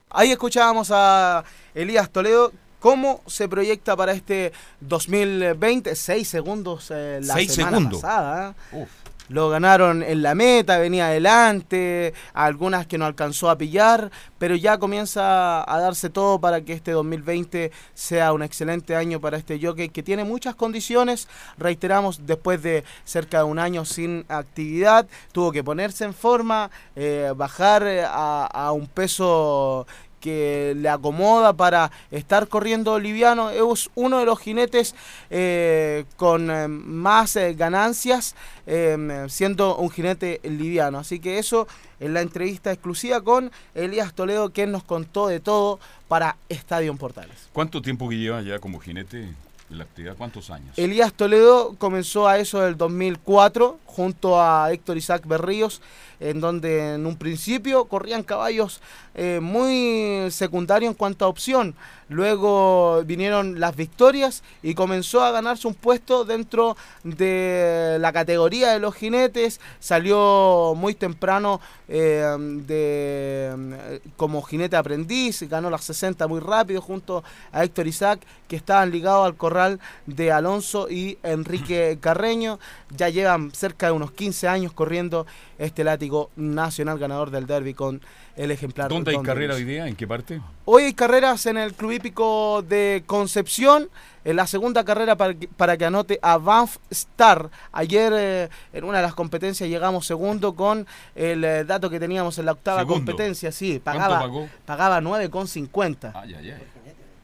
[0.10, 1.44] Ahí escuchábamos a
[1.76, 2.52] Elías Toledo.
[2.80, 4.52] ¿Cómo se proyecta para este
[4.82, 5.96] 2020?
[5.96, 8.02] Seis segundos eh, la Seis semana segundos.
[8.02, 8.56] pasada.
[8.74, 8.86] ¿eh?
[9.30, 14.78] Lo ganaron en la meta, venía adelante, algunas que no alcanzó a pillar, pero ya
[14.78, 19.90] comienza a darse todo para que este 2020 sea un excelente año para este jockey
[19.90, 21.28] que tiene muchas condiciones.
[21.58, 27.34] Reiteramos, después de cerca de un año sin actividad, tuvo que ponerse en forma, eh,
[27.36, 29.88] bajar eh, a, a un peso
[30.20, 33.50] que le acomoda para estar corriendo liviano.
[33.50, 34.96] Es uno de los jinetes
[35.30, 38.36] eh, con eh, más eh, ganancias
[38.66, 41.00] eh, siendo un jinete liviano.
[41.00, 41.68] Así que eso
[42.00, 47.50] en la entrevista exclusiva con Elías Toledo, quien nos contó de todo para Estadio Portales.
[47.54, 49.24] ¿Cuánto tiempo que lleva ya como jinete
[49.70, 50.16] en la actividad?
[50.18, 50.78] ¿Cuántos años?
[50.78, 55.82] Elías Toledo comenzó a eso del 2004 junto a Héctor Isaac Berríos,
[56.20, 58.80] en donde en un principio corrían caballos
[59.16, 61.74] eh, muy secundarios en cuanto a opción.
[62.10, 68.80] Luego vinieron las victorias y comenzó a ganarse un puesto dentro de la categoría de
[68.80, 69.60] los jinetes.
[69.80, 71.60] Salió muy temprano
[71.90, 78.56] eh, de, como jinete aprendiz, ganó las 60 muy rápido junto a Héctor Isaac, que
[78.56, 82.60] estaban ligados al corral de Alonso y Enrique Carreño.
[82.96, 85.26] Ya llevan cerca de unos 15 años corriendo
[85.58, 88.02] este látigo nacional ganador del derby con
[88.36, 88.90] el ejemplar.
[88.90, 89.88] ¿Dónde hay carrera hoy día?
[89.88, 90.42] ¿En qué parte?
[90.66, 93.90] Hoy hay carreras en el Club Hípico de Concepción.
[94.24, 97.50] En la segunda carrera para que, para que anote a Banff Star.
[97.72, 100.86] Ayer eh, en una de las competencias llegamos segundo con
[101.16, 103.06] el eh, dato que teníamos en la octava Segundo.
[103.06, 103.54] competencia.
[103.54, 104.50] Sí, ¿Cuánto pagaba, pagó?
[104.66, 106.12] pagaba 9,50.
[106.14, 106.62] Ay, ay, ay.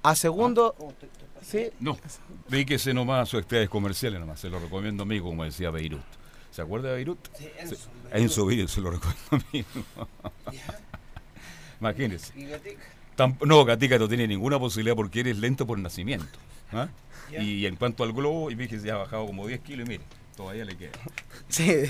[0.01, 0.75] A segundo,
[1.41, 1.97] sí, No,
[2.49, 6.01] dedíquese nomás a sus actividades comerciales nomás, se lo recomiendo a mí, como decía Beirut.
[6.53, 7.19] ¿Se acuerda de Beirut?
[7.35, 7.75] Sí, Enzo.
[7.75, 7.81] Sí,
[8.11, 9.65] Enzo Beirut, se lo recomiendo a mí.
[11.79, 12.31] Imagínese.
[12.39, 12.81] ¿Y Gatica?
[13.17, 16.39] Tamp- no, Gatica no tiene ninguna posibilidad porque eres lento por nacimiento.
[16.71, 16.87] ¿ah?
[17.31, 20.03] Y en cuanto al globo, y fíjese, ya ha bajado como 10 kilos y mire,
[20.37, 20.91] todavía le queda.
[21.49, 21.83] sí.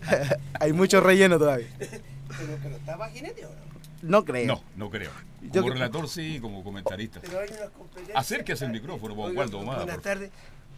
[0.60, 1.68] hay mucho relleno todavía.
[1.78, 3.72] ¿Pero, pero está para jinete o no?
[4.02, 4.46] No creo.
[4.46, 5.10] No, no creo.
[5.52, 7.20] Como relator sí, como comentarista.
[7.20, 8.16] Pero hay unas competencias.
[8.18, 10.30] Acérquese al micrófono, Waldo Ahumada, Buenas tardes.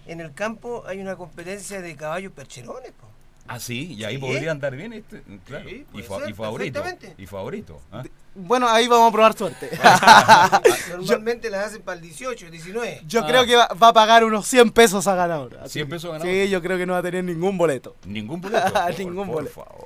[0.06, 2.92] en el campo hay una competencia de caballos percherones.
[2.92, 3.08] po.
[3.46, 4.20] Ah, sí, y ahí Sí.
[4.20, 5.22] podría andar bien este.
[5.46, 5.68] Claro.
[5.68, 6.82] Sí, y, fa- ser, y favorito.
[7.18, 7.80] Y favorito.
[7.92, 8.02] ¿ah?
[8.34, 9.68] Bueno, ahí vamos a probar suerte.
[10.96, 13.02] Normalmente las hacen para el 18, 19.
[13.06, 13.26] Yo Ah.
[13.26, 15.58] creo que va, va a pagar unos 100 pesos a ganador.
[15.62, 16.32] así 100 que- pesos a ganador.
[16.32, 17.96] Sí, yo creo que no va a tener ningún boleto.
[18.06, 18.72] Ningún boleto.
[18.72, 19.54] Por- Ningún por boleto.
[19.54, 19.82] favor.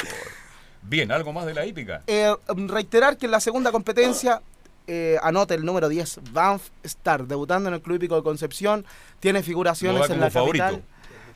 [0.82, 2.02] Bien, algo más de la hípica.
[2.06, 2.34] Eh,
[2.68, 4.40] reiterar que en la segunda competencia,
[4.86, 8.86] eh, anota el número 10, Banff Star, debutando en el Club Hípico de Concepción,
[9.20, 10.82] tiene figuraciones en la capital.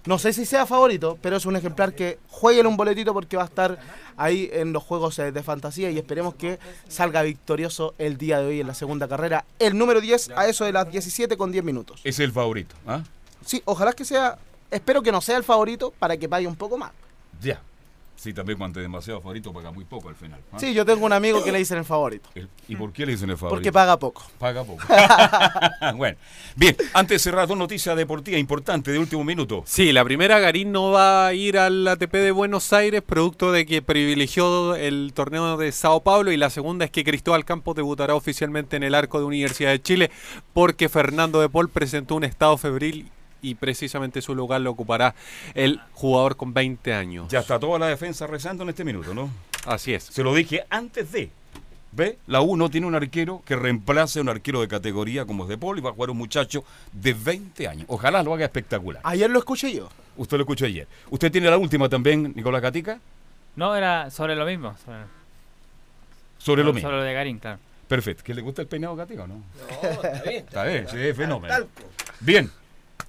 [0.05, 3.45] No sé si sea favorito, pero es un ejemplar que juegue un boletito porque va
[3.45, 3.79] a estar
[4.17, 6.59] ahí en los juegos eh, de fantasía y esperemos que
[6.89, 9.45] salga victorioso el día de hoy en la segunda carrera.
[9.61, 12.01] El número 10 a eso de las 17 con 10 minutos.
[12.03, 12.75] Es el favorito.
[12.87, 13.03] ¿ah?
[13.47, 14.39] Sí, ojalá que sea,
[14.73, 16.91] espero que no sea el favorito para que pague un poco más.
[17.41, 17.61] Ya.
[18.23, 20.39] Sí, también cuando es demasiado favorito paga muy poco al final.
[20.53, 20.57] ¿ah?
[20.57, 22.29] Sí, yo tengo un amigo que le dicen el favorito.
[22.37, 23.57] El- ¿Y por qué le dicen el favorito?
[23.57, 24.23] Porque paga poco.
[24.39, 24.81] Paga poco.
[25.97, 26.17] bueno,
[26.55, 29.65] bien, antes de cerrar, dos noticias deportivas importantes de último minuto.
[29.67, 33.67] Sí, la primera, Garín no va a ir al ATP de Buenos Aires, producto de
[33.67, 36.31] que privilegió el torneo de Sao Paulo.
[36.31, 39.83] Y la segunda es que Cristóbal Campos debutará oficialmente en el arco de Universidad de
[39.83, 40.13] Chile,
[40.53, 43.11] porque Fernando de Paul presentó un estado febril
[43.43, 45.15] y precisamente su lugar lo ocupará
[45.55, 47.29] el jugador con 20 años.
[47.29, 49.31] Ya está toda la defensa rezando en este minuto, ¿no?
[49.67, 50.05] Así es.
[50.05, 51.31] Se lo dije antes de.
[51.95, 52.17] ¿Ve?
[52.27, 55.51] La U no tiene un arquero que reemplace a un arquero de categoría como es
[55.51, 57.85] de Paul y va a jugar un muchacho de 20 años.
[57.89, 59.03] Ojalá lo haga espectacular.
[59.05, 59.91] Ayer lo escuché yo.
[60.17, 60.87] Usted lo escuchó ayer.
[61.11, 62.99] ¿Usted tiene la última también, Nicolás Catica?
[63.57, 64.75] No, era sobre lo mismo.
[64.83, 65.01] Sobre,
[66.39, 66.89] Sobre lo mismo.
[66.89, 67.59] Sobre lo de Garín, claro.
[67.89, 68.25] Perfecto.
[68.25, 69.35] ¿Que le gusta el peinado Catica o no?
[69.35, 70.45] No, está bien.
[70.47, 71.55] Está bien, sí, es fenómeno.
[72.21, 72.51] Bien.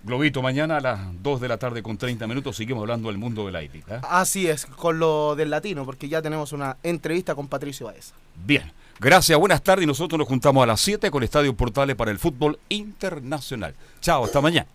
[0.04, 3.46] Globito, mañana a las 2 de la tarde con 30 minutos seguimos hablando del mundo
[3.46, 3.96] de la hípica.
[3.96, 4.02] ¿eh?
[4.10, 8.14] Así es, con lo del latino, porque ya tenemos una entrevista con Patricio Baeza.
[8.46, 8.70] Bien.
[9.00, 12.20] Gracias, buenas tardes y nosotros nos juntamos a las 7 con Estadio Portales para el
[12.20, 13.76] fútbol internacional.
[14.02, 14.68] Chao, hasta mañana.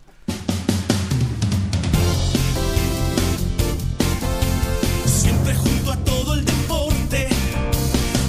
[5.05, 7.29] Siempre junto a todo el deporte.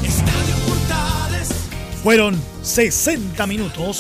[0.03, 1.49] Estadio Portales.
[2.03, 3.97] Fueron 60 minutos